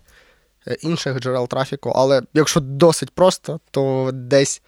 е, 0.67 0.73
інших 0.73 1.19
джерел 1.19 1.47
трафіку. 1.47 1.89
Але 1.89 2.21
якщо 2.33 2.59
досить 2.59 3.11
просто, 3.11 3.59
то 3.71 4.09
десь 4.13 4.61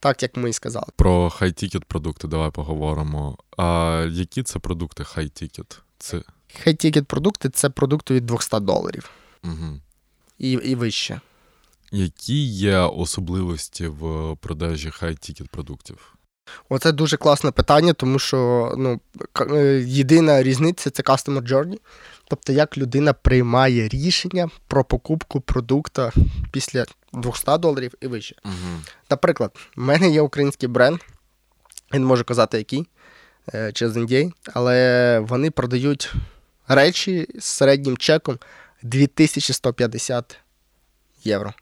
так, 0.00 0.22
як 0.22 0.36
ми 0.36 0.50
і 0.50 0.52
сказали. 0.52 0.86
Про 0.96 1.30
хай-тікет 1.30 1.84
продукти 1.84 2.28
давай 2.28 2.50
поговоримо. 2.50 3.38
А 3.56 4.06
які 4.10 4.42
це 4.42 4.58
продукти 4.58 5.04
хай-тікет? 5.04 5.80
Це... 5.98 6.22
Хай-тікет 6.64 7.06
продукти 7.06 7.48
це 7.48 7.70
продукти 7.70 8.14
від 8.14 8.26
200 8.26 8.60
доларів 8.60 9.10
Угу. 9.44 9.80
і, 10.38 10.50
і 10.50 10.74
вище. 10.74 11.20
Які 11.92 12.44
є 12.46 12.78
особливості 12.78 13.86
в 13.86 14.36
продажі 14.36 14.90
хай-тікет 14.90 15.48
продуктів? 15.48 16.14
Оце 16.68 16.92
дуже 16.92 17.16
класне 17.16 17.50
питання, 17.50 17.92
тому 17.92 18.18
що 18.18 18.72
ну, 18.78 19.00
е, 19.40 19.84
єдина 19.86 20.42
різниця 20.42 20.90
це 20.90 21.02
customer 21.02 21.48
journey. 21.48 21.78
Тобто, 22.30 22.52
як 22.52 22.78
людина 22.78 23.12
приймає 23.12 23.88
рішення 23.88 24.50
про 24.66 24.84
покупку 24.84 25.40
продукту 25.40 26.12
після 26.50 26.84
200 27.12 27.58
доларів 27.58 27.94
і 28.00 28.06
вище. 28.06 28.36
Угу. 28.44 28.54
Наприклад, 29.10 29.56
в 29.76 29.80
мене 29.80 30.10
є 30.10 30.20
український 30.20 30.68
бренд, 30.68 31.00
не 31.92 31.98
можу 31.98 32.24
казати 32.24 32.58
який, 32.58 32.86
е, 33.54 33.72
через 33.72 33.96
NDA, 33.96 34.32
але 34.54 35.18
вони 35.28 35.50
продають 35.50 36.12
речі 36.68 37.26
з 37.38 37.44
середнім 37.44 37.96
чеком 37.96 38.38
2150 38.82 40.36
євро. 41.24 41.52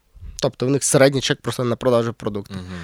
Тобто 0.41 0.67
у 0.67 0.69
них 0.69 0.83
середній 0.83 1.21
чек 1.21 1.41
просто 1.41 1.63
на 1.63 1.75
продажу 1.75 2.13
продукту. 2.13 2.55
Угу. 2.55 2.75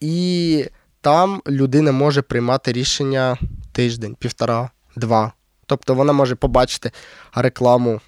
І 0.00 0.66
там 1.00 1.42
людина 1.46 1.92
може 1.92 2.22
приймати 2.22 2.72
рішення 2.72 3.38
тиждень, 3.72 4.14
півтора, 4.14 4.70
два. 4.96 5.32
Тобто 5.70 5.94
вона 5.94 6.12
може 6.12 6.34
побачити 6.34 6.90
рекламу 7.34 8.00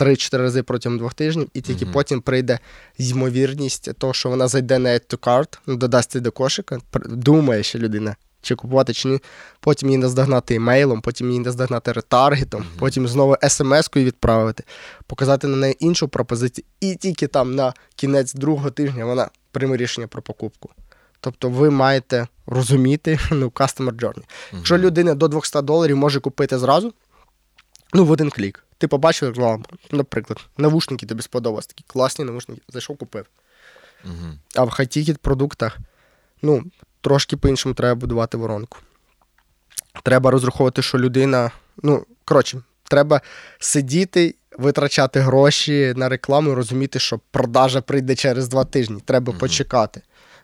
3-4 0.00 0.38
рази 0.38 0.62
протягом 0.62 0.98
двох 0.98 1.14
тижнів, 1.14 1.48
і 1.54 1.60
тільки 1.60 1.84
Мгм. 1.84 1.94
потім 1.94 2.20
прийде 2.20 2.58
ймовірність 2.98 3.94
того, 3.98 4.12
що 4.12 4.28
вона 4.28 4.48
зайде 4.48 4.78
на 4.78 4.88
Add 4.88 5.14
to 5.14 5.18
Cart, 5.18 5.58
ну, 5.66 5.76
додасть 5.76 6.20
до 6.20 6.32
кошика, 6.32 6.78
думає 7.08 7.62
ще 7.62 7.78
людина, 7.78 8.16
чи 8.42 8.54
купувати, 8.54 8.92
чи 8.92 9.08
ні. 9.08 9.18
Потім 9.60 9.88
її 9.88 9.98
наздогнати 9.98 10.54
емейлом, 10.54 11.00
потім 11.00 11.28
її 11.28 11.40
наздогнати 11.40 11.92
ретаргетом, 11.92 12.60
Мгм. 12.60 12.70
потім 12.78 13.08
знову 13.08 13.32
смс-кою 13.42 14.04
відправити, 14.04 14.64
показати 15.06 15.46
на 15.46 15.56
неї 15.56 15.76
іншу 15.84 16.08
пропозицію, 16.08 16.64
і 16.80 16.94
тільки 16.96 17.26
там 17.26 17.54
на 17.54 17.74
кінець 17.96 18.34
другого 18.34 18.70
тижня 18.70 19.04
вона 19.04 19.28
прийме 19.52 19.76
рішення 19.76 20.06
про 20.06 20.22
покупку. 20.22 20.70
Тобто 21.22 21.48
ви 21.48 21.70
маєте 21.70 22.26
розуміти 22.46 23.18
ну, 23.30 23.48
customer 23.48 23.92
journey. 23.92 24.22
Якщо 24.52 24.78
людина 24.78 25.14
до 25.14 25.28
200 25.28 25.62
доларів 25.62 25.96
може 25.96 26.20
купити 26.20 26.58
зразу, 26.58 26.92
ну 27.94 28.04
в 28.04 28.10
один 28.10 28.30
клік. 28.30 28.64
Ти 28.78 28.88
побачив 28.88 29.28
рекламу, 29.28 29.64
наприклад, 29.90 30.40
навушники 30.58 31.06
тобі 31.06 31.22
сподобалось, 31.22 31.66
такі 31.66 31.84
класні 31.86 32.24
навушники, 32.24 32.62
зайшов, 32.68 32.96
купив. 32.96 33.26
Угу. 34.04 34.32
А 34.54 34.64
в 34.64 34.70
хай-тікет 34.70 35.18
продуктах, 35.18 35.78
ну, 36.42 36.62
трошки 37.00 37.36
по-іншому 37.36 37.74
треба 37.74 37.94
будувати 37.94 38.36
воронку. 38.36 38.78
Треба 40.02 40.30
розраховувати, 40.30 40.82
що 40.82 40.98
людина. 40.98 41.50
Ну, 41.82 42.06
коротше, 42.24 42.62
треба 42.84 43.20
сидіти, 43.58 44.34
витрачати 44.58 45.20
гроші 45.20 45.92
на 45.96 46.08
рекламу 46.08 46.50
і 46.50 46.54
розуміти, 46.54 46.98
що 46.98 47.20
продажа 47.30 47.80
прийде 47.80 48.14
через 48.14 48.48
два 48.48 48.64
тижні. 48.64 49.00
Треба 49.04 49.30
Мгм. 49.32 49.40
почекати. 49.40 50.02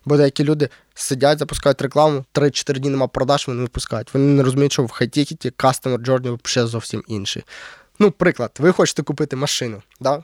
Бо 0.09 0.17
деякі 0.17 0.45
люди 0.45 0.69
сидять, 0.95 1.39
запускають 1.39 1.83
рекламу, 1.83 2.25
3-4 2.35 2.79
дні 2.79 2.91
нема 2.91 3.07
продаж, 3.07 3.49
вони 3.49 3.63
випускають. 3.63 4.15
Вони 4.15 4.27
не 4.27 4.43
розуміють, 4.43 4.73
що 4.73 4.83
в 4.83 4.91
хай-тікеті 4.91 5.51
customer 5.51 5.99
journey 5.99 6.39
ще 6.45 6.67
зовсім 6.67 7.03
інший. 7.09 7.45
Ну, 7.99 8.11
приклад, 8.11 8.51
ви 8.59 8.73
хочете 8.73 9.03
купити 9.03 9.37
машину, 9.37 9.83
да? 10.01 10.23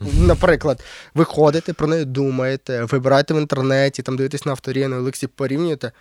Наприклад, 0.00 0.84
ви 1.14 1.24
ходите, 1.24 1.72
про 1.72 1.86
неї 1.86 2.04
думаєте, 2.04 2.84
вибираєте 2.84 3.34
в 3.34 3.36
інтернеті, 3.36 4.02
там 4.02 4.16
дивитесь 4.16 4.46
на 4.46 4.52
авторі, 4.52 4.86
на 4.86 4.96
Олексі, 4.96 5.26
порівнюєте, 5.26 5.92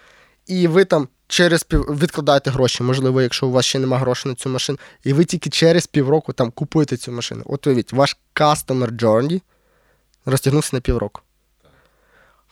і 0.48 0.68
ви 0.68 0.86
там 0.86 1.08
через 1.28 1.64
пів 1.64 1.82
відкладаєте 1.82 2.50
гроші, 2.50 2.84
можливо, 2.84 3.22
якщо 3.22 3.48
у 3.48 3.52
вас 3.52 3.66
ще 3.66 3.80
немає 3.80 4.02
грошей 4.02 4.30
на 4.32 4.36
цю 4.36 4.50
машину, 4.50 4.80
і 5.04 5.14
ви 5.14 5.26
тільки 5.26 5.50
через 5.50 5.88
півроку 5.88 6.34
там 6.34 6.52
купуєте 6.52 6.98
цю 6.98 7.12
машину. 7.12 7.44
От 7.46 7.68
уявіть, 7.68 7.94
ваш 7.94 8.18
customer 8.36 8.92
journey 8.92 9.42
розтягнувся 10.26 10.70
на 10.76 10.82
півроку. 10.82 11.22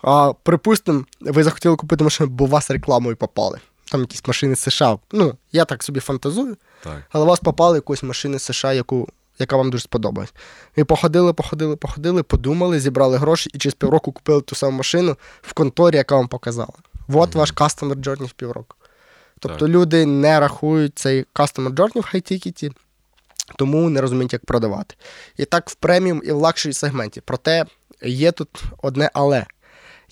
А 0.01 0.33
припустимо, 0.43 1.05
ви 1.21 1.43
захотіли 1.43 1.75
купити 1.75 2.03
машину, 2.03 2.29
бо 2.29 2.45
вас 2.45 2.71
рекламою 2.71 3.15
попали. 3.15 3.59
там 3.91 4.01
якісь 4.01 4.27
машини 4.27 4.55
США. 4.55 4.97
Ну, 5.11 5.33
я 5.51 5.65
так 5.65 5.83
собі 5.83 5.99
фантазую, 5.99 6.57
Так. 6.83 7.01
але 7.11 7.23
у 7.23 7.27
вас 7.27 7.39
попали 7.39 7.77
якусь 7.77 8.03
машини 8.03 8.39
США, 8.39 8.73
яку, 8.73 9.07
яка 9.39 9.57
вам 9.57 9.71
дуже 9.71 9.83
сподобалась. 9.83 10.33
Ви 10.77 10.83
походили, 10.85 11.33
походили, 11.33 11.75
походили, 11.75 12.23
подумали, 12.23 12.79
зібрали 12.79 13.17
гроші 13.17 13.49
і 13.53 13.57
через 13.57 13.73
півроку 13.75 14.11
купили 14.11 14.41
ту 14.41 14.55
саму 14.55 14.77
машину 14.77 15.17
в 15.41 15.53
конторі, 15.53 15.95
яка 15.95 16.15
вам 16.15 16.27
показала. 16.27 16.73
От 17.07 17.35
ваш 17.35 17.53
customer 17.53 17.95
journey 17.95 18.25
в 18.25 18.31
півроку. 18.31 18.75
Тобто 19.39 19.59
Так. 19.59 19.69
люди 19.69 20.05
не 20.05 20.39
рахують 20.39 20.99
цей 20.99 21.25
customer 21.33 21.69
journey 21.73 21.99
в 21.99 22.05
хай-тікеті, 22.05 22.71
тому 23.55 23.89
не 23.89 24.01
розуміють, 24.01 24.33
як 24.33 24.45
продавати. 24.45 24.95
І 25.37 25.45
так 25.45 25.69
в 25.69 25.75
преміум 25.75 26.21
і 26.25 26.31
в 26.31 26.37
luxury 26.38 26.73
сегменті. 26.73 27.21
Проте 27.25 27.65
є 28.01 28.31
тут 28.31 28.49
одне 28.81 29.11
але. 29.13 29.45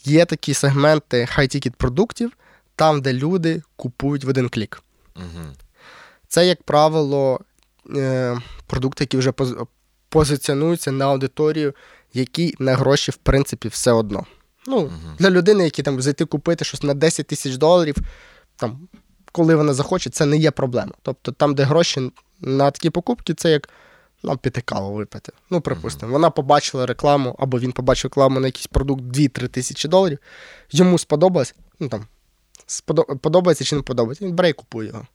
Є 0.03 0.25
такі 0.25 0.53
сегменти 0.53 1.25
high-ticket 1.25 1.75
продуктів, 1.75 2.31
там, 2.75 3.01
де 3.01 3.13
люди 3.13 3.61
купують 3.75 4.23
в 4.23 4.29
один 4.29 4.49
клік. 4.49 4.83
Угу. 5.15 5.45
Це, 6.27 6.47
як 6.47 6.63
правило, 6.63 7.39
е, 7.95 8.41
продукти, 8.67 9.03
які 9.03 9.17
вже 9.17 9.33
позиціонуються 10.09 10.91
на 10.91 11.05
аудиторію, 11.05 11.73
яким 12.13 12.55
на 12.59 12.75
гроші, 12.75 13.11
в 13.11 13.15
принципі, 13.15 13.67
все 13.67 13.91
одно. 13.91 14.25
Ну, 14.67 14.91
Для 15.19 15.29
людини, 15.29 15.63
які 15.63 15.83
там 15.83 16.01
зайти 16.01 16.25
купити 16.25 16.65
щось 16.65 16.83
на 16.83 16.93
10 16.93 17.27
тисяч 17.27 17.55
доларів, 17.55 17.95
там, 18.55 18.87
коли 19.31 19.55
вона 19.55 19.73
захоче, 19.73 20.09
це 20.09 20.25
не 20.25 20.37
є 20.37 20.51
проблема. 20.51 20.91
Тобто 21.01 21.31
там, 21.31 21.55
де 21.55 21.63
гроші 21.63 22.11
на 22.41 22.71
такі 22.71 22.89
покупки, 22.89 23.33
це 23.33 23.51
як 23.51 23.69
нам 24.23 24.37
піти 24.37 24.61
каву 24.61 24.93
випити. 24.93 25.31
Ну, 25.49 25.61
припустимо, 25.61 26.11
вона 26.11 26.29
побачила 26.29 26.85
рекламу, 26.85 27.35
або 27.39 27.59
він 27.59 27.71
побачив 27.71 28.09
рекламу 28.09 28.39
на 28.39 28.47
якийсь 28.47 28.67
продукт 28.67 29.01
2-3 29.01 29.47
тисячі 29.47 29.89
доларів, 29.89 30.19
йому 30.71 30.97
сподобалось, 30.97 31.55
ну 31.79 31.89
там, 31.89 32.05
подобається 33.21 33.63
чи 33.63 33.75
не 33.75 33.81
подобається, 33.81 34.25
він 34.25 34.33
бере 34.35 34.49
і 34.49 34.53
купує 34.53 34.87
його. 34.87 35.07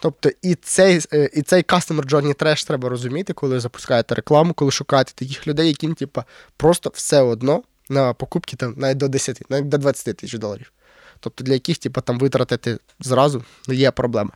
Тобто 0.00 0.30
і 0.42 0.54
цей, 0.54 1.00
е, 1.12 1.30
і 1.34 1.42
цей 1.42 1.62
customer 1.62 2.06
journey 2.06 2.34
треш 2.34 2.64
треба 2.64 2.88
розуміти, 2.88 3.32
коли 3.32 3.60
запускаєте 3.60 4.14
рекламу, 4.14 4.54
коли 4.54 4.70
шукаєте 4.70 5.12
таких 5.14 5.46
людей, 5.46 5.68
яким 5.68 5.94
типа, 5.94 6.24
просто 6.56 6.90
все 6.94 7.20
одно 7.20 7.62
на 7.88 8.14
покупки 8.14 8.56
там, 8.56 8.74
навіть 8.76 8.98
до 8.98 9.08
10, 9.08 9.50
навіть 9.50 9.68
до 9.68 9.78
20 9.78 10.16
тисяч 10.16 10.40
доларів. 10.40 10.72
Тобто 11.20 11.44
для 11.44 11.52
яких 11.52 11.78
типа, 11.78 12.00
там, 12.00 12.18
витратити 12.18 12.78
зразу 13.00 13.44
не 13.68 13.74
є 13.74 13.90
проблема. 13.90 14.30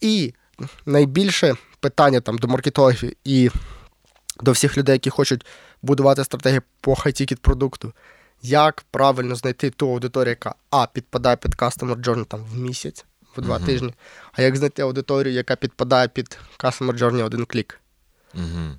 І 0.00 0.34
найбільше 0.86 1.56
питання 1.80 2.20
там, 2.20 2.38
до 2.38 2.48
маркетологів 2.48 3.12
і 3.24 3.50
до 4.40 4.52
всіх 4.52 4.78
людей, 4.78 4.92
які 4.92 5.10
хочуть 5.10 5.46
будувати 5.82 6.24
стратегію 6.24 6.62
по 6.80 6.94
хай-тікет 6.94 7.38
продукту, 7.40 7.92
як 8.42 8.84
правильно 8.90 9.34
знайти 9.34 9.70
ту 9.70 9.90
аудиторію, 9.90 10.30
яка 10.30 10.54
А, 10.70 10.86
підпадає 10.86 11.36
під 11.36 11.54
Customer 11.54 11.96
Journey 12.04 12.24
там, 12.24 12.44
в 12.44 12.58
місяць, 12.58 13.04
в 13.36 13.40
два 13.40 13.56
Мгм. 13.56 13.66
тижні, 13.66 13.94
а 14.32 14.42
як 14.42 14.56
знайти 14.56 14.82
аудиторію, 14.82 15.34
яка 15.34 15.56
підпадає 15.56 16.08
під 16.08 16.38
Customer 16.58 16.98
Journey 16.98 17.24
один 17.24 17.44
клік. 17.44 17.80
Угу. 18.34 18.74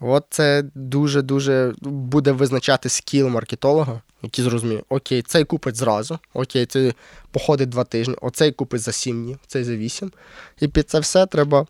От 0.00 0.24
це 0.30 0.64
дуже-дуже 0.74 1.74
буде 1.80 2.32
визначати 2.32 2.88
скіл 2.88 3.28
маркетолога, 3.28 4.00
який 4.22 4.44
зрозуміє, 4.44 4.82
окей, 4.88 5.22
цей 5.22 5.44
купить 5.44 5.76
зразу, 5.76 6.18
окей, 6.34 6.66
цей 6.66 6.94
походить 7.30 7.68
два 7.68 7.84
тижні, 7.84 8.14
оцей 8.20 8.52
купить 8.52 8.80
за 8.80 8.92
сім 8.92 9.24
днів, 9.24 9.38
цей 9.46 9.64
за 9.64 9.76
вісім. 9.76 10.12
І 10.60 10.68
під 10.68 10.90
це 10.90 11.00
все 11.00 11.26
треба 11.26 11.66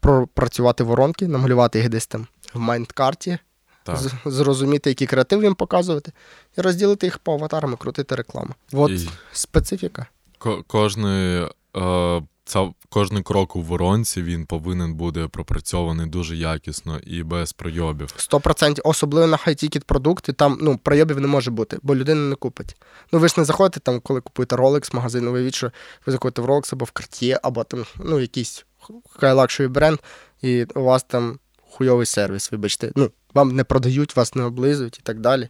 пропрацювати 0.00 0.84
воронки, 0.84 1.28
намалювати 1.28 1.78
їх 1.78 1.88
десь 1.88 2.06
там 2.06 2.26
в 2.54 2.58
майндкарті, 2.58 3.38
Так. 3.84 3.98
зрозуміти, 4.24 4.90
які 4.90 5.06
креатив 5.06 5.42
їм 5.42 5.54
показувати, 5.54 6.12
і 6.58 6.60
розділити 6.60 7.06
їх 7.06 7.18
по 7.18 7.32
аватарам 7.32 7.72
і 7.72 7.76
крутити 7.76 8.14
рекламу. 8.14 8.50
От 8.72 8.90
І 8.90 9.08
специфіка. 9.32 10.06
ко- 10.38 10.62
кожний, 10.66 11.48
е, 11.76 12.22
ця, 12.44 12.70
кожний 12.88 13.22
крок 13.22 13.56
у 13.56 13.62
воронці 13.62 14.22
він 14.22 14.46
повинен 14.46 14.94
бути 14.94 15.28
пропрацьований 15.28 16.06
дуже 16.06 16.36
якісно 16.36 16.98
і 16.98 17.22
без 17.22 17.52
пройобів. 17.52 18.14
100%, 18.16 18.80
особливо 18.84 19.26
на 19.26 19.36
хай-тікет 19.36 19.84
продукти, 19.84 20.32
там 20.32 20.58
ну, 20.60 20.78
пройобів 20.78 21.20
не 21.20 21.26
може 21.28 21.50
бути, 21.50 21.78
бо 21.82 21.96
людина 21.96 22.20
не 22.20 22.34
купить. 22.34 22.76
Ну 23.12 23.18
ви 23.18 23.28
ж 23.28 23.34
не 23.38 23.44
заходите 23.44 23.80
там, 23.80 24.00
коли 24.00 24.20
купуєте 24.20 24.56
Rolex 24.56 24.94
магазин, 24.94 25.28
ви 25.30 25.42
від 25.42 25.54
що 25.54 25.70
ви 26.06 26.12
заходите 26.12 26.42
в 26.42 26.46
Rolex 26.46 26.68
або 26.72 26.84
в 26.84 26.90
Cartier, 26.94 27.36
або 27.42 27.64
там 27.64 27.84
ну, 28.04 28.20
якийсь 28.20 28.65
хай 29.10 29.68
бренд, 29.68 29.98
і 30.42 30.64
у 30.64 30.82
вас 30.82 31.02
там 31.02 31.38
хуйовий 31.70 32.06
сервіс, 32.06 32.52
вибачте. 32.52 32.92
Ну, 32.96 33.10
вам 33.34 33.56
не 33.56 33.64
продають, 33.64 34.16
вас 34.16 34.34
не 34.34 34.42
облизують 34.42 34.98
і 34.98 35.02
так 35.02 35.20
далі. 35.20 35.48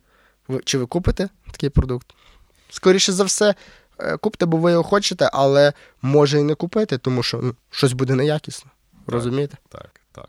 Ви, 0.48 0.60
чи 0.64 0.78
ви 0.78 0.86
купите 0.86 1.28
такий 1.50 1.70
продукт? 1.70 2.14
Скоріше 2.70 3.12
за 3.12 3.24
все, 3.24 3.54
е, 3.98 4.16
купите, 4.16 4.46
бо 4.46 4.56
ви 4.56 4.70
його 4.70 4.82
хочете, 4.82 5.30
але 5.32 5.72
може 6.02 6.40
і 6.40 6.42
не 6.42 6.54
купити, 6.54 6.98
тому 6.98 7.22
що 7.22 7.40
ну, 7.42 7.54
щось 7.70 7.92
буде 7.92 8.14
неякісно. 8.14 8.70
Розумієте? 9.06 9.56
Так, 9.68 10.00
так. 10.12 10.28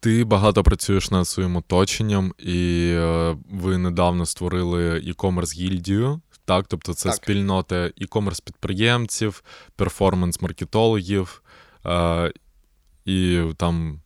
Ти 0.00 0.24
багато 0.24 0.62
працюєш 0.62 1.10
над 1.10 1.28
своїм 1.28 1.56
оточенням, 1.56 2.34
і 2.38 2.90
е, 2.96 3.36
ви 3.50 3.78
недавно 3.78 4.26
створили 4.26 5.00
e-commerce 5.00 5.54
гільдію. 5.54 6.20
Так, 6.44 6.66
тобто 6.68 6.94
це 6.94 7.08
Так. 7.08 7.16
спільнота 7.16 7.74
e-commerce 7.74 8.42
підприємців, 8.44 9.42
перформанс-маркетологів 9.78 11.40
е, 11.86 12.32
і 13.04 13.42
там 13.56 14.00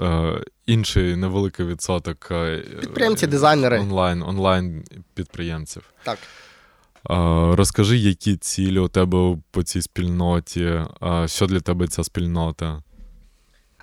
е, 0.00 0.40
інший 0.66 1.16
невеликий 1.16 1.66
відсоток 1.66 2.28
е, 2.30 2.58
Підприємці, 2.80 3.26
дизайнери. 3.26 3.78
онлайн, 3.80 4.22
онлайн 4.22 4.84
підприємців. 5.14 5.82
Так. 6.02 6.18
Е, 7.10 7.14
Розкажи, 7.56 7.96
які 7.98 8.36
цілі 8.36 8.78
у 8.78 8.88
тебе 8.88 9.38
по 9.50 9.62
цій 9.62 9.82
спільноті, 9.82 10.62
е, 11.02 11.28
що 11.28 11.46
для 11.46 11.60
тебе 11.60 11.86
ця 11.88 12.04
спільнота? 12.04 12.82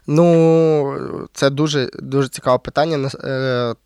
Ну, 0.08 1.28
це 1.34 1.50
дуже 1.50 1.90
дуже 1.94 2.30
цікаве 2.30 2.58
питання, 2.60 3.10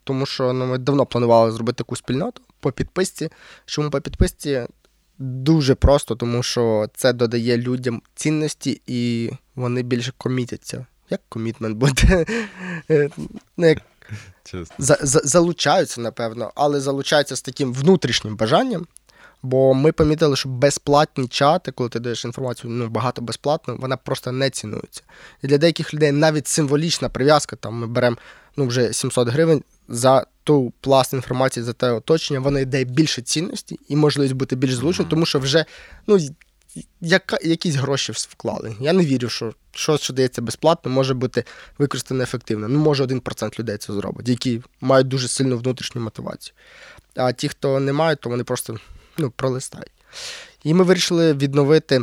тому 0.03 0.25
що 0.25 0.53
ну, 0.53 0.65
ми 0.65 0.77
давно 0.77 1.05
планували 1.05 1.51
зробити 1.51 1.77
таку 1.77 1.95
спільноту 1.95 2.41
по 2.59 2.71
підписці. 2.71 3.29
Чому 3.65 3.89
по 3.89 4.01
підписці? 4.01 4.67
Дуже 5.19 5.75
просто, 5.75 6.15
тому 6.15 6.43
що 6.43 6.87
це 6.95 7.13
додає 7.13 7.57
людям 7.57 8.01
цінності 8.15 8.81
і 8.87 9.31
вони 9.55 9.83
більше 9.83 10.13
комітяться. 10.17 10.85
Як 11.09 11.21
комітмент 11.29 11.77
буде? 11.77 12.25
Ну, 13.57 13.67
як 13.67 13.81
Чесно. 14.43 14.75
за, 14.77 14.97
за, 15.01 15.19
залучаються, 15.23 16.01
напевно, 16.01 16.51
але 16.55 16.79
залучаються 16.79 17.35
з 17.35 17.41
таким 17.41 17.73
внутрішнім 17.73 18.35
бажанням. 18.35 18.87
Бо 19.41 19.73
ми 19.73 19.91
помітили, 19.91 20.35
що 20.35 20.49
безплатні 20.49 21.27
чати, 21.27 21.71
коли 21.71 21.89
ти 21.89 21.99
даєш 21.99 22.25
інформацію 22.25 22.71
ну, 22.73 22.87
багато 22.87 23.21
безплатно, 23.21 23.77
вона 23.79 23.97
просто 23.97 24.31
не 24.31 24.49
цінується. 24.49 25.01
І 25.41 25.47
для 25.47 25.57
деяких 25.57 25.93
людей 25.93 26.11
навіть 26.11 26.47
символічна 26.47 27.09
прив'язка, 27.09 27.55
там 27.55 27.73
ми 27.73 27.87
беремо 27.87 28.17
ну, 28.59 28.67
вже 28.67 28.93
700 28.93 29.27
гривень 29.27 29.63
за 29.87 30.25
ту 30.43 30.73
пласт 30.81 31.13
інформації, 31.13 31.63
за 31.63 31.73
те 31.73 31.91
оточення, 31.91 32.39
воно 32.39 32.59
йде 32.59 32.83
більше 32.83 33.21
цінності 33.21 33.79
і 33.87 33.95
можливість 33.95 34.33
бути 34.33 34.55
більш 34.55 34.73
злучним, 34.73 35.07
тому 35.07 35.25
що 35.25 35.39
вже 35.39 35.65
ну, 36.07 36.19
яка, 37.01 37.37
якісь 37.41 37.75
гроші 37.75 38.11
вклали. 38.11 38.75
Я 38.79 38.93
не 38.93 39.05
вірю, 39.05 39.29
що 39.29 39.53
щось, 39.71 40.01
що 40.01 40.13
дається 40.13 40.41
безплатно, 40.41 40.91
може 40.91 41.13
бути 41.13 41.43
використано 41.77 42.23
ефективно. 42.23 42.67
Ну, 42.67 42.79
може, 42.79 43.03
1% 43.03 43.59
людей 43.59 43.77
це 43.77 43.93
зробить, 43.93 44.29
які 44.29 44.61
мають 44.81 45.07
дуже 45.07 45.27
сильну 45.27 45.57
внутрішню 45.57 46.01
мотивацію. 46.01 46.53
А 47.15 47.31
ті, 47.31 47.47
хто 47.49 47.79
не 47.79 47.93
мають, 47.93 48.19
то 48.19 48.29
вони 48.29 48.43
просто 48.43 48.77
ну, 49.17 49.31
пролистають. 49.31 49.91
І 50.63 50.73
ми 50.73 50.83
вирішили 50.83 51.33
відновити 51.33 52.01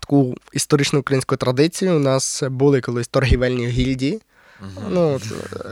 таку 0.00 0.36
історичну 0.52 1.00
українську 1.00 1.36
традицію. 1.36 1.96
У 1.96 1.98
нас 1.98 2.42
були 2.42 2.80
колись 2.80 3.08
торгівельні 3.08 3.66
гільдії. 3.66 4.20
Ну, 4.88 5.20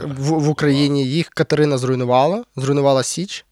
в, 0.04 0.30
в 0.30 0.48
Україні 0.48 1.06
їх 1.06 1.28
Катерина 1.28 1.78
зруйнувала, 1.78 2.44
зруйнувала 2.56 3.02
Січ, 3.02 3.44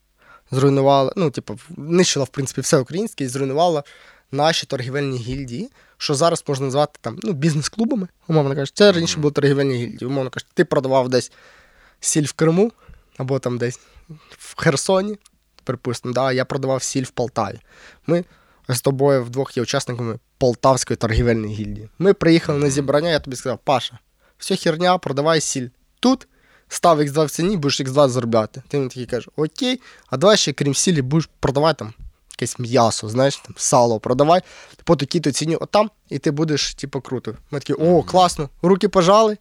зруйнувала, 0.50 1.12
ну, 1.16 1.30
типу, 1.30 1.58
нищила, 1.76 2.24
в 2.24 2.28
принципі, 2.28 2.60
все 2.60 2.78
українське 2.78 3.24
і 3.24 3.28
зруйнувала 3.28 3.84
наші 4.32 4.66
торгівельні 4.66 5.18
гільдії, 5.18 5.70
що 5.98 6.14
зараз 6.14 6.44
можна 6.48 6.66
назвати 6.66 6.98
там, 7.00 7.18
ну, 7.22 7.32
бізнес-клубами, 7.32 8.08
умовно 8.28 8.54
кажучи. 8.54 8.72
Це 8.74 8.92
раніше 8.92 9.18
були 9.18 9.32
торгівельні 9.32 9.74
гільдії. 9.74 10.10
Умовно 10.10 10.30
кажучи, 10.30 10.50
ти 10.54 10.64
продавав 10.64 11.08
десь 11.08 11.32
сіль 12.00 12.26
в 12.26 12.32
Криму 12.32 12.72
або 13.18 13.38
там 13.38 13.58
десь 13.58 13.80
в 14.38 14.60
Херсоні, 14.60 15.18
припустимо, 15.64 16.14
да, 16.14 16.32
я 16.32 16.44
продавав 16.44 16.82
сіль 16.82 17.04
в 17.04 17.10
Полтаві. 17.10 17.60
Ми 18.06 18.24
з 18.68 18.80
тобою 18.80 19.24
вдвох 19.24 19.56
є 19.56 19.62
учасниками 19.62 20.18
Полтавської 20.38 20.96
торгівельної 20.96 21.54
гільдії. 21.54 21.88
Ми 21.98 22.14
приїхали 22.14 22.58
на 22.58 22.70
зібрання, 22.70 23.10
я 23.10 23.20
тобі 23.20 23.36
сказав, 23.36 23.58
Паша, 23.64 23.98
все 24.42 24.56
херня, 24.56 24.98
продавай 24.98 25.40
сіль 25.40 25.68
тут, 26.00 26.28
став 26.68 27.00
X2 27.00 27.24
в 27.24 27.30
ціні, 27.30 27.56
будеш 27.56 27.80
X2 27.80 28.08
заробляти. 28.08 28.62
Ти 28.68 28.76
мені 28.76 28.88
такий 28.88 29.06
кажеш, 29.06 29.28
окей, 29.36 29.80
а 30.10 30.16
давай 30.16 30.36
ще 30.36 30.52
крім 30.52 30.74
сілі 30.74 31.02
будеш 31.02 31.28
продавати 31.40 31.78
там 31.78 31.94
якесь 32.30 32.58
м'ясо, 32.58 33.08
знаєш, 33.08 33.36
там 33.36 33.54
сало 33.56 34.00
продавай 34.00 34.40
по 34.84 34.96
такій-то 34.96 35.32
ціні 35.32 35.56
отам, 35.56 35.90
і 36.08 36.18
ти 36.18 36.30
будеш, 36.30 36.74
типу, 36.74 37.00
круто. 37.00 37.34
Ми 37.50 37.58
такі, 37.58 37.72
о, 37.72 38.02
класно, 38.02 38.48
руки 38.62 38.88
пожали. 38.88 39.36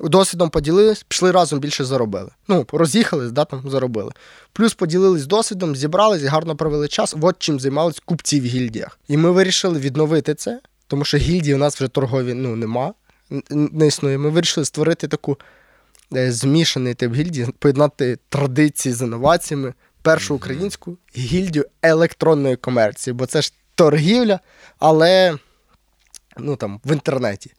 Досвідом 0.00 0.50
поділились, 0.50 1.02
пішли 1.02 1.30
разом 1.30 1.60
більше 1.60 1.84
заробили. 1.84 2.30
Ну, 2.48 2.66
роз'їхались, 2.72 3.32
да, 3.32 3.44
там 3.44 3.70
заробили. 3.70 4.12
Плюс 4.52 4.74
поділились 4.74 5.26
досвідом, 5.26 5.76
зібрались 5.76 6.22
і 6.22 6.26
гарно 6.26 6.56
провели 6.56 6.88
час. 6.88 7.14
От 7.20 7.36
чим 7.38 7.60
займались 7.60 8.02
купці 8.04 8.40
в 8.40 8.44
гільдіях. 8.44 8.98
І 9.08 9.16
ми 9.16 9.30
вирішили 9.30 9.78
відновити 9.78 10.34
це, 10.34 10.60
тому 10.86 11.04
що 11.04 11.18
гільдії 11.18 11.54
у 11.54 11.58
нас 11.58 11.76
вже 11.76 11.88
торгові 11.88 12.34
ну, 12.34 12.56
нема, 12.56 12.94
не 13.50 13.86
існує. 13.86 14.18
Ми 14.18 14.30
вирішили 14.30 14.64
створити 14.64 15.08
таку 15.08 15.38
е, 16.16 16.32
змішаний 16.32 16.94
тип 16.94 17.14
гільдії, 17.14 17.46
поєднати 17.58 18.18
традиції 18.28 18.92
з 18.94 19.02
інноваціями, 19.02 19.74
першу 20.02 20.34
українську 20.34 20.98
гільдію 21.16 21.64
електронної 21.82 22.56
комерції, 22.56 23.14
бо 23.14 23.26
це 23.26 23.42
ж 23.42 23.52
торгівля, 23.74 24.40
але 24.78 25.38
ну, 26.38 26.56
там, 26.56 26.80
в 26.84 26.92
інтернеті. 26.92 27.50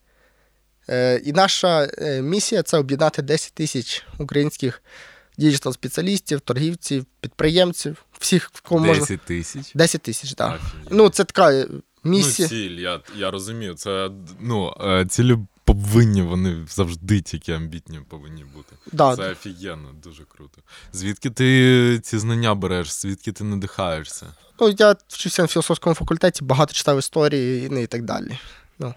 Е, 0.89 1.21
І 1.25 1.33
наша 1.33 1.87
е, 1.97 2.21
місія 2.21 2.63
це 2.63 2.77
об'єднати 2.77 3.21
10 3.21 3.53
тисяч 3.53 4.05
українських 4.17 4.83
digital 5.37 5.73
спеціалістів, 5.73 6.41
торгівців, 6.41 7.05
підприємців, 7.21 8.05
всіх, 8.19 8.51
кого 8.63 8.85
10 8.85 8.87
можна. 8.87 9.15
10 9.15 9.21
тисяч? 9.25 9.71
10 9.75 10.01
тисяч, 10.01 10.33
так. 10.33 10.59
Ну, 10.89 11.09
це 11.09 11.23
така 11.23 11.53
е, 11.53 11.67
місія. 12.03 12.47
Ну, 12.51 12.57
ціль, 12.57 12.79
я 12.79 12.99
я 13.15 13.31
розумію. 13.31 13.73
Це 13.73 14.09
ну, 14.39 14.73
цілі 15.09 15.37
повинні, 15.65 16.21
вони 16.21 16.65
завжди 16.69 17.21
тільки 17.21 17.51
амбітні 17.51 17.99
повинні 18.09 18.45
бути. 18.55 18.75
Да. 18.91 19.15
Це 19.15 19.31
офігенно, 19.31 19.89
дуже 20.03 20.23
круто. 20.23 20.61
Звідки 20.93 21.29
ти 21.29 21.99
ці 22.03 22.17
знання 22.17 22.55
береш, 22.55 22.91
звідки 22.91 23.31
ти 23.31 23.43
надихаєшся? 23.43 24.25
Ну, 24.59 24.75
я 24.77 24.95
вчуся 25.07 25.41
на 25.41 25.47
філософському 25.47 25.95
факультеті, 25.95 26.43
багато 26.43 26.73
читав 26.73 26.99
історії 26.99 27.67
ну, 27.71 27.79
і 27.79 27.87
так 27.87 28.03
далі. 28.03 28.39
Ну. 28.79 28.93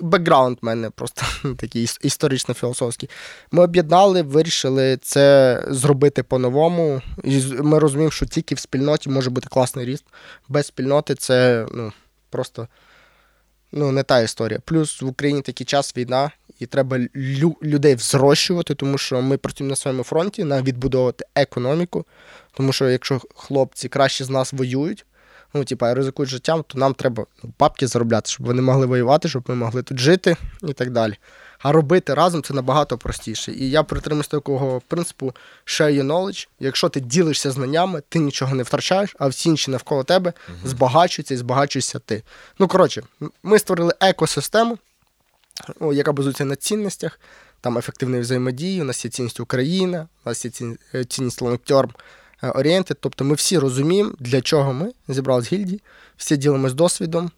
Бекграунд 0.00 0.58
в 0.62 0.64
мене 0.64 0.90
просто 0.90 1.22
такий 1.56 1.88
історично-філософський. 2.02 3.10
Ми 3.50 3.62
об'єднали, 3.64 4.22
вирішили 4.22 4.98
це 5.02 5.64
зробити 5.68 6.22
по-новому. 6.22 7.02
І 7.24 7.42
Ми 7.42 7.78
розуміємо, 7.78 8.10
що 8.10 8.26
тільки 8.26 8.54
в 8.54 8.58
спільноті 8.58 9.10
може 9.10 9.30
бути 9.30 9.48
класний 9.48 9.86
ріст. 9.86 10.04
Без 10.48 10.66
спільноти 10.66 11.14
це 11.14 11.66
ну, 11.72 11.92
просто 12.30 12.68
ну, 13.74 13.92
не 13.92 14.02
та 14.02 14.20
історія. 14.20 14.60
Плюс 14.64 15.02
в 15.02 15.06
Україні 15.06 15.40
такий 15.42 15.66
час 15.66 15.96
війна, 15.96 16.30
і 16.60 16.66
треба 16.66 16.96
лю- 17.16 17.62
людей 17.62 17.94
взрощувати, 17.94 18.74
тому 18.74 18.98
що 18.98 19.22
ми 19.22 19.36
працюємо 19.36 19.70
на 19.70 19.76
своєму 19.76 20.02
фронті 20.02 20.44
на 20.44 20.62
відбудовувати 20.62 21.24
економіку. 21.34 22.06
Тому 22.56 22.72
що 22.72 22.90
якщо 22.90 23.20
хлопці 23.34 23.88
краще 23.88 24.24
з 24.24 24.30
нас 24.30 24.52
воюють, 24.52 25.06
ну, 25.54 25.64
типа, 25.64 25.94
ризикують 25.94 26.30
життям, 26.30 26.64
то 26.66 26.78
нам 26.78 26.94
треба 26.94 27.26
ну, 27.44 27.52
бабки 27.58 27.86
заробляти, 27.86 28.30
щоб 28.30 28.46
вони 28.46 28.62
могли 28.62 28.86
воювати, 28.86 29.28
щоб 29.28 29.44
ми 29.48 29.54
могли 29.54 29.82
тут 29.82 29.98
жити 29.98 30.36
і 30.68 30.72
так 30.72 30.90
далі. 30.90 31.14
А 31.64 31.72
робити 31.72 32.14
разом 32.14 32.42
це 32.42 32.54
набагато 32.54 32.98
простіше. 32.98 33.52
І 33.52 33.70
я 33.70 33.82
притримуюсь 33.82 34.28
такого 34.28 34.82
принципу 34.88 35.32
share 35.66 35.92
your 35.92 36.06
knowledge. 36.06 36.48
Якщо 36.60 36.88
ти 36.88 37.00
ділишся 37.00 37.50
знаннями, 37.50 38.02
ти 38.08 38.18
нічого 38.18 38.54
не 38.54 38.62
втрачаєш, 38.62 39.16
а 39.18 39.28
всі 39.28 39.48
інші 39.48 39.70
навколо 39.70 40.04
тебе 40.04 40.30
uh-huh. 40.30 40.68
збагачуються 40.68 41.34
і 41.34 41.36
збагачуєшся 41.36 41.98
ти. 41.98 42.22
Ну, 42.58 42.68
коротше, 42.68 43.02
ми 43.42 43.58
створили 43.58 43.94
екосистему, 44.00 44.78
яка 45.92 46.12
базується 46.12 46.44
на 46.44 46.56
цінностях, 46.56 47.20
там 47.60 47.78
ефективної 47.78 48.22
взаємодії, 48.22 48.82
у 48.82 48.84
нас 48.84 49.04
є 49.04 49.10
цінність 49.10 49.40
Україна, 49.40 50.08
у 50.24 50.28
нас 50.28 50.44
є 50.44 50.50
цінність 51.04 51.42
long-term 51.42 51.90
Е, 52.44 52.50
орієнти. 52.50 52.94
Тобто 53.00 53.24
ми 53.24 53.34
всі 53.34 53.58
розуміємо, 53.58 54.12
для 54.18 54.40
чого 54.40 54.72
ми 54.72 54.92
зібрались 55.08 55.52
гільдії, 55.52 55.80
всі 56.16 56.36
ділимось 56.36 56.74
досвідом 56.74 57.30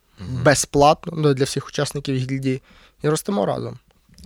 безплатно 0.42 1.12
ну, 1.16 1.34
для 1.34 1.44
всіх 1.44 1.68
учасників 1.68 2.16
гільдії 2.16 2.62
і 3.02 3.08
ростемо 3.08 3.46
разом. 3.46 3.78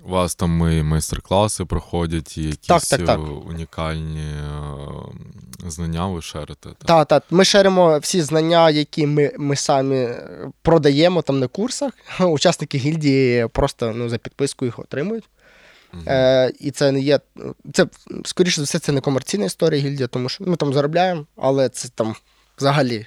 У 0.05 0.11
вас 0.11 0.35
там 0.35 0.73
і 0.73 0.83
майстер-класи 0.83 1.65
проходять, 1.65 2.39
і 2.39 2.43
якісь 2.43 2.67
так, 2.67 2.83
так, 2.83 3.07
так. 3.07 3.21
унікальні 3.49 4.21
е, 4.21 5.71
знання 5.71 6.07
ви 6.07 6.23
шерите. 6.23 6.69
Так, 6.85 7.09
так. 7.09 7.25
Ми 7.31 7.45
шеримо 7.45 7.99
всі 7.99 8.23
знання, 8.23 8.71
які 8.71 9.07
ми 9.07 9.33
ми 9.39 9.57
самі 9.57 10.09
продаємо 10.63 11.23
там 11.23 11.39
на 11.39 11.47
курсах. 11.47 11.93
Учасники 12.21 12.79
гільдії 12.79 13.49
просто 13.49 13.93
ну, 13.95 14.09
за 14.09 14.19
підписку 14.19 14.65
їх 14.65 14.79
отримують. 14.79 15.25
Е, 16.07 16.53
І 16.61 16.71
це 16.71 16.93
не 16.93 17.01
є. 17.01 17.21
Це, 17.73 17.87
скоріше 18.25 18.61
за 18.61 18.65
все, 18.65 18.79
це 18.79 18.93
не 18.93 19.01
комерційна 19.01 19.45
історія 19.45 19.83
гільдія, 19.83 20.09
тому 20.09 20.29
що 20.29 20.45
ми 20.45 20.57
там 20.57 20.73
заробляємо, 20.73 21.27
але 21.37 21.69
це 21.69 21.89
там 21.89 22.15
взагалі 22.59 23.07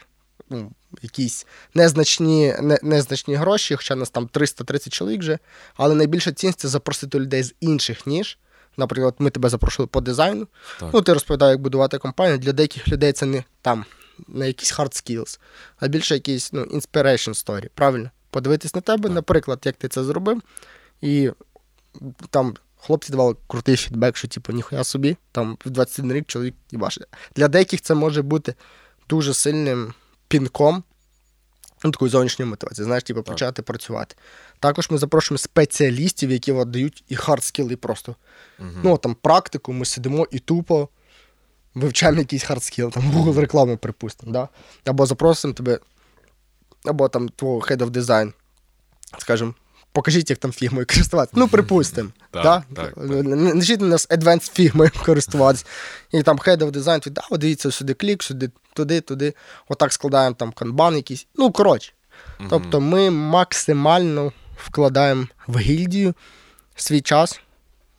ну, 0.54 0.72
якісь 1.02 1.46
незначні 1.74 2.56
не, 2.62 2.80
незначні 2.84 3.36
гроші, 3.36 3.76
хоча 3.76 3.96
нас 3.96 4.10
там 4.10 4.28
330 4.28 4.94
чоловік 4.94 5.20
вже. 5.20 5.40
Але 5.76 5.96
найбільша 5.96 6.32
цінність 6.32 6.60
це 6.60 6.68
запросити 6.68 7.20
людей 7.20 7.44
з 7.44 7.54
інших 7.60 8.08
ніж. 8.08 8.38
Наприклад, 8.78 9.16
ми 9.20 9.30
тебе 9.30 9.50
запрошували 9.50 9.88
по 9.88 10.02
дизайну. 10.02 10.48
Так. 10.80 10.90
Ну, 10.94 11.02
ти 11.02 11.14
розповідав, 11.14 11.50
як 11.50 11.62
будувати 11.62 11.98
компанію. 11.98 12.38
Для 12.38 12.52
деяких 12.52 12.88
людей 12.88 13.12
це 13.12 13.26
не 13.26 13.44
там 13.62 13.86
на 14.28 14.46
якісь 14.46 14.74
hard 14.74 14.92
skills, 14.92 15.40
а 15.80 15.88
більше 15.88 16.14
якісь 16.14 16.54
ну, 16.54 16.64
inspiration 16.64 17.30
story, 17.30 17.70
правильно? 17.76 18.12
Подивитись 18.30 18.76
на 18.76 18.82
тебе, 18.82 19.04
так. 19.04 19.12
наприклад, 19.12 19.60
як 19.66 19.76
ти 19.76 19.88
це 19.88 20.04
зробив, 20.04 20.42
і 21.02 21.32
там 22.30 22.54
Хлопці 22.86 23.12
давали 23.12 23.36
крутий 23.48 23.76
фідбек, 23.76 24.18
що 24.18 24.28
типу, 24.28 24.54
ніхуя 24.54 24.84
собі, 24.84 25.18
там 25.32 25.58
в 25.66 25.70
21 25.70 26.14
рік 26.14 26.26
чоловік 26.28 26.56
їбаше. 26.72 27.06
Для 27.36 27.48
деяких 27.48 27.82
це 27.82 27.94
може 27.94 28.22
бути 28.22 28.56
дуже 29.10 29.34
сильним 29.34 29.94
пінком, 30.28 30.84
ну, 31.84 31.92
такою 31.92 32.12
зовнішньою 32.12 32.50
мотивацією, 32.50 32.86
знаєш, 32.86 33.04
типу, 33.04 33.24
почати 33.24 33.62
працювати. 33.62 34.16
Також 34.60 34.90
ми 34.90 34.98
запрошуємо 34.98 35.38
спеціалістів, 35.38 36.32
які 36.32 36.52
от 36.52 36.70
дають 36.70 37.04
і 37.08 37.16
хардскіли 37.16 37.76
просто. 37.76 38.16
Угу. 38.60 38.70
Ну, 38.84 38.98
там 38.98 39.16
практику, 39.16 39.74
ми 39.74 39.86
сидимо 39.86 40.28
і 40.32 40.40
тупо 40.40 40.90
вивчаємо 41.76 42.20
якийсь 42.20 42.44
hard 42.44 42.63
skill, 42.63 42.92
там 42.92 43.04
Google 43.12 43.40
реклами, 43.40 43.78
припустимо. 43.78 44.32
Да? 44.32 44.50
Або 44.86 45.06
запросимо 45.06 45.54
тебе, 45.54 45.80
або 46.86 47.10
там 47.10 47.30
твого 47.30 47.60
head 47.60 47.78
of 47.78 47.90
design, 47.90 48.34
скажімо, 49.18 49.54
покажіть, 49.94 50.30
як 50.30 50.40
там 50.40 50.52
фігмою 50.52 50.86
користуватися. 50.86 51.40
Ну, 51.40 51.48
припустимо. 51.48 52.10
Так, 52.32 52.64
так. 52.76 52.94
Навчіть 52.98 53.82
нас 53.82 54.10
advanced 54.10 54.52
фігмою 54.54 54.92
користуватися. 55.06 55.66
І 56.12 56.24
там 56.24 56.38
head 56.38 56.58
of 56.58 56.72
design, 56.72 57.10
да, 57.10 57.22
дивіться, 57.38 57.72
сюди 57.72 57.94
клік, 57.94 58.24
сюди, 58.24 58.50
туди, 58.74 59.02
туди. 59.02 59.34
Отак 59.70 59.94
складаємо 59.94 60.36
там 60.36 60.52
канбан 60.52 60.96
якийсь. 60.96 61.28
Ну, 61.36 61.52
коротше. 61.52 61.94
Тобто 62.50 62.82
ми 62.82 63.10
максимально 63.10 64.32
вкладаємо 64.58 65.28
в 65.48 65.58
гільдію 65.60 66.14
свій 66.76 67.02
час, 67.02 67.40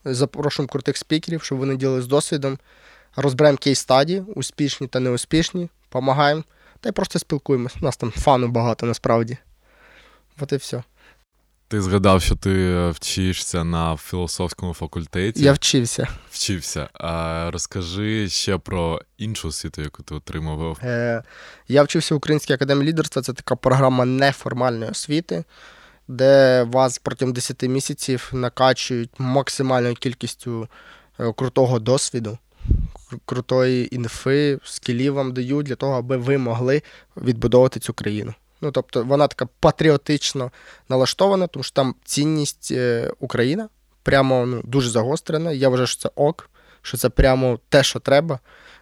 запрошуємо 0.04 0.68
крутих 0.68 0.96
спікерів, 0.96 1.42
щоб 1.42 1.58
вони 1.58 1.76
ділилися 1.76 2.08
досвідом, 2.08 2.58
розберемо 3.16 3.58
кейс 3.58 3.78
стадії, 3.78 4.20
успішні 4.20 4.86
та 4.86 5.00
неуспішні, 5.00 5.68
допомагаємо, 5.88 6.44
та 6.80 6.88
й 6.88 6.92
просто 6.92 7.18
спілкуємося. 7.18 7.76
У 7.80 7.84
нас 7.84 7.96
там 7.96 8.10
фану 8.10 8.48
багато 8.48 8.86
насправді. 8.86 9.36
От 10.40 10.52
і 10.52 10.56
все. 10.56 10.82
Ти 11.74 11.82
згадав, 11.82 12.22
що 12.22 12.36
ти 12.36 12.88
вчишся 12.90 13.64
на 13.64 13.96
філософському 13.96 14.74
факультеті. 14.74 15.44
Я 15.44 15.52
вчився. 15.52 16.08
Вчився. 16.30 16.88
А 16.94 17.50
Розкажи 17.52 18.28
ще 18.28 18.58
про 18.58 19.00
іншу 19.18 19.48
освіту, 19.48 19.82
яку 19.82 20.02
ти 20.02 20.14
отримував. 20.14 20.78
Е, 20.82 21.22
Я 21.68 21.82
вчився 21.82 22.14
в 22.14 22.18
Українській 22.18 22.52
академії 22.52 22.88
лідерства. 22.88 23.22
Це 23.22 23.32
така 23.32 23.56
програма 23.56 24.04
неформальної 24.04 24.90
освіти, 24.90 25.44
де 26.08 26.62
вас 26.62 26.98
протягом 26.98 27.32
10 27.32 27.62
місяців 27.62 28.30
накачують 28.32 29.10
максимальною 29.18 29.94
кількістю 29.94 30.68
е, 31.20 31.32
крутого 31.32 31.78
досвіду, 31.78 32.38
крутої 33.24 33.94
інфи, 33.94 34.58
скілів 34.64 35.14
вам 35.14 35.32
дають 35.32 35.66
для 35.66 35.74
того, 35.74 35.92
аби 35.92 36.16
ви 36.16 36.38
могли 36.38 36.82
відбудовувати 37.16 37.80
цю 37.80 37.92
країну. 37.92 38.34
Ну, 38.64 38.70
тобто 38.70 39.02
вона 39.02 39.28
така 39.28 39.46
патріотично 39.60 40.50
налаштована, 40.88 41.46
тому 41.46 41.62
що 41.62 41.72
там 41.72 41.94
цінність 42.04 42.68
е, 42.70 43.12
Україна 43.20 43.68
прямо 44.02 44.46
ну, 44.46 44.60
дуже 44.64 44.90
загострена. 44.90 45.52
Я 45.52 45.68
вважаю, 45.68 45.86
що 45.86 46.00
це 46.00 46.10
ок, 46.14 46.50
що 46.82 46.96
це 46.96 47.08
прямо 47.08 47.58
те, 47.68 47.82
що 47.82 48.00
треба. 48.00 48.38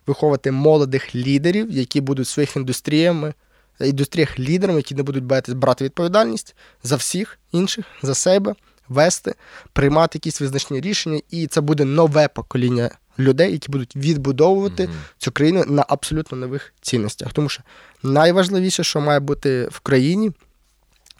Виховувати 0.06 0.52
молодих 0.52 1.14
лідерів, 1.14 1.70
які 1.70 2.00
будуть 2.00 2.28
своїх 2.28 2.56
індустріями, 2.56 3.34
індустріях 3.80 4.38
лідерами, 4.38 4.78
які 4.78 4.94
не 4.94 5.02
будуть 5.02 5.24
брати 5.48 5.84
відповідальність 5.84 6.54
за 6.82 6.96
всіх 6.96 7.38
інших, 7.52 7.84
за 8.02 8.14
себе, 8.14 8.54
вести, 8.88 9.34
приймати 9.72 10.16
якісь 10.16 10.40
визначні 10.40 10.80
рішення, 10.80 11.20
і 11.30 11.46
це 11.46 11.60
буде 11.60 11.84
нове 11.84 12.28
покоління 12.28 12.90
людей, 13.18 13.52
які 13.52 13.70
будуть 13.70 13.96
відбудовувати 13.96 14.82
mm-hmm. 14.82 15.18
цю 15.18 15.32
країну 15.32 15.64
на 15.68 15.84
абсолютно 15.88 16.38
нових 16.38 16.74
цінностях. 16.80 17.32
Тому 17.32 17.48
що 17.48 17.62
найважливіше, 18.02 18.84
що 18.84 19.00
має 19.00 19.20
бути 19.20 19.68
в 19.72 19.80
країні, 19.80 20.32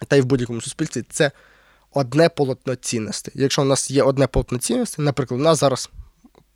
та 0.09 0.17
й 0.17 0.21
в 0.21 0.25
будь-якому 0.25 0.61
суспільстві, 0.61 1.05
це 1.11 1.31
одне 1.93 2.29
полотно 2.29 2.75
цінностей. 2.75 3.35
Якщо 3.37 3.63
у 3.63 3.65
нас 3.65 3.91
є 3.91 4.03
одне 4.03 4.27
полотно 4.27 4.59
цінностей, 4.59 5.05
наприклад, 5.05 5.41
у 5.41 5.45
нас 5.45 5.59
зараз 5.61 5.91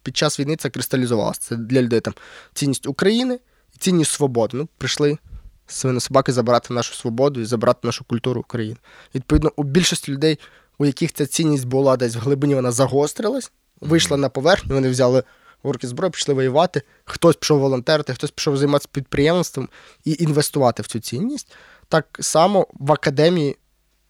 під 0.03 0.17
час 0.17 0.41
війни 0.41 0.57
це 0.57 0.71
кристалізувалося. 0.71 1.41
Це 1.41 1.57
для 1.57 1.83
людей 1.83 2.01
там 2.01 2.15
цінність 2.55 2.87
України 2.87 3.39
і 3.75 3.79
цінність 3.79 4.13
свободи. 4.13 4.57
Ну, 4.57 4.69
прийшли 4.79 5.19
свини 5.67 6.01
собаки 6.01 6.33
забирати 6.33 6.75
нашу 6.75 6.95
свободу 6.95 7.41
і 7.41 7.45
забрати 7.45 7.81
нашу 7.83 8.05
культуру 8.05 8.41
України. 8.41 8.77
Відповідно, 9.15 9.53
у 9.57 9.63
більшості 9.63 10.13
людей 10.13 10.39
у 10.79 10.87
яких 10.87 11.13
ця 11.13 11.27
цінність 11.27 11.67
була 11.67 11.97
десь 11.97 12.17
в 12.17 12.19
глибині, 12.19 12.55
вона 12.55 12.71
загострилась, 12.71 13.53
вийшла 13.81 14.17
на 14.17 14.29
поверхню, 14.29 14.75
вони 14.75 14.89
взяли 14.89 15.23
руки 15.63 15.87
зброї, 15.87 16.11
пішли 16.11 16.35
воювати. 16.35 16.83
Хтось 17.05 17.37
пішов 17.37 17.61
волонтерити, 17.61 18.15
хтось 18.15 18.31
пішов 18.31 18.57
займатися 18.57 18.89
підприємством 18.93 19.69
і 20.05 20.17
інвестувати 20.19 20.83
в 20.83 20.87
цю 20.87 21.01
цінність. 21.01 21.53
Так 21.89 22.19
само 22.21 22.67
в 22.73 22.93
академії 22.93 23.57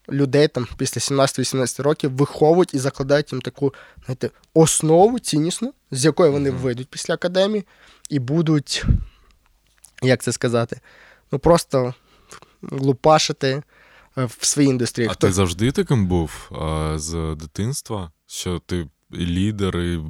людей 0.09 0.49
там 0.49 0.67
після 0.77 1.01
17-18 1.01 1.83
років 1.83 2.13
виховують 2.17 2.75
і 2.75 2.79
закладають 2.79 3.33
їм 3.33 3.41
таку 3.41 3.75
знаєте, 4.05 4.31
основу 4.55 5.19
ціннісну, 5.19 5.75
з 5.91 6.05
якої 6.05 6.31
вони 6.31 6.51
вийдуть 6.51 6.89
після 6.89 7.15
академії, 7.15 7.65
і 8.11 8.19
будуть, 8.19 8.85
як 10.03 10.23
це 10.23 10.33
сказати, 10.33 10.81
ну 11.33 11.39
просто 11.39 11.95
лупашити 12.63 13.63
е, 14.19 14.25
в 14.25 14.47
своїй 14.47 14.69
індустрії. 14.69 15.09
А 15.09 15.13
Хто... 15.13 15.27
ти 15.27 15.33
завжди 15.33 15.73
таким 15.73 16.07
був 16.07 16.51
а, 16.51 16.95
з 16.99 17.37
дитинства? 17.41 18.13
Що 18.27 18.59
ти 18.67 18.89
лідер 19.17 19.79
і 19.79 20.01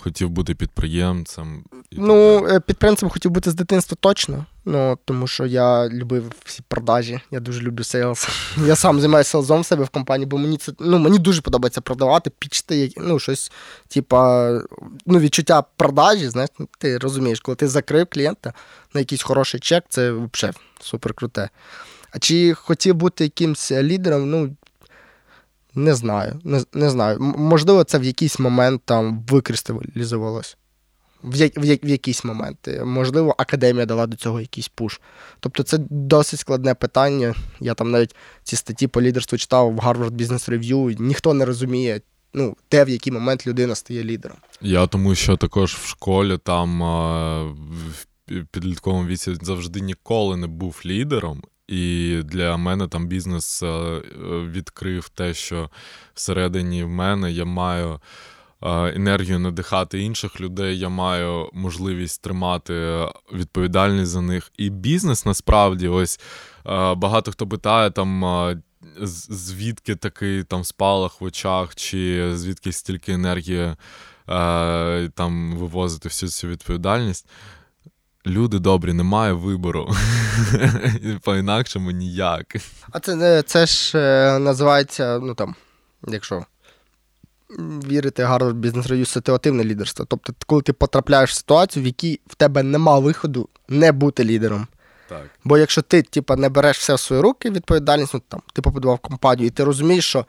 хотів 0.00 0.30
бути 0.30 0.54
підприємцем? 0.54 1.64
І 1.90 1.96
ну, 1.98 2.46
е, 2.48 2.60
підприємцем 2.60 3.08
хотів 3.08 3.30
бути 3.30 3.50
з 3.50 3.54
дитинства 3.54 3.96
точно. 4.00 4.46
Ну, 4.64 4.98
тому 5.04 5.26
що 5.26 5.46
я 5.46 5.88
любив 5.88 6.32
всі 6.44 6.62
продажі, 6.68 7.20
я 7.30 7.40
дуже 7.40 7.60
люблю 7.60 7.84
сейлс. 7.84 8.28
Я 8.66 8.76
сам 8.76 9.00
займаюся 9.00 9.30
селзом 9.30 9.60
в 9.60 9.66
себе 9.66 9.84
в 9.84 9.88
компанії, 9.88 10.26
бо 10.26 10.38
мені 10.38 10.56
це 10.56 10.72
ну, 10.80 10.98
мені 10.98 11.18
дуже 11.18 11.42
подобається 11.42 11.80
продавати, 11.80 12.30
пічти, 12.30 12.92
ну, 12.96 13.18
щось, 13.18 13.52
типа, 13.88 14.50
ну, 15.06 15.18
відчуття 15.18 15.64
продажі, 15.76 16.28
знаєш, 16.28 16.50
ну, 16.58 16.68
ти 16.78 16.98
розумієш, 16.98 17.40
коли 17.40 17.56
ти 17.56 17.68
закрив 17.68 18.06
клієнта 18.10 18.52
на 18.94 19.00
якийсь 19.00 19.22
хороший 19.22 19.60
чек, 19.60 19.84
це 19.88 20.12
взагалі 20.12 20.56
супер 20.80 21.14
круте. 21.14 21.48
А 22.10 22.18
чи 22.18 22.54
хотів 22.54 22.94
бути 22.94 23.24
якимсь 23.24 23.72
лідером, 23.72 24.30
ну, 24.30 24.56
не 25.74 25.94
знаю. 25.94 26.40
Не 26.44 26.64
не 26.72 26.90
знаю. 26.90 27.20
Можливо, 27.20 27.84
це 27.84 27.98
в 27.98 28.04
якийсь 28.04 28.38
момент 28.38 28.82
там 28.84 29.24
викристалізувалось. 29.28 30.56
В 31.22 31.36
я, 31.36 31.50
в, 31.56 31.64
я, 31.64 31.78
в 31.82 31.88
якийсь 31.88 32.24
момент. 32.24 32.68
Можливо, 32.84 33.34
академія 33.38 33.86
дала 33.86 34.06
до 34.06 34.16
цього 34.16 34.40
якийсь 34.40 34.68
пуш. 34.68 35.00
Тобто 35.40 35.62
це 35.62 35.78
досить 35.90 36.40
складне 36.40 36.74
питання. 36.74 37.34
Я 37.60 37.74
там 37.74 37.90
навіть 37.90 38.16
ці 38.42 38.56
статті 38.56 38.86
по 38.86 39.02
лідерству 39.02 39.38
читав 39.38 39.74
в 39.74 39.78
Harvard 39.78 40.10
Business 40.10 40.50
Review, 40.50 41.00
ніхто 41.00 41.34
не 41.34 41.44
розуміє, 41.44 42.00
ну, 42.34 42.56
де 42.70 42.84
в 42.84 42.88
який 42.88 43.12
момент 43.12 43.46
людина 43.46 43.74
стає 43.74 44.04
лідером. 44.04 44.38
Я 44.60 44.86
тому 44.86 45.14
що 45.14 45.36
також 45.36 45.74
в 45.74 45.86
школі 45.86 46.38
там 46.38 46.82
в 48.28 48.44
підлітковому 48.50 49.06
віці 49.06 49.34
завжди 49.42 49.80
ніколи 49.80 50.36
не 50.36 50.46
був 50.46 50.80
лідером. 50.86 51.42
І 51.68 52.20
для 52.24 52.56
мене 52.56 52.88
там 52.88 53.06
бізнес 53.06 53.62
е, 53.62 54.02
відкрив 54.50 55.08
те, 55.08 55.34
що 55.34 55.70
всередині 56.14 56.84
в 56.84 56.88
мене 56.88 57.32
я 57.32 57.44
маю 57.44 57.92
е, 57.92 58.00
енергію 58.94 59.38
надихати 59.38 60.00
інших 60.00 60.40
людей, 60.40 60.78
я 60.78 60.88
маю 60.88 61.50
можливість 61.52 62.22
тримати 62.22 63.06
відповідальність 63.32 64.10
за 64.10 64.20
них. 64.20 64.52
І 64.56 64.70
бізнес 64.70 65.26
насправді, 65.26 65.88
ось 65.88 66.20
е, 66.66 66.94
багато 66.94 67.32
хто 67.32 67.46
питає 67.46 67.90
там. 67.90 68.24
Звідки 69.00 69.96
такий 69.96 70.44
там 70.44 70.64
спалах 70.64 71.20
в 71.20 71.24
очах, 71.24 71.74
чи 71.74 72.30
звідки 72.36 72.72
стільки 72.72 73.12
енергії 73.12 73.76
там 75.14 75.56
вивозити 75.56 76.08
всю 76.08 76.30
цю 76.30 76.48
відповідальність? 76.48 77.26
Люди 78.26 78.58
добрі, 78.58 78.92
немає 78.92 79.32
вибору. 79.32 79.94
По-інакшому 81.22 81.90
ніяк. 81.90 82.56
А 82.90 83.00
це 83.00 83.42
це 83.42 83.66
ж 83.66 83.98
е, 83.98 84.38
називається, 84.38 85.18
ну 85.22 85.34
там, 85.34 85.54
якщо 86.08 86.44
вірити 87.88 88.24
Harvard 88.24 88.60
Business 88.60 88.88
Review, 88.88 89.04
ситуативне 89.04 89.64
лідерство. 89.64 90.06
Тобто, 90.08 90.32
коли 90.46 90.62
ти 90.62 90.72
потрапляєш 90.72 91.30
в 91.30 91.34
ситуацію, 91.34 91.82
в 91.82 91.86
якій 91.86 92.20
в 92.26 92.34
тебе 92.34 92.62
нема 92.62 92.98
виходу 92.98 93.48
не 93.68 93.92
бути 93.92 94.24
лідером. 94.24 94.66
Так. 95.08 95.30
Бо 95.44 95.58
якщо 95.58 95.82
ти 95.82 96.02
типу, 96.02 96.36
не 96.36 96.48
береш 96.48 96.78
все 96.78 96.94
в 96.94 97.00
свої 97.00 97.22
руки, 97.22 97.50
відповідальність, 97.50 98.14
ну 98.14 98.22
там 98.28 98.42
ти 98.52 98.62
побудував 98.62 98.98
компанію, 98.98 99.46
і 99.46 99.50
ти 99.50 99.64
розумієш, 99.64 100.06
що 100.06 100.26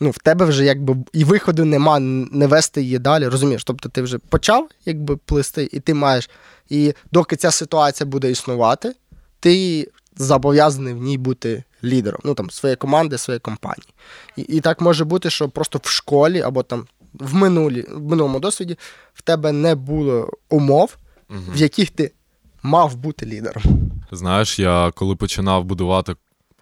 ну, 0.00 0.10
в 0.10 0.18
тебе 0.18 0.44
вже 0.44 0.64
якби 0.64 0.96
і 1.12 1.24
виходу 1.24 1.64
нема 1.64 1.98
не 1.98 2.46
вести 2.46 2.82
її 2.82 2.98
далі. 2.98 3.26
Розумієш? 3.26 3.64
Тобто 3.64 3.88
ти 3.88 4.02
вже 4.02 4.18
почав 4.18 4.68
якби 4.84 5.16
плисти, 5.16 5.68
і 5.72 5.80
ти 5.80 5.94
маєш. 5.94 6.30
І 6.68 6.94
доки 7.12 7.36
ця 7.36 7.50
ситуація 7.50 8.06
буде 8.06 8.30
існувати, 8.30 8.94
ти 9.40 9.88
зобов'язаний 10.16 10.94
в 10.94 11.02
ній 11.02 11.18
бути 11.18 11.64
лідером, 11.84 12.20
ну 12.24 12.34
там 12.34 12.50
своєї 12.50 12.76
команди, 12.76 13.18
своєї 13.18 13.40
компанії. 13.40 13.88
І 14.36 14.42
і 14.42 14.60
так 14.60 14.80
може 14.80 15.04
бути, 15.04 15.30
що 15.30 15.48
просто 15.48 15.80
в 15.82 15.88
школі 15.88 16.40
або 16.40 16.62
там 16.62 16.86
в 17.14 17.34
минулі, 17.34 17.86
в 17.90 18.02
минулому 18.02 18.40
досвіді 18.40 18.78
в 19.14 19.22
тебе 19.22 19.52
не 19.52 19.74
було 19.74 20.30
умов, 20.48 20.96
угу. 21.30 21.40
в 21.54 21.56
яких 21.56 21.90
ти 21.90 22.12
мав 22.62 22.96
бути 22.96 23.26
лідером. 23.26 23.62
Знаєш, 24.12 24.58
я 24.58 24.92
коли 24.94 25.16
починав 25.16 25.64
будувати 25.64 26.14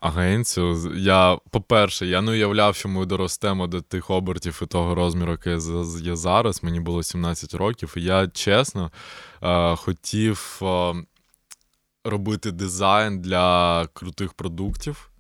агенцію. 0.06 0.92
Я, 0.96 1.38
по-перше, 1.50 2.06
я 2.06 2.20
не 2.20 2.30
уявляв, 2.30 2.74
що 2.74 2.88
ми 2.88 3.06
доростемо 3.06 3.66
до 3.66 3.80
тих 3.80 4.10
обертів 4.10 4.60
і 4.62 4.66
того 4.66 4.94
розміру, 4.94 5.32
який 5.32 5.58
є 6.02 6.16
зараз. 6.16 6.62
Мені 6.62 6.80
було 6.80 7.02
17 7.02 7.54
років, 7.54 7.94
і 7.96 8.02
я 8.02 8.28
чесно 8.28 8.90
е, 9.42 9.76
хотів 9.76 10.60
е, 10.62 10.94
робити 12.04 12.52
дизайн 12.52 13.20
для 13.20 13.86
крутих 13.86 14.32
продуктів 14.32 15.10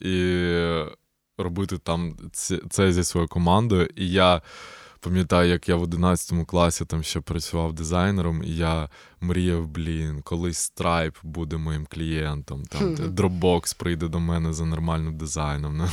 і 0.00 0.44
робити 1.38 1.78
там 1.78 2.16
це 2.70 2.92
зі 2.92 3.04
своєю 3.04 3.28
командою. 3.28 3.88
І 3.96 4.10
я. 4.10 4.42
Пам'ятаю, 5.04 5.50
як 5.50 5.68
я 5.68 5.76
в 5.76 5.82
11 5.82 6.46
класі 6.46 6.84
там 6.84 7.02
ще 7.02 7.20
працював 7.20 7.72
дизайнером, 7.72 8.42
і 8.42 8.56
я 8.56 8.88
мріяв, 9.20 9.68
блін, 9.68 10.22
колись 10.22 10.72
Stripe 10.76 11.16
буде 11.22 11.56
моїм 11.56 11.86
клієнтом. 11.86 12.64
Там 12.64 12.94
Dropbox 12.94 13.76
прийде 13.76 14.08
до 14.08 14.20
мене 14.20 14.52
за 14.52 14.64
нормальним 14.64 15.16
дизайном. 15.16 15.88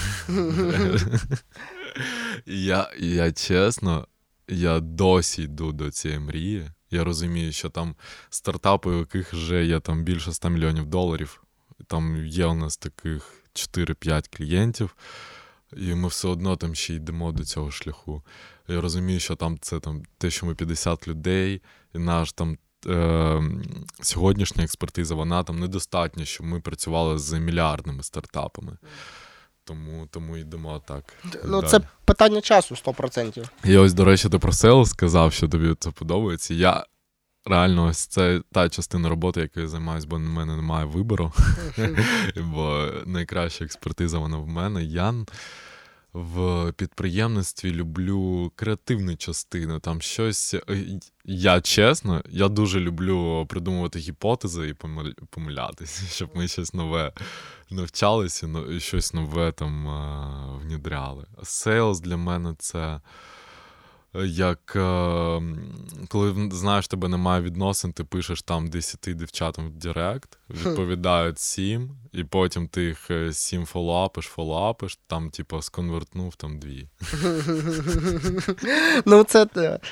І 2.45 2.64
я, 2.66 2.91
я 2.99 3.32
чесно, 3.32 4.07
я 4.47 4.80
досі 4.80 5.43
йду 5.43 5.72
до 5.72 5.91
цієї 5.91 6.20
мрії. 6.20 6.72
Я 6.91 7.03
розумію, 7.03 7.51
що 7.51 7.70
там 7.70 7.95
стартапи, 8.30 8.89
у 8.89 8.99
яких 8.99 9.34
вже 9.34 9.66
є 9.66 9.80
там 9.80 10.03
більше 10.03 10.34
100 10.34 10.49
мільйонів 10.49 10.86
доларів. 10.86 11.43
Там 11.88 12.26
є 12.26 12.45
у 12.45 12.55
нас 12.55 12.78
таких 12.78 13.43
4-5 13.53 14.38
клієнтів, 14.38 14.95
і 15.78 15.95
ми 15.95 16.07
все 16.07 16.28
одно 16.28 16.55
там 16.55 16.76
ще 16.76 16.93
йдемо 16.93 17.32
до 17.32 17.45
цього 17.45 17.72
шляху. 17.72 18.24
Я 18.74 18.82
розумію, 18.82 19.19
що 19.19 19.36
там 19.36 19.57
це 19.61 19.80
там 19.80 20.03
те, 20.17 20.30
що 20.30 20.45
ми 20.45 20.55
50 20.55 21.07
людей, 21.07 21.61
і 21.95 21.99
наш 21.99 22.34
там 22.34 22.57
е, 22.88 23.41
сьогоднішня 24.01 24.63
експертиза, 24.63 25.15
вона 25.15 25.43
там 25.43 25.59
недостатня, 25.59 26.26
щоб 26.26 26.45
ми 26.45 26.59
працювали 26.59 27.19
з 27.19 27.39
мільярдними 27.39 28.03
стартапами. 28.03 28.78
Тому 29.63 30.07
тому 30.11 30.38
йдемо 30.38 30.82
так. 30.88 31.13
Ну, 31.45 31.61
це 31.61 31.80
питання 32.05 32.41
часу 32.41 32.76
100%. 32.76 33.49
І 33.63 33.78
ось, 33.78 33.93
до 33.93 34.05
речі, 34.05 34.30
ти 34.30 34.39
про 34.39 34.51
село 34.51 34.86
сказав, 34.86 35.34
що 35.34 35.47
тобі 35.47 35.76
це 35.80 35.91
подобається. 35.91 36.53
Я 36.53 36.86
реально 37.45 37.86
ось 37.86 38.05
це 38.05 38.41
та 38.51 38.69
частина 38.69 39.09
роботи, 39.09 39.41
якою 39.41 39.65
я 39.65 39.69
займаюся, 39.69 40.07
бо 40.07 40.15
в 40.15 40.19
мене 40.19 40.55
немає 40.55 40.86
вибору. 40.86 41.34
Бо 42.38 42.89
найкраща 43.05 43.65
експертиза 43.65 44.17
вона 44.17 44.38
в 44.38 44.47
мене. 44.47 44.84
Я 44.84 45.28
в 46.14 46.72
підприємництві 46.72 47.72
люблю 47.72 48.51
креативну 48.55 49.16
частину. 49.16 49.80
Там 49.80 50.01
щось. 50.01 50.53
Е, 50.53 50.62
я 51.26 51.62
чесно, 51.62 52.24
я 52.30 52.47
дуже 52.47 52.80
люблю 52.80 53.45
придумувати 53.49 53.99
гіпотези 53.99 54.68
і 54.70 54.74
помилятися, 55.30 56.05
щоб 56.12 56.30
ми 56.36 56.47
щось 56.47 56.74
нове 56.74 57.14
навчалися 57.70 58.49
і 58.72 58.80
щось 58.80 59.14
нове 59.14 59.51
там 59.51 59.88
внідряли. 60.62 61.26
Sales 61.43 61.99
для 61.99 62.18
мене 62.18 62.55
це 62.59 63.01
як 64.26 64.74
е, 64.76 65.41
коли 66.09 66.49
знаєш, 66.51 66.88
тебе 66.88 67.07
немає 67.07 67.41
відносин, 67.41 67.93
ти 67.93 68.03
пишеш 68.03 68.41
там 68.41 68.68
10 68.68 68.99
дівчатам 69.05 69.68
в 69.68 69.72
Direct, 69.72 70.38
відповідають 70.49 71.39
7, 71.39 71.91
і 72.12 72.24
потім 72.24 72.68
ти 72.68 72.84
їх 72.84 73.12
7 73.32 73.66
follow-up 73.66 74.07
иш, 74.07 74.26
follow-up 74.26 74.77
иш, 74.77 74.99
там, 75.07 75.30
типу, 75.30 75.62
сконвертнув 75.62 76.36
там 76.36 76.59
дві. 76.59 76.88
Ну, 79.05 79.24
це 79.24 79.45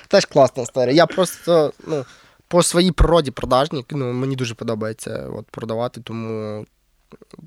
теж 0.07 0.25
класна 0.25 0.63
історія. 0.63 0.95
Я 0.95 1.05
просто 1.05 1.73
ну, 1.87 2.05
по 2.47 2.63
своїй 2.63 2.91
природі 2.91 3.31
продажник, 3.31 3.85
ну, 3.91 4.13
мені 4.13 4.35
дуже 4.35 4.55
подобається 4.55 5.29
от, 5.33 5.45
продавати, 5.51 6.01
тому 6.01 6.65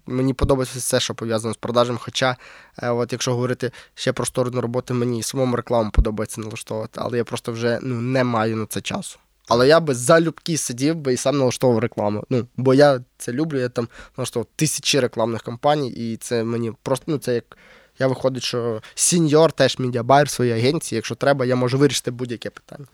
Мені 0.07 0.35
подобається 0.35 0.79
все, 0.79 1.01
що 1.01 1.15
пов'язано 1.15 1.55
з 1.55 1.57
продажем. 1.57 1.99
Хоча, 2.01 2.37
е, 2.79 2.91
от 2.91 3.13
якщо 3.13 3.33
говорити 3.33 3.71
ще 3.95 4.13
про 4.13 4.27
сторону 4.27 4.61
роботи, 4.61 4.95
мені 4.95 5.23
самому 5.23 5.57
рекламу 5.57 5.91
подобається 5.91 6.41
налаштовувати, 6.41 7.01
але 7.03 7.19
я 7.19 7.25
просто 7.25 7.53
вже 7.53 7.79
ну, 7.83 7.95
не 7.95 8.25
маю 8.25 8.57
на 8.57 8.67
це 8.67 8.81
часу. 8.81 9.19
Але 9.49 9.69
я 9.69 9.81
би 9.81 9.95
залюбки 9.95 10.57
сидів 10.57 10.97
би 10.97 11.13
і 11.13 11.17
сам 11.17 11.39
налаштовував 11.39 11.83
рекламу. 11.83 12.25
Ну, 12.31 12.47
Бо 12.57 12.75
я 12.75 13.01
це 13.19 13.33
люблю, 13.33 13.59
я 13.59 13.69
там 13.69 13.89
налаштовував 14.17 14.49
тисячі 14.57 15.01
рекламних 15.01 15.43
кампаній, 15.43 15.91
і 15.91 16.17
це 16.17 16.45
мені 16.45 16.73
просто 16.83 17.05
ну, 17.09 17.19
це 17.19 17.35
як 17.35 17.59
Я 17.99 18.07
виходить, 18.07 18.43
що 18.43 18.83
senior 18.95 19.53
теж 19.53 19.79
media 19.79 20.03
buyer 20.03 20.27
в 20.27 20.31
своїй 20.31 20.53
агенції. 20.53 20.97
Якщо 20.97 21.15
треба, 21.15 21.45
я 21.45 21.57
можу 21.57 21.79
вирішити 21.79 22.11
будь-яке 22.11 22.51
питання. 22.51 22.87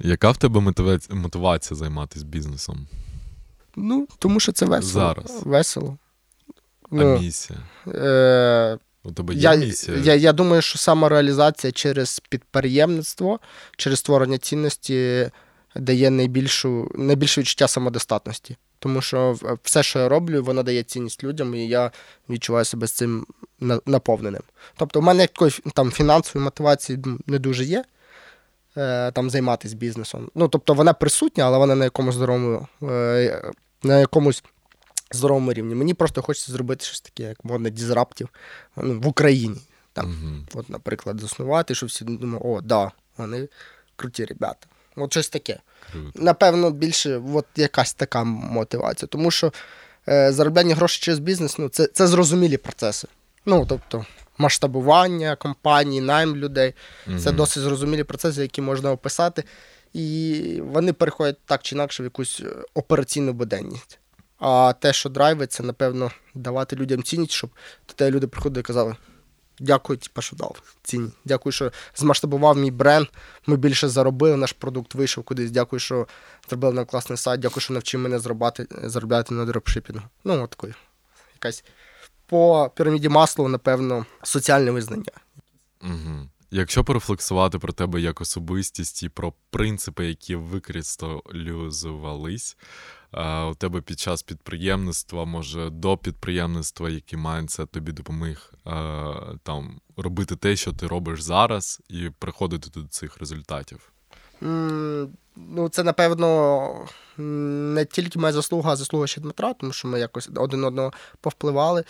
Яка 0.00 0.30
в 0.30 0.36
тебе 0.36 0.60
мотивація 1.10 1.78
займатися 1.78 2.26
бізнесом? 2.26 2.86
Ну, 3.82 4.08
тому 4.18 4.40
що 4.40 4.52
це 4.52 4.66
весело. 4.66 4.92
Зараз. 4.92 5.40
Весело. 5.44 5.98
Ну, 6.90 7.14
а 7.16 7.18
місія? 7.18 7.58
Е- 7.86 8.78
у 9.04 9.12
тебе 9.12 9.34
є 9.34 9.40
я, 9.40 9.54
місія? 9.54 9.96
Я 9.96 10.14
я 10.14 10.32
думаю, 10.32 10.62
що 10.62 10.78
самореалізація 10.78 11.72
через 11.72 12.20
підприємництво, 12.20 13.40
через 13.76 13.98
створення 13.98 14.38
цінності 14.38 15.30
дає 15.76 16.10
найбільшу, 16.10 16.90
найбільше 16.94 17.40
відчуття 17.40 17.68
самодостатності. 17.68 18.56
Тому 18.78 19.00
що 19.00 19.36
все, 19.62 19.82
що 19.82 19.98
я 19.98 20.08
роблю, 20.08 20.42
воно 20.42 20.62
дає 20.62 20.82
цінність 20.82 21.24
людям, 21.24 21.54
і 21.54 21.68
я 21.68 21.90
відчуваю 22.30 22.64
себе 22.64 22.86
з 22.86 22.92
цим 22.92 23.26
наповненим. 23.86 24.42
Тобто, 24.76 25.00
в 25.00 25.02
мене 25.02 25.22
якої 25.22 25.50
там 25.74 25.90
фінансової 25.90 26.44
мотивації 26.44 26.98
не 27.26 27.38
дуже 27.38 27.64
є 27.64 27.84
е, 28.76 29.12
там 29.12 29.30
займатися 29.30 29.76
бізнесом. 29.76 30.30
Ну, 30.34 30.48
тобто, 30.48 30.74
вона 30.74 30.92
присутня, 30.92 31.44
але 31.44 31.58
вона 31.58 31.74
на 31.74 31.84
якомусь 31.84 32.14
здоровому, 32.14 32.68
е, 32.82 33.42
на 33.82 34.00
якомусь 34.00 34.44
здоровому 35.12 35.52
рівні. 35.52 35.74
Мені 35.74 35.94
просто 35.94 36.22
хочеться 36.22 36.52
зробити 36.52 36.84
щось 36.84 37.00
таке, 37.00 37.22
як 37.22 37.44
модне 37.44 37.70
дізраптів 37.70 38.28
ну, 38.76 39.00
в 39.00 39.06
Україні. 39.06 39.60
Там, 39.92 40.06
uh-huh. 40.06 40.58
От, 40.58 40.70
Наприклад, 40.70 41.20
заснувати, 41.20 41.74
щоб 41.74 41.88
всі 41.88 42.04
думали, 42.04 42.42
о, 42.44 42.60
да, 42.60 42.90
вони 43.16 43.48
круті 43.96 44.24
ребята. 44.24 44.66
От 44.96 45.12
щось 45.12 45.28
таке. 45.28 45.60
Круто. 45.92 46.22
Напевно, 46.22 46.70
більше 46.70 47.22
от 47.34 47.46
якась 47.56 47.94
така 47.94 48.24
мотивація. 48.24 49.08
Тому 49.08 49.30
що 49.30 49.52
е, 50.08 50.32
заробляння 50.32 50.74
грошей 50.74 51.02
через 51.02 51.18
бізнес 51.18 51.58
ну, 51.58 51.68
це 51.68 51.86
це 51.86 52.06
зрозумілі 52.06 52.56
процеси. 52.56 53.08
Ну, 53.46 53.66
тобто, 53.68 54.06
масштабування 54.38 55.36
компанії, 55.36 56.00
найм 56.00 56.36
людей 56.36 56.74
uh-huh. 57.08 57.18
це 57.18 57.32
досить 57.32 57.62
зрозумілі 57.62 58.04
процеси, 58.04 58.42
які 58.42 58.60
можна 58.60 58.92
описати. 58.92 59.44
І 59.92 60.60
вони 60.64 60.92
переходять 60.92 61.38
так 61.44 61.62
чи 61.62 61.74
інакше 61.74 62.02
в 62.02 62.06
якусь 62.06 62.40
е, 62.40 62.56
операційну 62.74 63.32
буденність. 63.32 63.98
А 64.38 64.72
те, 64.80 64.92
що 64.92 65.08
драйвить, 65.08 65.52
це, 65.52 65.62
напевно, 65.62 66.10
давати 66.34 66.76
людям 66.76 67.02
цінність, 67.02 67.32
щоб 67.32 67.50
тебе 67.86 68.10
люди 68.10 68.26
приходили 68.26 68.60
і 68.60 68.64
казали: 68.64 68.96
дякую, 69.60 69.98
типу, 69.98 70.22
що 70.22 70.36
дав 70.36 70.62
цінність. 70.82 71.16
Дякую, 71.24 71.52
що 71.52 71.72
змасштабував 71.96 72.56
мій 72.56 72.70
бренд. 72.70 73.06
Ми 73.46 73.56
більше 73.56 73.88
заробили, 73.88 74.36
наш 74.36 74.52
продукт 74.52 74.94
вийшов 74.94 75.24
кудись. 75.24 75.50
Дякую, 75.50 75.80
що 75.80 76.06
зробили 76.48 76.74
нам 76.74 76.84
класний 76.84 77.16
сайт, 77.16 77.40
дякую, 77.40 77.60
що 77.60 77.74
навчив 77.74 78.00
мене 78.00 78.18
заробляти, 78.18 78.66
заробляти 78.82 79.34
на 79.34 79.44
дропшипінгу. 79.44 80.04
Ну, 80.24 80.42
от 80.42 80.50
такий. 80.50 80.74
Якась 81.34 81.64
по 82.26 82.70
піраміді 82.74 83.08
масло, 83.08 83.48
напевно, 83.48 84.06
соціальне 84.22 84.70
визнання. 84.70 85.12
Угу. 85.82 86.28
Якщо 86.50 86.84
порефлексувати 86.84 87.58
про 87.58 87.72
тебе 87.72 88.00
як 88.00 88.20
особистість 88.20 89.02
і 89.02 89.08
про 89.08 89.32
принципи, 89.50 90.06
які 90.06 90.36
викристалізувались 90.36 92.56
у 93.50 93.54
тебе 93.54 93.80
під 93.80 94.00
час 94.00 94.22
підприємництва, 94.22 95.24
може 95.24 95.70
до 95.70 95.96
підприємництва, 95.96 96.90
який 96.90 97.18
майндсет 97.18 97.70
тобі 97.70 97.92
допоміг 97.92 98.52
там 99.42 99.80
робити 99.96 100.36
те, 100.36 100.56
що 100.56 100.72
ти 100.72 100.86
робиш 100.86 101.22
зараз, 101.22 101.80
і 101.88 102.10
приходити 102.18 102.80
до 102.80 102.88
цих 102.88 103.18
результатів? 103.18 103.92
Ну, 105.36 105.68
це 105.70 105.82
напевно 105.82 106.88
не 107.16 107.84
тільки 107.84 108.18
моя 108.18 108.32
заслуга, 108.32 108.72
а 108.72 108.76
заслуга 108.76 109.06
ще 109.06 109.20
Дмитра, 109.20 109.54
тому 109.54 109.72
що 109.72 109.88
ми 109.88 110.00
якось 110.00 110.30
один 110.36 110.64
одного 110.64 110.92
повпливали. 111.20 111.84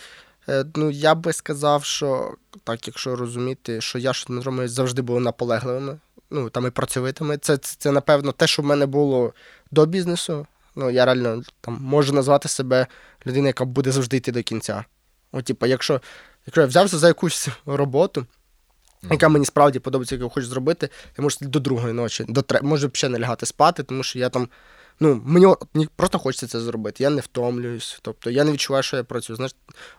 Е, 0.49 0.65
ну, 0.75 0.89
я 0.91 1.15
би 1.15 1.33
сказав, 1.33 1.83
що 1.83 2.35
так, 2.63 2.87
якщо 2.87 3.15
розуміти, 3.15 3.81
що 3.81 3.99
я 3.99 4.13
що 4.13 4.51
ми 4.51 4.67
завжди 4.67 5.01
були 5.01 5.19
наполегливими, 5.19 5.99
ну 6.29 6.49
там 6.49 6.67
і 6.67 6.69
працьовитими. 6.69 7.37
Це, 7.37 7.57
це, 7.57 7.75
це, 7.79 7.91
напевно, 7.91 8.31
те, 8.31 8.47
що 8.47 8.61
в 8.61 8.65
мене 8.65 8.85
було 8.85 9.33
до 9.71 9.85
бізнесу. 9.85 10.47
Ну, 10.75 10.89
я 10.89 11.05
реально 11.05 11.43
там 11.61 11.77
можу 11.81 12.13
назвати 12.13 12.49
себе 12.49 12.87
людиною, 13.27 13.47
яка 13.47 13.65
буде 13.65 13.91
завжди 13.91 14.17
йти 14.17 14.31
до 14.31 14.43
кінця. 14.43 14.85
От, 15.31 15.45
типу, 15.45 15.65
якщо 15.65 16.01
якщо 16.45 16.61
я 16.61 16.67
взявся 16.67 16.97
за 16.97 17.07
якусь 17.07 17.49
роботу, 17.65 18.21
mm-hmm. 18.21 19.11
яка 19.11 19.29
мені 19.29 19.45
справді 19.45 19.79
подобається, 19.79 20.15
яку 20.15 20.23
я 20.23 20.29
хочу 20.29 20.47
зробити, 20.47 20.89
я 21.17 21.21
можу 21.21 21.37
до 21.41 21.59
другої 21.59 21.93
ночі, 21.93 22.25
до 22.29 22.41
тре... 22.41 22.61
можу 22.61 22.89
ще 22.93 23.09
не 23.09 23.19
лягати 23.19 23.45
спати, 23.45 23.83
тому 23.83 24.03
що 24.03 24.19
я 24.19 24.29
там. 24.29 24.49
Ну, 24.99 25.21
мені 25.25 25.55
просто 25.95 26.19
хочеться 26.19 26.47
це 26.47 26.59
зробити. 26.59 27.03
Я 27.03 27.09
не 27.09 27.21
втомлююсь. 27.21 27.99
Тобто 28.01 28.29
я 28.29 28.43
не 28.43 28.51
відчуваю, 28.51 28.83
що 28.83 28.97
я 28.97 29.03
працюю. 29.03 29.37
Знаєш, 29.37 29.55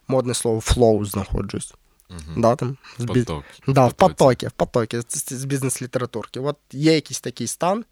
модне 0.09 0.35
слово 0.35 0.61
flow 0.61 1.05
знаходжусь. 1.05 1.75
Uh-huh. 2.11 2.41
Да, 2.41 2.57
там, 2.57 2.77
в 2.99 3.07
потокі. 3.07 3.45
Да, 3.67 3.87
в 3.87 3.93
потокі, 3.93 4.47
в 4.47 4.51
потокі, 4.51 5.01
з, 5.09 5.33
з 5.33 5.45
бізнес-літературки. 5.45 6.41
От 6.41 6.57
є 6.73 6.95
якийсь 6.95 7.21
такий 7.21 7.47
стан, 7.47 7.85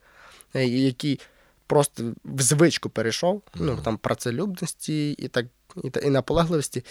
е, 0.55 0.67
який 0.67 1.21
просто 1.67 2.03
в 2.25 2.43
звичку 2.43 2.89
перейшов, 2.91 3.37
mm-hmm. 3.37 3.61
ну 3.61 3.79
там 3.85 3.97
працелюбності 3.97 5.13
і 5.13 5.29
так, 5.29 5.47
і, 5.85 5.91
і 6.07 6.11
наполегливості. 6.11 6.85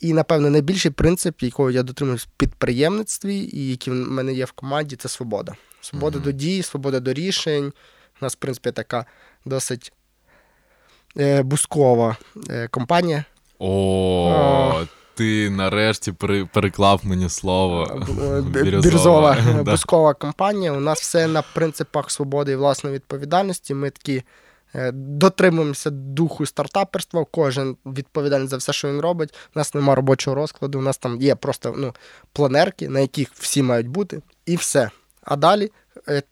І, 0.00 0.12
напевно, 0.12 0.50
найбільший 0.50 0.90
принцип, 0.90 1.42
якого 1.42 1.70
я 1.70 1.82
дотримуюсь 1.82 2.22
в 2.22 2.28
підприємництві, 2.36 3.36
і 3.36 3.70
який 3.70 3.92
в 3.92 3.96
мене 3.96 4.34
є 4.34 4.44
в 4.44 4.52
команді, 4.52 4.96
це 4.96 5.08
свобода. 5.08 5.54
Свобода 5.80 6.18
mm-hmm. 6.18 6.22
до 6.22 6.32
дій, 6.32 6.62
свобода 6.62 7.00
до 7.00 7.12
рішень. 7.12 7.72
У 8.24 8.26
нас, 8.26 8.32
в 8.32 8.36
принципі, 8.36 8.72
така 8.72 9.06
досить 9.44 9.92
е, 11.18 11.42
бускова 11.42 12.16
е, 12.50 12.68
компанія. 12.68 13.24
О, 13.58 14.82
ти 15.14 15.50
нарешті 15.50 16.12
переклав 16.52 17.00
мені 17.04 17.28
слово. 17.28 18.02
Бірзова 18.82 19.36
бускова 19.64 20.14
компанія. 20.14 20.72
У 20.72 20.80
нас 20.80 21.00
все 21.00 21.26
на 21.26 21.42
принципах 21.42 22.10
свободи 22.10 22.52
і 22.52 22.56
власної 22.56 22.94
відповідальності. 22.96 23.74
Ми 23.74 23.90
такі 23.90 24.22
е, 24.74 24.92
дотримуємося 24.92 25.90
духу 25.90 26.46
стартаперства. 26.46 27.26
Кожен 27.30 27.76
відповідальний 27.86 28.48
за 28.48 28.56
все, 28.56 28.72
що 28.72 28.88
він 28.88 29.00
робить. 29.00 29.34
У 29.54 29.58
нас 29.58 29.74
немає 29.74 29.96
робочого 29.96 30.34
розкладу, 30.34 30.78
у 30.78 30.82
нас 30.82 30.98
там 30.98 31.22
є 31.22 31.34
просто 31.34 31.74
ну, 31.78 31.94
планерки, 32.32 32.88
на 32.88 33.00
яких 33.00 33.28
всі 33.34 33.62
мають 33.62 33.88
бути, 33.88 34.22
і 34.46 34.56
все. 34.56 34.90
А 35.24 35.36
далі 35.36 35.64
е, 35.64 35.70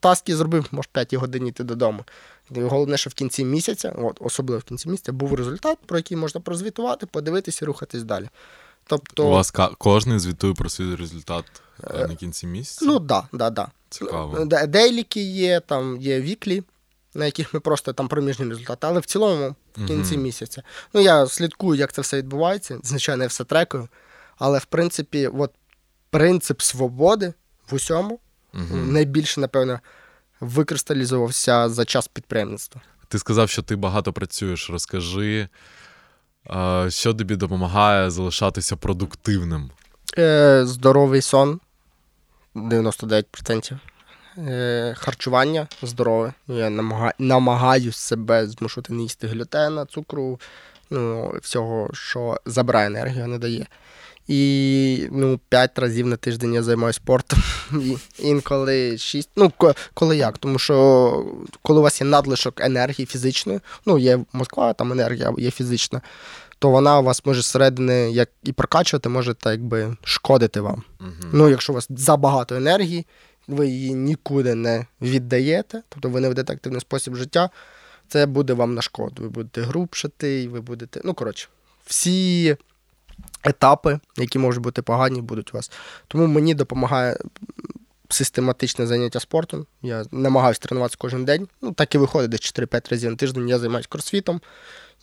таски 0.01 0.37
зробив, 0.37 0.67
може, 0.71 0.89
5 0.93 1.15
годині 1.15 1.49
йти 1.49 1.65
додому. 1.65 2.05
Головне, 2.51 2.97
що 2.97 3.11
в 3.11 3.15
кінці 3.15 3.45
місяця, 3.45 3.95
от, 3.99 4.17
особливо 4.21 4.59
в 4.59 4.63
кінці 4.63 4.89
місяця, 4.89 5.13
був 5.13 5.35
результат, 5.35 5.79
про 5.87 5.99
який 5.99 6.17
можна 6.17 6.41
прозвітувати, 6.41 7.07
подивитися 7.07 7.65
і 7.65 7.67
рухатись 7.67 8.03
далі. 8.03 8.29
Тобто... 8.87 9.27
У 9.27 9.31
вас 9.31 9.53
кожен 9.79 10.21
звітує 10.21 10.55
про 10.55 10.69
свій 10.69 10.97
результат 10.97 11.45
е, 11.85 12.07
на 12.09 12.15
кінці 12.15 12.47
місяця? 12.47 12.85
Ну 12.85 13.01
так, 13.01 13.25
да, 13.33 13.39
да, 13.39 13.51
да. 13.51 13.69
Цікаво. 13.89 14.45
Дейліки 14.45 15.21
є, 15.23 15.61
там 15.61 16.01
є 16.01 16.21
віклі, 16.21 16.63
на 17.15 17.25
яких 17.25 17.55
ми 17.55 17.61
просто 17.61 17.93
там 17.93 18.09
проміжні 18.09 18.49
результати, 18.49 18.87
але 18.87 19.01
в 19.01 19.07
цілому 19.07 19.55
в 19.77 19.87
кінці 19.87 20.15
угу. 20.15 20.23
місяця. 20.23 20.63
Ну, 20.95 21.01
я 21.01 21.27
слідкую, 21.27 21.79
як 21.79 21.93
це 21.93 22.03
все 22.03 22.17
відбувається. 22.17 22.79
Звичайно, 22.83 23.23
я 23.23 23.29
все 23.29 23.45
трекаю. 23.45 23.89
Але 24.39 24.59
в 24.59 24.65
принципі, 24.65 25.27
от 25.27 25.51
принцип 26.11 26.63
свободи 26.63 27.33
в 27.71 27.75
усьому 27.75 28.19
угу. 28.55 28.77
найбільше, 28.77 29.41
напевно, 29.41 29.81
викристалізувався 30.41 31.69
за 31.69 31.85
час 31.85 32.09
підприємництва. 32.09 32.81
Ти 33.09 33.19
сказав, 33.19 33.49
що 33.49 33.63
ти 33.63 33.77
багато 33.77 34.13
працюєш. 34.13 34.71
Розкажи. 34.71 35.49
Що 36.89 37.15
тобі 37.15 37.37
допомагає 37.37 38.11
залишатися 38.11 38.77
продуктивним? 38.77 39.71
Е, 40.19 40.63
Здоровий 40.67 41.23
сон 41.23 41.61
99%. 42.55 43.79
Е, 44.39 44.95
Харчування 44.99 45.67
здорове. 45.83 46.33
Я 46.49 46.71
намагаю, 46.71 47.13
намагаюсь 47.19 47.97
себе 47.97 48.47
змушувати 48.47 48.93
не 48.93 49.03
їсти 49.03 49.27
глютена, 49.27 49.87
цукру, 49.87 50.41
ну, 50.91 51.35
всього, 51.43 51.91
що 51.93 52.41
забирає 52.47 52.87
енергію, 52.87 53.27
не 53.27 53.39
дає. 53.39 53.67
І 54.29 55.09
ну, 55.13 55.41
5 55.49 55.79
разів 55.79 56.07
на 56.07 56.17
тиждень 56.17 56.55
я 56.55 56.63
займаюся 56.63 56.97
спортом. 56.97 57.43
І 57.73 57.97
Інколи 58.19 58.99
6. 58.99 59.31
Ну, 59.37 59.53
коли 59.95 60.17
як? 60.17 60.39
Тому 60.39 60.59
що 60.59 61.27
коли 61.63 61.81
у 61.81 61.83
вас 61.83 62.01
є 62.01 62.07
надлишок 62.07 62.61
енергії 62.61 63.07
фізичної, 63.07 63.61
ну, 63.87 63.99
є 63.99 64.19
Москва, 64.33 64.73
там 64.73 64.93
енергія 64.93 65.35
є 65.39 65.51
фізична, 65.51 66.01
то 66.59 66.71
вона 66.71 66.99
у 66.99 67.03
вас 67.03 67.27
може 67.27 67.43
зсередини 67.43 68.13
як 68.13 68.29
і 68.43 68.53
прокачувати, 68.53 69.09
може 69.09 69.35
так 69.35 69.53
якби 69.53 69.97
шкодити 70.05 70.61
вам. 70.61 70.83
Угу. 71.01 71.11
Ну, 71.33 71.49
якщо 71.49 71.73
у 71.73 71.75
вас 71.75 71.87
забагато 71.91 72.55
енергії, 72.55 73.07
ви 73.49 73.69
її 73.69 73.95
нікуди 73.95 74.55
не 74.55 74.87
віддаєте, 75.01 75.83
тобто 75.89 76.09
ви 76.09 76.21
не 76.21 76.29
ведете 76.29 76.53
активний 76.53 76.81
спосіб 76.81 77.17
життя, 77.17 77.51
це 78.09 78.27
буде 78.27 78.53
вам 78.53 78.75
на 78.75 78.83
шкоду. 78.83 79.23
Ви 79.23 79.29
будете 79.29 79.61
грубшати, 79.61 80.49
ви 80.49 80.61
будете. 80.61 81.01
Ну, 81.05 81.15
коротше, 81.15 81.49
всі 81.87 82.57
етапи, 83.45 84.01
які 84.17 84.39
можуть 84.39 84.63
бути 84.63 84.83
погані, 84.83 85.23
будуть 85.23 85.55
у 85.55 85.57
вас. 85.57 85.71
Тому 86.09 86.27
мені 86.27 86.55
допомагає 86.55 87.17
систематичне 88.09 88.87
заняття 88.87 89.21
спортом. 89.21 89.67
Я 89.83 90.05
намагаюся 90.11 90.61
тренуватися 90.61 90.97
кожен 91.01 91.25
день. 91.25 91.49
Ну, 91.63 91.73
так 91.73 91.95
і 91.95 91.99
виходить 91.99 92.31
десь 92.31 92.41
4-5 92.41 92.91
разів 92.91 93.11
на 93.11 93.17
тиждень. 93.17 93.49
Я 93.49 93.59
займаюся 93.59 93.89
кросфітом, 93.91 94.41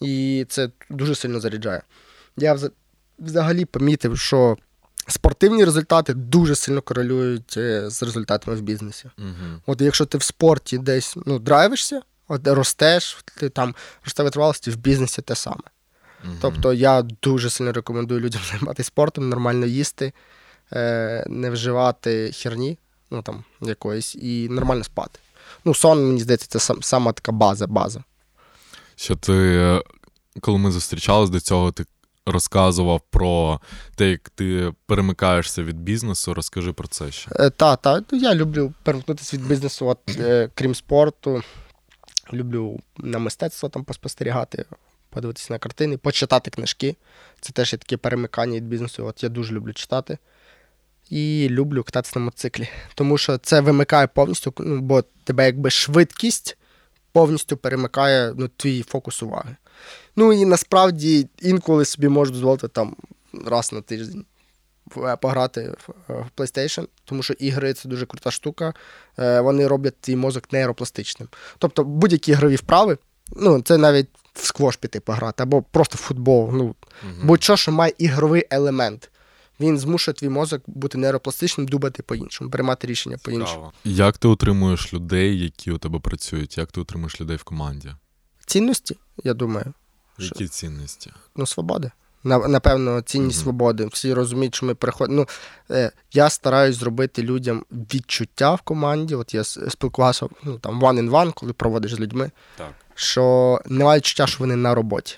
і 0.01 0.45
це 0.49 0.70
дуже 0.89 1.15
сильно 1.15 1.39
заряджає. 1.39 1.82
Я 2.38 2.57
взагалі 3.20 3.65
помітив, 3.65 4.20
що 4.20 4.57
спортивні 5.07 5.65
результати 5.65 6.13
дуже 6.13 6.55
сильно 6.55 6.82
корелюють 6.82 7.57
е, 7.57 7.89
з 7.89 8.03
результатами 8.03 8.57
в 8.57 8.61
бізнесі. 8.61 9.09
Угу. 9.17 9.61
От 9.65 9.82
якщо 9.82 10.05
ти 10.05 10.17
в 10.17 10.24
спорті 10.24 10.78
десь 10.78 11.17
ну, 11.26 11.39
драйвишся, 11.39 12.01
от 12.28 12.47
ростеш, 12.47 13.24
ти 13.38 13.49
там 13.49 13.76
росте 14.03 14.24
витривалості 14.24 14.72
в 14.72 14.76
бізнесі 14.76 15.22
те 15.22 15.36
саме. 15.36 15.63
Угу. 16.24 16.34
Тобто 16.41 16.74
я 16.74 17.01
дуже 17.01 17.49
сильно 17.49 17.72
рекомендую 17.72 18.20
людям 18.20 18.41
займатися 18.51 18.88
спортом, 18.88 19.30
нормально 19.30 19.65
їсти, 19.65 20.13
е, 20.74 21.26
не 21.28 21.49
вживати 21.49 22.32
херні, 22.32 22.78
ну 23.11 23.22
там 23.22 23.43
якоїсь, 23.61 24.15
і 24.15 24.49
нормально 24.49 24.84
спати. 24.84 25.20
Ну, 25.65 25.74
сон, 25.74 26.07
мені 26.07 26.22
здається, 26.22 26.47
це 26.49 26.59
сам, 26.59 26.84
сама 26.84 27.11
така 27.11 27.32
база, 27.32 27.67
база. 27.67 28.03
Що 28.95 29.15
ти, 29.15 29.34
е, 29.34 29.82
коли 30.41 30.57
ми 30.57 30.72
зустрічались 30.72 31.30
до 31.30 31.39
цього, 31.39 31.72
ти 31.72 31.86
розказував 32.26 33.01
про 33.09 33.59
те, 33.95 34.09
як 34.09 34.30
ти 34.30 34.74
перемикаєшся 34.86 35.63
від 35.63 35.80
бізнесу. 35.80 36.34
Розкажи 36.34 36.74
про 36.74 36.88
це 36.88 37.11
ще. 37.11 37.32
Е, 37.36 37.49
та, 37.49 37.76
та, 37.76 38.03
ну, 38.11 38.20
я 38.20 38.36
люблю 38.36 38.74
перемкнутися 38.84 39.38
від 39.38 39.47
бізнесу, 39.47 39.88
от, 39.88 39.99
е, 40.20 40.49
крім 40.55 40.76
спорту. 40.76 41.43
Люблю 42.34 42.80
на 42.97 43.20
мистецтво 43.20 43.70
там 43.70 43.84
поспостерігати, 43.84 44.65
подивитися 45.10 45.53
на 45.53 45.60
картини, 45.60 45.97
почитати 45.97 46.51
книжки. 46.51 46.95
Це 47.41 47.53
теж 47.53 47.74
є 47.74 47.80
таке 47.80 47.97
перемикання 47.97 48.55
від 48.55 48.68
бізнесу. 48.68 49.05
От 49.05 49.24
я 49.24 49.30
дуже 49.30 49.53
люблю 49.53 49.74
читати. 49.74 50.18
І 51.10 51.47
люблю 51.49 51.84
кататися 51.84 52.20
на 52.20 52.26
мотоциклі. 52.26 52.70
Тому 52.95 53.18
що 53.18 53.38
це 53.38 53.62
вимикає 53.62 54.07
повністю, 54.07 54.53
ну, 54.57 54.80
бо 54.80 55.01
тебе 55.24 55.45
якби 55.45 55.70
швидкість 55.70 56.57
повністю 57.12 57.57
перемикає 57.57 58.34
ну, 58.38 58.47
твій 58.47 58.82
фокус 58.82 59.24
уваги. 59.24 59.55
Ну 60.16 60.34
і 60.34 60.45
насправді 60.45 61.28
інколи 61.39 61.86
собі 61.86 62.07
можу 62.07 62.32
дозволити 62.32 62.68
там 62.68 62.95
раз 63.45 63.74
на 63.74 63.82
тиждень 63.82 64.26
пограти 65.22 65.76
в 65.88 66.12
е, 66.12 66.26
PlayStation, 66.38 66.88
тому 67.05 67.24
що 67.24 67.34
ігри 67.34 67.74
це 67.74 67.89
дуже 67.89 68.05
крута 68.05 68.32
штука. 68.32 68.74
Е, 69.20 69.41
Вони 69.41 69.68
роблять 69.68 70.01
твій 70.01 70.16
мозок 70.16 70.53
нейропластичним. 70.53 71.30
Тобто 71.57 71.84
будь-які 71.84 72.32
ігрові 72.32 72.55
вправи, 72.55 72.97
ну 73.36 73.62
це 73.62 73.78
навіть 73.78 74.07
в 74.41 74.45
сквош 74.45 74.75
піти 74.75 74.99
пограти, 74.99 75.43
або 75.43 75.61
просто 75.61 75.95
в 75.95 76.01
футбол. 76.01 76.49
Ну, 76.53 76.63
Угу. 76.63 77.13
будь-що, 77.23 77.55
що 77.57 77.71
має 77.71 77.93
ігровий 77.97 78.47
елемент. 78.49 79.11
Він 79.59 79.79
змушує 79.79 80.15
твій 80.15 80.29
мозок 80.29 80.61
бути 80.67 80.97
нейропластичним, 80.97 81.67
думати 81.67 82.03
по-іншому, 82.03 82.49
приймати 82.49 82.87
рішення 82.87 83.17
по-іншому. 83.23 83.71
Як 83.83 84.17
ти 84.17 84.27
утримуєш 84.27 84.93
людей, 84.93 85.39
які 85.39 85.71
у 85.71 85.77
тебе 85.77 85.99
працюють? 85.99 86.57
Як 86.57 86.71
ти 86.71 86.81
утримуєш 86.81 87.21
людей 87.21 87.37
в 87.37 87.43
команді? 87.43 87.91
Цінності, 88.45 88.97
я 89.23 89.33
думаю, 89.33 89.73
Що? 90.17 90.25
Які 90.25 90.47
цінності? 90.47 91.11
ну, 91.35 91.45
свободи. 91.45 91.91
Напевно, 92.23 93.01
цінність 93.01 93.37
Мгм. 93.37 93.43
свободи. 93.43 93.85
Всі 93.85 94.13
розуміють, 94.13 94.55
що 94.55 94.65
ми 94.65 94.75
приходимо. 94.75 95.17
Ну, 95.69 95.75
е, 95.75 95.91
я 96.13 96.29
стараюсь 96.29 96.75
зробити 96.75 97.23
людям 97.23 97.65
відчуття 97.71 98.55
в 98.55 98.61
команді. 98.61 99.15
От 99.15 99.33
я 99.33 99.43
спілкувався 99.43 100.27
ну, 100.43 100.59
там 100.59 100.83
one 100.83 100.99
in 100.99 101.09
one, 101.09 101.33
коли 101.33 101.53
проводиш 101.53 101.93
з 101.93 101.99
людьми, 101.99 102.31
Так. 102.57 102.71
Що 103.00 103.62
немає 103.66 103.97
відчуття, 103.97 104.28
що 104.28 104.39
вони 104.39 104.56
на 104.56 104.76
роботі. 104.76 105.16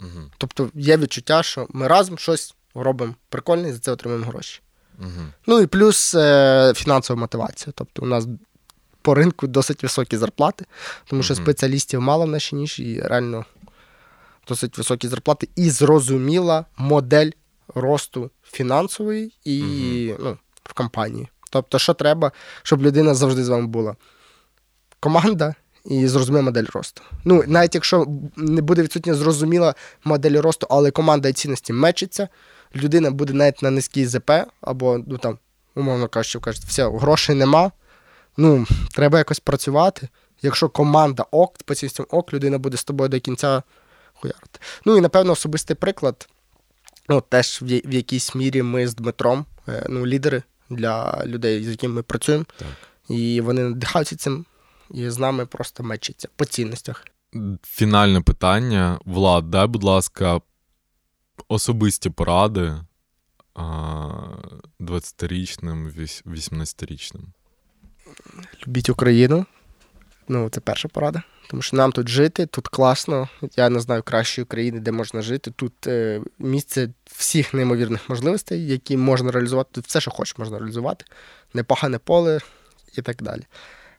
Угу. 0.00 0.30
Тобто 0.38 0.70
є 0.74 0.96
відчуття, 0.96 1.42
що 1.42 1.66
ми 1.70 1.88
разом 1.88 2.18
щось 2.18 2.54
робимо 2.74 3.14
прикольне 3.28 3.68
і 3.68 3.72
за 3.72 3.78
це 3.78 3.92
отримуємо 3.92 4.26
гроші. 4.26 4.60
Угу. 4.98 5.08
Ну 5.46 5.60
і 5.60 5.66
плюс 5.66 6.14
е, 6.14 6.72
фінансова 6.76 7.20
мотивація. 7.20 7.72
Тобто 7.76 8.02
у 8.02 8.06
нас 8.06 8.26
по 9.02 9.14
ринку 9.14 9.46
досить 9.46 9.82
високі 9.82 10.16
зарплати, 10.16 10.64
тому 11.04 11.22
що 11.22 11.34
Мгм. 11.34 11.42
спеціалістів 11.42 12.00
мало 12.00 12.24
в 12.24 12.28
нашій 12.28 12.56
ніші, 12.56 12.84
і 12.84 13.00
реально 13.00 13.44
досить 14.48 14.78
високі 14.78 15.08
зарплати, 15.08 15.48
і 15.56 15.70
зрозуміла 15.70 16.64
модель 16.76 17.30
росту 17.74 18.30
фінансової 18.44 19.32
і 19.44 19.62
ну, 20.20 20.38
в 20.64 20.72
компанії. 20.72 21.28
Тобто, 21.50 21.78
що 21.78 21.94
треба, 21.94 22.32
щоб 22.62 22.82
людина 22.82 23.14
завжди 23.14 23.44
з 23.44 23.48
вами 23.48 23.66
була? 23.66 23.96
Команда 25.00 25.54
і 25.84 26.08
зрозуміла 26.08 26.42
модель 26.42 26.64
росту. 26.74 27.02
Ну, 27.24 27.44
навіть 27.46 27.74
якщо 27.74 28.06
не 28.36 28.62
буде 28.62 28.82
відсутня 28.82 29.14
зрозуміла 29.14 29.74
модель 30.04 30.40
росту, 30.40 30.66
але 30.70 30.90
команда 30.90 31.28
і 31.28 31.32
цінності 31.32 31.72
мечиться, 31.72 32.28
людина 32.76 33.10
буде 33.10 33.32
навіть 33.32 33.62
на 33.62 33.70
низькій 33.70 34.06
ЗП, 34.06 34.30
або, 34.60 35.00
ну 35.06 35.18
там, 35.18 35.38
умовно 35.74 36.08
кажучи, 36.08 36.38
кажуть, 36.38 36.64
все, 36.64 36.88
грошей 36.88 37.36
нема. 37.36 37.72
Ну, 38.36 38.66
треба 38.94 39.18
якось 39.18 39.40
працювати. 39.40 40.08
Якщо 40.42 40.68
команда 40.68 41.24
ок, 41.30 41.54
по 41.64 41.74
цінностям 41.74 42.06
ок, 42.10 42.32
людина 42.32 42.58
буде 42.58 42.76
з 42.76 42.84
тобою 42.84 43.08
до 43.08 43.20
кінця 43.20 43.62
хуярити. 44.14 44.60
Ну 44.84 44.96
і 44.96 45.00
напевно 45.00 45.32
особистий 45.32 45.76
приклад. 45.76 46.28
Ну, 47.08 47.20
теж 47.28 47.62
в, 47.62 47.64
в 47.64 47.92
якійсь 47.92 48.34
мірі 48.34 48.62
ми 48.62 48.88
з 48.88 48.94
Дмитром, 48.94 49.44
е, 49.68 49.86
ну, 49.88 50.06
лідери 50.06 50.42
для 50.70 51.22
людей, 51.26 51.64
з 51.64 51.68
якими 51.68 51.94
ми 51.94 52.02
працюємо. 52.02 52.44
Так. 52.56 52.68
І 53.08 53.40
вони 53.40 53.62
надихаються 53.62 54.16
цим, 54.16 54.44
і 54.94 55.10
з 55.10 55.18
нами 55.18 55.46
просто 55.46 55.82
мечаться 55.82 56.28
по 56.36 56.44
цінностях. 56.44 57.06
Фінальне 57.62 58.20
питання. 58.20 59.00
Влад, 59.04 59.50
дай, 59.50 59.66
будь 59.66 59.84
ласка, 59.84 60.40
особисті 61.48 62.10
поради 62.10 62.74
20-річним, 64.80 66.08
18-річним. 66.26 67.22
Любіть 68.66 68.90
Україну. 68.90 69.46
Ну, 70.28 70.48
це 70.48 70.60
перша 70.60 70.88
порада. 70.88 71.22
Тому 71.50 71.62
що 71.62 71.76
нам 71.76 71.92
тут 71.92 72.08
жити, 72.08 72.46
тут 72.46 72.68
класно. 72.68 73.28
Я 73.56 73.68
не 73.68 73.80
знаю 73.80 74.02
кращої 74.02 74.44
країни, 74.44 74.80
де 74.80 74.92
можна 74.92 75.22
жити. 75.22 75.50
Тут 75.50 75.86
е, 75.86 76.20
місце 76.38 76.88
всіх 77.04 77.54
неймовірних 77.54 78.08
можливостей, 78.08 78.66
які 78.66 78.96
можна 78.96 79.30
реалізувати. 79.30 79.70
Тут 79.72 79.86
все, 79.86 80.00
що 80.00 80.10
хочеш, 80.10 80.38
можна 80.38 80.58
реалізувати. 80.58 81.04
Непогане 81.54 81.98
поле 81.98 82.40
і 82.98 83.02
так 83.02 83.22
далі. 83.22 83.42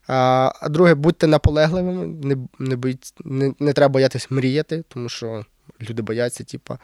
А, 0.07 0.51
друге, 0.69 0.95
будьте 0.95 1.27
наполегливими, 1.27 2.05
не, 2.07 2.37
не, 2.59 2.75
боїть, 2.75 3.13
не, 3.23 3.53
не 3.59 3.73
треба 3.73 3.93
боятися 3.93 4.27
мріяти, 4.29 4.83
тому 4.87 5.09
що 5.09 5.45
люди 5.81 6.01
бояться, 6.01 6.43
типа, 6.43 6.79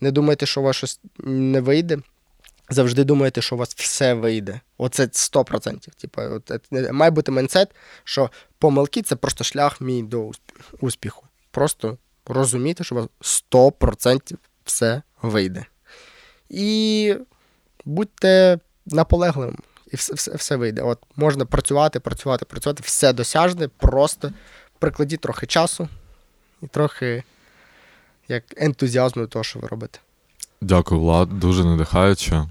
не 0.00 0.10
думайте, 0.10 0.46
що 0.46 0.60
у 0.60 0.64
вас 0.64 0.76
щось 0.76 1.00
не 1.18 1.60
вийде. 1.60 1.98
Завжди 2.70 3.04
думайте, 3.04 3.42
що 3.42 3.54
у 3.54 3.58
вас 3.58 3.74
все 3.74 4.14
вийде. 4.14 4.60
Оце 4.78 5.02
100%. 5.02 5.88
Типа, 5.96 6.28
от, 6.28 6.50
е, 6.72 6.92
має 6.92 7.10
бути 7.10 7.32
майндсет, 7.32 7.68
що 8.04 8.30
помилки 8.58 9.02
це 9.02 9.16
просто 9.16 9.44
шлях 9.44 9.80
мій 9.80 10.02
до 10.02 10.30
успіху. 10.80 11.26
Просто 11.50 11.98
розумійте, 12.26 12.84
що 12.84 12.94
у 12.94 12.98
вас 12.98 13.08
100% 13.20 14.36
все 14.64 15.02
вийде. 15.22 15.66
І 16.48 17.16
будьте 17.84 18.58
наполегливими, 18.86 19.58
і 19.92 19.96
все, 19.96 20.14
все, 20.14 20.34
все 20.34 20.56
вийде. 20.56 20.82
От 20.82 20.98
можна 21.16 21.46
працювати, 21.46 22.00
працювати, 22.00 22.44
працювати, 22.44 22.82
все 22.86 23.12
досяжне, 23.12 23.68
просто 23.68 24.32
прикладіть 24.78 25.20
трохи 25.20 25.46
часу 25.46 25.88
і 26.62 26.66
трохи 26.66 27.22
як 28.28 28.44
ентузіазму 28.56 29.22
до 29.22 29.28
того, 29.28 29.42
що 29.42 29.58
ви 29.58 29.68
робите. 29.68 29.98
Дякую, 30.64 31.00
Влад, 31.00 31.28
дуже 31.38 31.64
надихаюче. 31.64 32.46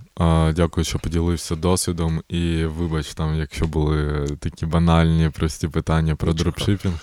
Дякую, 0.56 0.84
що 0.84 1.00
поділився 1.00 1.56
досвідом. 1.56 2.22
І 2.30 2.66
вибач, 2.66 3.14
там, 3.14 3.36
якщо 3.36 3.66
були 3.68 4.28
такі 4.40 4.66
банальні, 4.66 5.30
прості 5.30 5.68
питання 5.68 6.16
про 6.16 6.34
дропшипінг. 6.34 6.94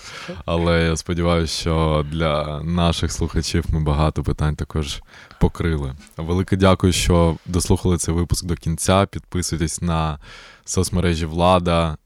Але 0.45 0.83
я 0.83 0.97
сподіваюся, 0.97 1.61
що 1.61 2.07
для 2.11 2.63
наших 2.63 3.13
слухачів 3.13 3.65
ми 3.69 3.81
багато 3.81 4.23
питань 4.23 4.57
також 4.57 5.01
покрили. 5.41 5.93
Велике 6.17 6.57
дякую, 6.57 6.93
що 6.93 7.37
дослухали 7.47 7.99
цей 7.99 8.15
випуск 8.15 8.47
до 8.47 8.55
кінця. 8.55 9.07
Підписуйтесь 9.07 9.83
на 9.83 10.19
соцмережі 10.65 11.27
Влада. 11.27 11.97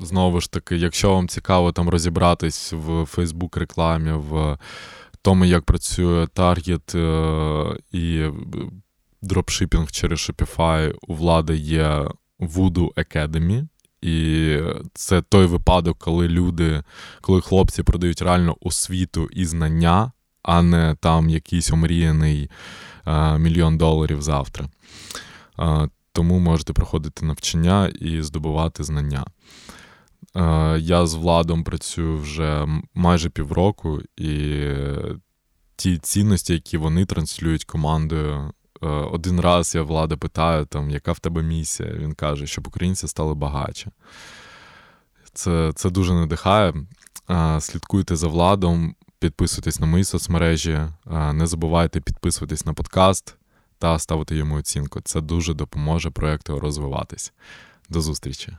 Знову 0.00 0.40
ж 0.40 0.50
таки, 0.50 0.76
якщо 0.76 1.14
вам 1.14 1.28
цікаво 1.28 1.72
там 1.72 1.88
розібратись 1.88 2.72
в 2.72 3.04
Фейсбук 3.04 3.56
рекламі, 3.56 4.12
в 4.12 4.58
тому, 5.24 5.44
як 5.44 5.64
працює 5.64 6.26
таргет 6.26 6.94
е, 6.94 7.78
і 7.92 8.24
дропшипінг 9.22 9.90
через 9.90 10.18
Shopify, 10.18 10.94
у 11.08 11.14
влади 11.14 11.56
є 11.56 12.08
Voodoo 12.40 12.94
Academy. 12.94 13.66
І 14.02 14.58
це 14.94 15.22
той 15.22 15.46
випадок, 15.46 15.98
коли 15.98 16.28
люди, 16.28 16.82
коли 17.20 17.40
хлопці 17.40 17.82
продають 17.82 18.22
реально 18.22 18.56
освіту 18.60 19.28
і 19.32 19.44
знання, 19.44 20.12
а 20.42 20.62
не 20.62 20.96
там 21.00 21.30
якийсь 21.30 21.72
омріяний 21.72 22.50
е, 23.06 23.38
мільйон 23.38 23.78
доларів 23.78 24.22
завтра. 24.22 24.68
Е, 25.58 25.88
тому 26.12 26.38
можете 26.38 26.72
проходити 26.72 27.26
навчання 27.26 27.90
і 28.00 28.22
здобувати 28.22 28.84
знання. 28.84 29.24
Е, 30.36 30.78
Я 30.78 31.06
з 31.06 31.14
Владом 31.14 31.64
працюю 31.64 32.18
вже 32.18 32.68
майже 32.94 33.30
півроку, 33.30 34.00
і 34.16 34.62
ті 35.76 35.98
цінності, 35.98 36.52
які 36.52 36.76
вони 36.76 37.06
транслюють 37.06 37.64
командою. 37.64 38.52
е, 38.82 38.86
Один 38.88 39.40
раз 39.40 39.74
я 39.74 39.82
влада 39.82 40.16
питаю, 40.16 40.66
там, 40.66 40.90
яка 40.90 41.12
в 41.12 41.18
тебе 41.18 41.42
місія. 41.42 41.92
Він 41.92 42.12
каже, 42.14 42.46
щоб 42.46 42.66
українці 42.66 43.08
стали 43.08 43.34
багатше. 43.34 43.90
Це, 45.32 45.72
це 45.74 45.90
дуже 45.90 46.12
надихає. 46.12 46.74
Е, 47.30 47.60
Слідкуйте 47.60 48.16
за 48.16 48.28
владом, 48.28 48.94
підписуйтесь 49.18 49.80
на 49.80 49.86
мої 49.86 50.04
соцмережі, 50.04 50.80
не 51.32 51.46
забувайте 51.46 52.00
підписуватись 52.00 52.66
на 52.66 52.74
подкаст. 52.74 53.36
та 53.78 53.98
ставити 53.98 54.36
йому 54.36 54.54
оцінку. 54.54 55.00
Це 55.00 55.20
дуже 55.20 55.54
допоможе 55.54 56.10
проекту 56.10 56.60
розвиватись. 56.60 57.32
До 57.88 58.00
зустрічі! 58.00 58.56